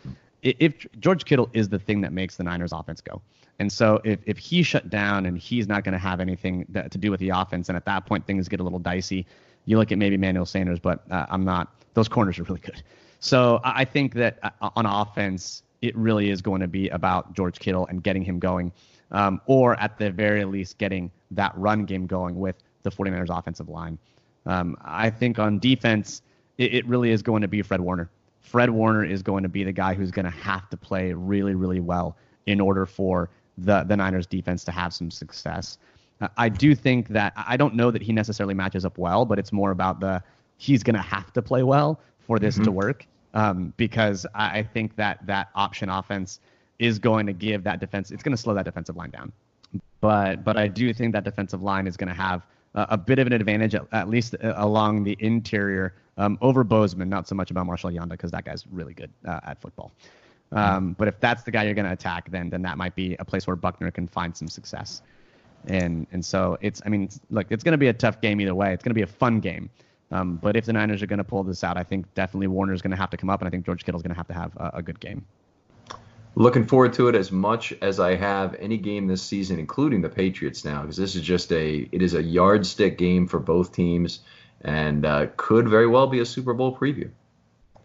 if 0.41 0.85
George 0.99 1.25
Kittle 1.25 1.49
is 1.53 1.69
the 1.69 1.79
thing 1.79 2.01
that 2.01 2.13
makes 2.13 2.35
the 2.37 2.43
Niners 2.43 2.71
offense 2.71 3.01
go, 3.01 3.21
and 3.59 3.71
so 3.71 4.01
if 4.03 4.19
if 4.25 4.37
he 4.37 4.63
shut 4.63 4.89
down 4.89 5.25
and 5.25 5.37
he's 5.37 5.67
not 5.67 5.83
going 5.83 5.93
to 5.93 5.99
have 5.99 6.19
anything 6.19 6.65
that, 6.69 6.91
to 6.91 6.97
do 6.97 7.11
with 7.11 7.19
the 7.19 7.29
offense, 7.29 7.69
and 7.69 7.75
at 7.75 7.85
that 7.85 8.05
point 8.05 8.25
things 8.25 8.47
get 8.47 8.59
a 8.59 8.63
little 8.63 8.79
dicey. 8.79 9.25
You 9.65 9.77
look 9.77 9.91
at 9.91 9.97
maybe 9.97 10.15
Emmanuel 10.15 10.45
Sanders, 10.45 10.79
but 10.79 11.03
uh, 11.11 11.25
I'm 11.29 11.43
not. 11.43 11.73
Those 11.93 12.07
corners 12.07 12.39
are 12.39 12.43
really 12.43 12.59
good. 12.59 12.83
So 13.19 13.59
I 13.63 13.85
think 13.85 14.13
that 14.15 14.39
uh, 14.43 14.69
on 14.75 14.85
offense, 14.85 15.63
it 15.81 15.95
really 15.95 16.29
is 16.29 16.41
going 16.41 16.61
to 16.61 16.67
be 16.67 16.89
about 16.89 17.33
George 17.33 17.59
Kittle 17.59 17.87
and 17.87 18.03
getting 18.03 18.23
him 18.23 18.39
going, 18.39 18.71
um, 19.11 19.41
or 19.45 19.79
at 19.79 19.97
the 19.97 20.11
very 20.11 20.45
least 20.45 20.77
getting 20.77 21.11
that 21.31 21.51
run 21.57 21.85
game 21.85 22.05
going 22.05 22.39
with 22.39 22.55
the 22.83 22.91
49ers 22.91 23.35
offensive 23.35 23.69
line. 23.69 23.97
Um, 24.45 24.77
I 24.81 25.09
think 25.09 25.39
on 25.39 25.59
defense, 25.59 26.21
it, 26.57 26.73
it, 26.73 26.87
really 26.87 27.09
is 27.09 27.21
going 27.23 27.41
to 27.41 27.47
be 27.47 27.61
Fred 27.61 27.81
Warner. 27.81 28.09
Fred 28.41 28.69
Warner 28.69 29.03
is 29.03 29.23
going 29.23 29.41
to 29.43 29.49
be 29.49 29.63
the 29.63 29.71
guy 29.71 29.95
who's 29.95 30.11
going 30.11 30.25
to 30.25 30.31
have 30.31 30.69
to 30.69 30.77
play 30.77 31.11
really, 31.13 31.55
really 31.55 31.79
well 31.79 32.15
in 32.45 32.61
order 32.61 32.85
for 32.85 33.29
the 33.57 33.83
the 33.83 33.97
Niners 33.97 34.27
defense 34.27 34.63
to 34.65 34.71
have 34.71 34.93
some 34.93 35.09
success. 35.09 35.77
Uh, 36.21 36.27
I 36.37 36.49
do 36.49 36.75
think 36.75 37.09
that 37.09 37.33
I 37.35 37.57
don't 37.57 37.75
know 37.75 37.91
that 37.91 38.01
he 38.01 38.13
necessarily 38.13 38.53
matches 38.53 38.85
up 38.85 38.97
well, 38.97 39.25
but 39.25 39.39
it's 39.39 39.51
more 39.51 39.71
about 39.71 39.99
the 39.99 40.21
he's 40.57 40.83
going 40.83 40.95
to 40.95 41.01
have 41.01 41.33
to 41.33 41.41
play 41.41 41.63
well 41.63 41.99
for 42.19 42.39
this 42.39 42.55
mm-hmm. 42.55 42.65
to 42.65 42.71
work 42.71 43.05
um, 43.33 43.73
because 43.77 44.25
I, 44.33 44.63
think 44.63 44.95
that 44.95 45.25
that 45.27 45.49
option 45.53 45.89
offense 45.89 46.39
is 46.79 46.97
going 46.97 47.25
to 47.27 47.33
give 47.33 47.63
that 47.65 47.79
defense. 47.79 48.11
It's 48.11 48.23
going 48.23 48.35
to 48.35 48.41
slow 48.41 48.53
that 48.53 48.63
defensive 48.63 48.95
line 48.95 49.09
down. 49.09 49.31
But 49.99 50.43
but 50.43 50.57
I 50.57 50.67
do 50.67 50.93
think 50.93 51.13
that 51.13 51.23
defensive 51.23 51.61
line 51.61 51.87
is 51.87 51.97
going 51.97 52.07
to 52.07 52.15
have 52.15 52.45
uh, 52.75 52.85
a 52.89 52.97
bit 52.97 53.19
of 53.19 53.27
an 53.27 53.33
advantage, 53.33 53.75
at, 53.75 53.85
at 53.91 54.09
least 54.09 54.35
uh, 54.35 54.53
along 54.57 55.03
the 55.03 55.17
interior, 55.19 55.95
um, 56.17 56.37
over 56.41 56.63
Bozeman. 56.63 57.09
Not 57.09 57.27
so 57.27 57.35
much 57.35 57.51
about 57.51 57.65
Marshall 57.65 57.91
Yanda 57.91 58.09
because 58.09 58.31
that 58.31 58.45
guy's 58.45 58.65
really 58.67 58.93
good 58.93 59.11
uh, 59.27 59.39
at 59.43 59.59
football. 59.59 59.91
Um, 60.51 60.93
but 60.97 61.07
if 61.07 61.19
that's 61.19 61.43
the 61.43 61.51
guy 61.51 61.63
you're 61.63 61.73
going 61.73 61.85
to 61.85 61.91
attack, 61.91 62.29
then 62.29 62.49
then 62.49 62.61
that 62.61 62.77
might 62.77 62.95
be 62.95 63.15
a 63.19 63.25
place 63.25 63.47
where 63.47 63.55
Buckner 63.55 63.91
can 63.91 64.07
find 64.07 64.35
some 64.35 64.47
success. 64.47 65.01
And 65.67 66.07
and 66.11 66.23
so 66.23 66.57
it's 66.61 66.81
I 66.85 66.89
mean 66.89 67.09
look 67.29 67.47
it's 67.49 67.63
going 67.63 67.73
to 67.73 67.77
be 67.77 67.87
a 67.87 67.93
tough 67.93 68.21
game 68.21 68.39
either 68.41 68.55
way. 68.55 68.73
It's 68.73 68.83
going 68.83 68.91
to 68.91 68.95
be 68.95 69.01
a 69.01 69.07
fun 69.07 69.39
game. 69.39 69.69
Um, 70.11 70.37
but 70.37 70.55
if 70.55 70.65
the 70.65 70.73
Niners 70.73 71.01
are 71.01 71.07
going 71.07 71.17
to 71.17 71.23
pull 71.23 71.43
this 71.43 71.63
out, 71.63 71.77
I 71.77 71.83
think 71.83 72.13
definitely 72.13 72.47
Warner's 72.47 72.81
going 72.81 72.91
to 72.91 72.97
have 72.97 73.09
to 73.09 73.17
come 73.17 73.29
up, 73.29 73.41
and 73.41 73.47
I 73.47 73.51
think 73.51 73.65
George 73.65 73.83
Kittle's 73.83 74.03
going 74.03 74.13
to 74.13 74.17
have 74.17 74.27
to 74.27 74.33
have 74.33 74.55
a, 74.55 74.71
a 74.75 74.81
good 74.83 74.99
game. 74.99 75.25
Looking 76.35 76.67
forward 76.67 76.93
to 76.93 77.07
it 77.07 77.15
as 77.15 77.31
much 77.31 77.73
as 77.81 77.99
I 77.99 78.15
have 78.15 78.55
any 78.55 78.77
game 78.77 79.07
this 79.07 79.21
season, 79.21 79.57
including 79.57 80.01
the 80.01 80.09
Patriots 80.09 80.65
now, 80.65 80.81
because 80.81 80.97
this 80.97 81.15
is 81.15 81.21
just 81.21 81.51
a 81.51 81.89
it 81.91 82.01
is 82.01 82.13
a 82.13 82.21
yardstick 82.21 82.97
game 82.97 83.25
for 83.27 83.39
both 83.39 83.71
teams, 83.71 84.19
and 84.61 85.05
uh, 85.05 85.27
could 85.37 85.67
very 85.67 85.87
well 85.87 86.07
be 86.07 86.19
a 86.19 86.25
Super 86.25 86.53
Bowl 86.53 86.77
preview. 86.77 87.09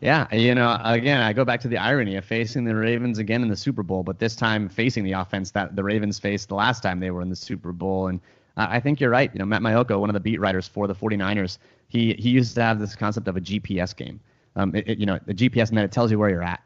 Yeah, 0.01 0.35
you 0.35 0.55
know, 0.55 0.81
again, 0.83 1.21
I 1.21 1.35
go 1.35 1.45
back 1.45 1.61
to 1.61 1.69
the 1.69 1.77
irony 1.77 2.17
of 2.17 2.25
facing 2.25 2.65
the 2.65 2.75
Ravens 2.75 3.19
again 3.19 3.43
in 3.43 3.49
the 3.49 3.57
Super 3.57 3.83
Bowl, 3.83 4.03
but 4.03 4.19
this 4.19 4.35
time 4.35 4.67
facing 4.69 5.05
the 5.05 5.13
offense 5.13 5.51
that 5.51 5.77
the 5.77 5.85
Ravens 5.85 6.19
faced 6.19 6.49
the 6.49 6.55
last 6.55 6.83
time 6.83 7.01
they 7.01 7.11
were 7.11 7.21
in 7.21 7.29
the 7.29 7.37
Super 7.37 7.71
Bowl. 7.71 8.07
And 8.07 8.19
I 8.57 8.81
think 8.81 8.99
you're 8.99 9.11
right. 9.11 9.31
You 9.35 9.39
know, 9.39 9.45
Matt 9.45 9.61
Maiocco, 9.61 10.01
one 10.01 10.09
of 10.09 10.15
the 10.15 10.21
beat 10.21 10.41
writers 10.41 10.67
for 10.67 10.87
the 10.87 10.95
49ers, 10.95 11.59
he 11.89 12.15
he 12.15 12.31
used 12.31 12.55
to 12.55 12.63
have 12.63 12.79
this 12.79 12.97
concept 12.97 13.29
of 13.29 13.37
a 13.37 13.41
GPS 13.41 13.95
game. 13.95 14.21
Um, 14.57 14.75
it, 14.75 14.89
it, 14.89 14.99
you 14.99 15.07
know, 15.07 15.19
the 15.27 15.35
GPS 15.35 15.71
net 15.71 15.85
it 15.85 15.93
tells 15.93 16.11
you 16.11 16.19
where 16.19 16.31
you're 16.31 16.43
at. 16.43 16.63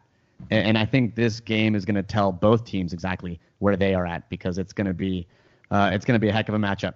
And, 0.51 0.69
and 0.69 0.79
I 0.79 0.85
think 0.85 1.17
this 1.17 1.41
game 1.41 1.75
is 1.75 1.85
going 1.85 1.97
to 1.97 2.03
tell 2.03 2.31
both 2.31 2.65
teams 2.65 2.93
exactly 2.93 3.41
where 3.59 3.77
they 3.77 3.95
are 3.95 4.07
at 4.07 4.29
because 4.29 4.59
it's 4.59 4.73
going 4.73 4.87
to 4.87 4.95
be 4.95 5.27
uh, 5.73 5.91
it's 5.93 6.05
going 6.05 6.15
to 6.15 6.21
be 6.21 6.29
a 6.29 6.33
heck 6.33 6.49
of 6.49 6.55
a 6.55 6.59
matchup. 6.59 6.95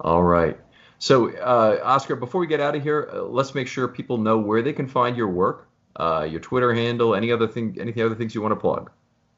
All 0.00 0.22
right. 0.22 0.56
So, 0.98 1.30
uh, 1.36 1.80
Oscar, 1.84 2.16
before 2.16 2.40
we 2.40 2.46
get 2.46 2.60
out 2.60 2.74
of 2.74 2.82
here, 2.82 3.08
uh, 3.12 3.22
let's 3.22 3.54
make 3.54 3.68
sure 3.68 3.86
people 3.86 4.18
know 4.18 4.38
where 4.38 4.62
they 4.62 4.72
can 4.72 4.88
find 4.88 5.16
your 5.16 5.28
work, 5.28 5.68
uh, 5.96 6.26
your 6.28 6.40
Twitter 6.40 6.74
handle, 6.74 7.14
any 7.14 7.30
other 7.30 7.46
thing, 7.46 7.76
any 7.80 7.92
other 8.02 8.14
things 8.14 8.34
you 8.34 8.42
want 8.42 8.52
to 8.52 8.56
plug. 8.56 8.90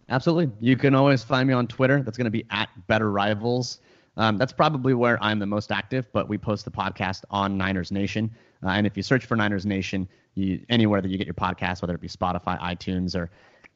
Absolutely. 0.09 0.51
You 0.59 0.77
can 0.77 0.95
always 0.95 1.23
find 1.23 1.47
me 1.47 1.55
on 1.55 1.67
Twitter. 1.67 2.03
That's 2.03 2.17
going 2.17 2.25
to 2.25 2.31
be 2.31 2.45
at 2.51 2.69
Better 2.87 3.11
Rivals. 3.11 3.79
Um, 4.17 4.39
that's 4.39 4.53
probably 4.53 4.93
where 4.95 5.23
I'm 5.23 5.39
the 5.39 5.47
most 5.47 5.71
active, 5.71 6.07
but 6.13 6.29
we 6.29 6.37
post 6.37 6.65
the 6.65 6.71
podcast 6.71 7.25
on 7.31 7.57
Niners 7.57 7.93
Nation. 7.93 8.31
Uh, 8.63 8.71
and 8.71 8.87
if 8.87 8.97
you 8.97 9.03
search 9.03 9.25
for 9.25 9.37
Niners 9.37 9.65
Nation, 9.65 10.09
you, 10.35 10.65
anywhere 10.69 11.01
that 11.01 11.09
you 11.09 11.19
get 11.19 11.27
your 11.27 11.35
podcast, 11.35 11.83
whether 11.83 11.95
it 11.95 12.01
be 12.01 12.09
Spotify, 12.09 12.59
iTunes, 12.61 13.15
or 13.15 13.31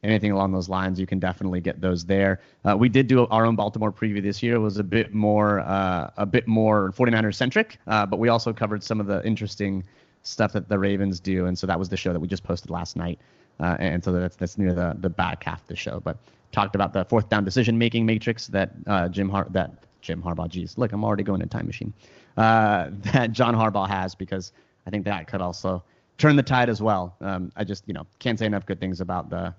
anything 0.04 0.30
along 0.30 0.52
those 0.52 0.68
lines, 0.68 1.00
you 1.00 1.06
can 1.06 1.18
definitely 1.18 1.60
get 1.60 1.80
those 1.80 2.04
there. 2.04 2.40
Uh, 2.64 2.76
we 2.76 2.88
did 2.88 3.06
do 3.06 3.26
our 3.26 3.46
own 3.46 3.56
Baltimore 3.56 3.90
preview 3.90 4.22
this 4.22 4.42
year. 4.42 4.56
It 4.56 4.60
was 4.60 4.78
a 4.78 4.84
bit 4.84 5.14
more 5.14 5.60
uh, 5.60 6.10
a 6.16 6.26
bit 6.26 6.46
more 6.46 6.92
49ers 6.92 7.34
centric, 7.34 7.78
uh, 7.86 8.06
but 8.06 8.18
we 8.18 8.28
also 8.28 8.52
covered 8.52 8.82
some 8.82 9.00
of 9.00 9.06
the 9.06 9.24
interesting 9.26 9.84
stuff 10.22 10.52
that 10.52 10.68
the 10.68 10.78
Ravens 10.78 11.20
do, 11.20 11.46
and 11.46 11.58
so 11.58 11.66
that 11.66 11.78
was 11.78 11.88
the 11.88 11.96
show 11.96 12.12
that 12.12 12.20
we 12.20 12.28
just 12.28 12.44
posted 12.44 12.70
last 12.70 12.96
night. 12.96 13.18
Uh, 13.60 13.76
and 13.78 14.02
so 14.02 14.12
that's 14.12 14.36
that's 14.36 14.58
near 14.58 14.74
the 14.74 14.96
the 15.00 15.10
back 15.10 15.44
half 15.44 15.62
of 15.62 15.66
the 15.68 15.76
show, 15.76 16.00
but 16.00 16.18
talked 16.52 16.74
about 16.74 16.92
the 16.92 17.04
fourth 17.04 17.28
down 17.28 17.44
decision 17.44 17.76
making 17.76 18.06
matrix 18.06 18.46
that 18.48 18.70
uh, 18.86 19.08
Jim 19.08 19.28
Har- 19.28 19.48
that 19.50 19.72
Jim 20.00 20.22
Harbaugh. 20.22 20.48
Geez, 20.48 20.76
look, 20.78 20.92
I'm 20.92 21.04
already 21.04 21.22
going 21.22 21.40
in 21.40 21.48
time 21.48 21.66
machine. 21.66 21.92
Uh, 22.36 22.90
that 23.12 23.32
John 23.32 23.54
Harbaugh 23.54 23.88
has 23.88 24.14
because 24.14 24.52
I 24.86 24.90
think 24.90 25.04
that 25.04 25.26
could 25.28 25.40
also 25.40 25.82
turn 26.18 26.36
the 26.36 26.42
tide 26.42 26.68
as 26.68 26.80
well. 26.82 27.16
Um, 27.20 27.52
I 27.56 27.64
just 27.64 27.84
you 27.86 27.94
know 27.94 28.06
can't 28.18 28.38
say 28.38 28.46
enough 28.46 28.66
good 28.66 28.80
things 28.80 29.00
about 29.00 29.30
the 29.30 29.54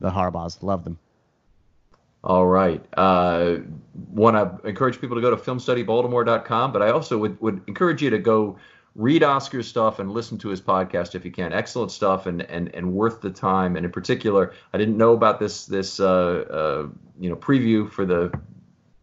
the 0.00 0.10
Harbaughs. 0.10 0.62
Love 0.62 0.84
them. 0.84 0.98
All 2.24 2.46
right. 2.46 2.84
Uh, 2.96 3.58
Want 4.12 4.36
to 4.36 4.68
encourage 4.68 5.00
people 5.00 5.16
to 5.16 5.22
go 5.22 5.30
to 5.30 5.36
filmstudybaltimore.com, 5.36 6.72
but 6.72 6.82
I 6.82 6.90
also 6.90 7.18
would, 7.18 7.40
would 7.40 7.62
encourage 7.66 8.02
you 8.02 8.10
to 8.10 8.18
go 8.18 8.58
read 8.96 9.22
Oscar's 9.22 9.68
stuff 9.68 9.98
and 9.98 10.10
listen 10.10 10.38
to 10.38 10.48
his 10.48 10.60
podcast 10.60 11.14
if 11.14 11.24
you 11.24 11.30
can. 11.30 11.52
Excellent 11.52 11.92
stuff 11.92 12.26
and 12.26 12.42
and 12.42 12.74
and 12.74 12.92
worth 12.92 13.20
the 13.20 13.30
time. 13.30 13.76
And 13.76 13.84
in 13.84 13.92
particular, 13.92 14.54
I 14.72 14.78
didn't 14.78 14.96
know 14.96 15.12
about 15.12 15.38
this 15.38 15.66
this 15.66 16.00
uh, 16.00 16.06
uh, 16.06 16.88
you 17.20 17.28
know 17.28 17.36
preview 17.36 17.90
for 17.90 18.04
the 18.04 18.32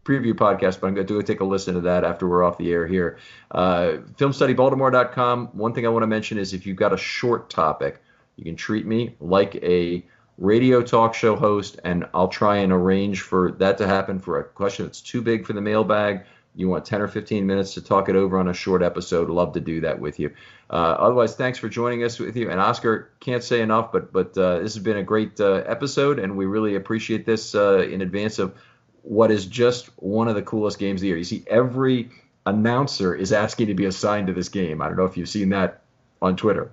preview 0.04 0.34
podcast, 0.34 0.80
but 0.80 0.88
I'm 0.88 0.94
going 0.94 1.06
to 1.06 1.22
take 1.22 1.40
a 1.40 1.44
listen 1.44 1.74
to 1.74 1.80
that 1.82 2.04
after 2.04 2.28
we're 2.28 2.44
off 2.44 2.58
the 2.58 2.70
air 2.72 2.86
here. 2.86 3.18
Uh, 3.50 3.98
filmstudybaltimore.com. 4.16 5.48
One 5.52 5.72
thing 5.72 5.86
I 5.86 5.88
want 5.88 6.02
to 6.02 6.08
mention 6.08 6.36
is 6.36 6.52
if 6.52 6.66
you've 6.66 6.76
got 6.76 6.92
a 6.92 6.98
short 6.98 7.48
topic, 7.48 8.02
you 8.36 8.44
can 8.44 8.56
treat 8.56 8.84
me 8.84 9.14
like 9.20 9.56
a 9.56 10.04
radio 10.38 10.82
talk 10.82 11.14
show 11.14 11.36
host, 11.36 11.78
and 11.84 12.06
I'll 12.14 12.28
try 12.28 12.58
and 12.58 12.72
arrange 12.72 13.20
for 13.20 13.52
that 13.52 13.78
to 13.78 13.86
happen 13.86 14.18
for 14.18 14.40
a 14.40 14.44
question 14.44 14.86
that's 14.86 15.00
too 15.00 15.22
big 15.22 15.46
for 15.46 15.52
the 15.52 15.60
mailbag 15.60 16.24
you 16.54 16.68
want 16.68 16.84
10 16.84 17.00
or 17.00 17.08
15 17.08 17.46
minutes 17.46 17.74
to 17.74 17.82
talk 17.82 18.08
it 18.08 18.16
over 18.16 18.38
on 18.38 18.48
a 18.48 18.54
short 18.54 18.82
episode, 18.82 19.28
love 19.28 19.54
to 19.54 19.60
do 19.60 19.80
that 19.80 19.98
with 19.98 20.20
you. 20.20 20.32
Uh, 20.70 20.96
otherwise, 20.98 21.34
thanks 21.34 21.58
for 21.58 21.68
joining 21.68 22.04
us 22.04 22.18
with 22.18 22.36
you. 22.36 22.50
And 22.50 22.60
Oscar, 22.60 23.10
can't 23.20 23.42
say 23.42 23.60
enough, 23.60 23.92
but 23.92 24.12
but 24.12 24.36
uh, 24.38 24.60
this 24.60 24.74
has 24.74 24.82
been 24.82 24.96
a 24.96 25.02
great 25.02 25.40
uh, 25.40 25.64
episode, 25.66 26.18
and 26.18 26.36
we 26.36 26.46
really 26.46 26.76
appreciate 26.76 27.26
this 27.26 27.54
uh, 27.54 27.78
in 27.78 28.00
advance 28.00 28.38
of 28.38 28.54
what 29.02 29.30
is 29.30 29.46
just 29.46 29.90
one 29.96 30.28
of 30.28 30.34
the 30.34 30.42
coolest 30.42 30.78
games 30.78 31.00
of 31.00 31.02
the 31.02 31.08
year. 31.08 31.16
You 31.16 31.24
see, 31.24 31.44
every 31.48 32.10
announcer 32.46 33.14
is 33.14 33.32
asking 33.32 33.66
to 33.66 33.74
be 33.74 33.84
assigned 33.86 34.28
to 34.28 34.32
this 34.32 34.48
game. 34.48 34.80
I 34.80 34.86
don't 34.86 34.96
know 34.96 35.04
if 35.04 35.16
you've 35.16 35.28
seen 35.28 35.50
that 35.50 35.82
on 36.22 36.36
Twitter. 36.36 36.70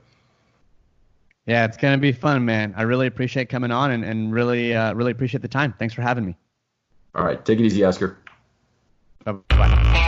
Yeah, 1.47 1.65
it's 1.65 1.77
gonna 1.77 1.97
be 1.97 2.11
fun, 2.11 2.45
man. 2.45 2.73
I 2.77 2.83
really 2.83 3.07
appreciate 3.07 3.49
coming 3.49 3.71
on, 3.71 3.91
and, 3.91 4.05
and 4.05 4.31
really 4.31 4.75
uh, 4.75 4.93
really 4.93 5.11
appreciate 5.11 5.41
the 5.41 5.47
time. 5.47 5.73
Thanks 5.79 5.93
for 5.93 6.01
having 6.01 6.25
me. 6.25 6.37
All 7.15 7.23
right, 7.23 7.43
take 7.43 7.59
it 7.59 7.63
easy, 7.65 7.83
Oscar. 7.83 8.19
Bye-bye. 9.25 10.07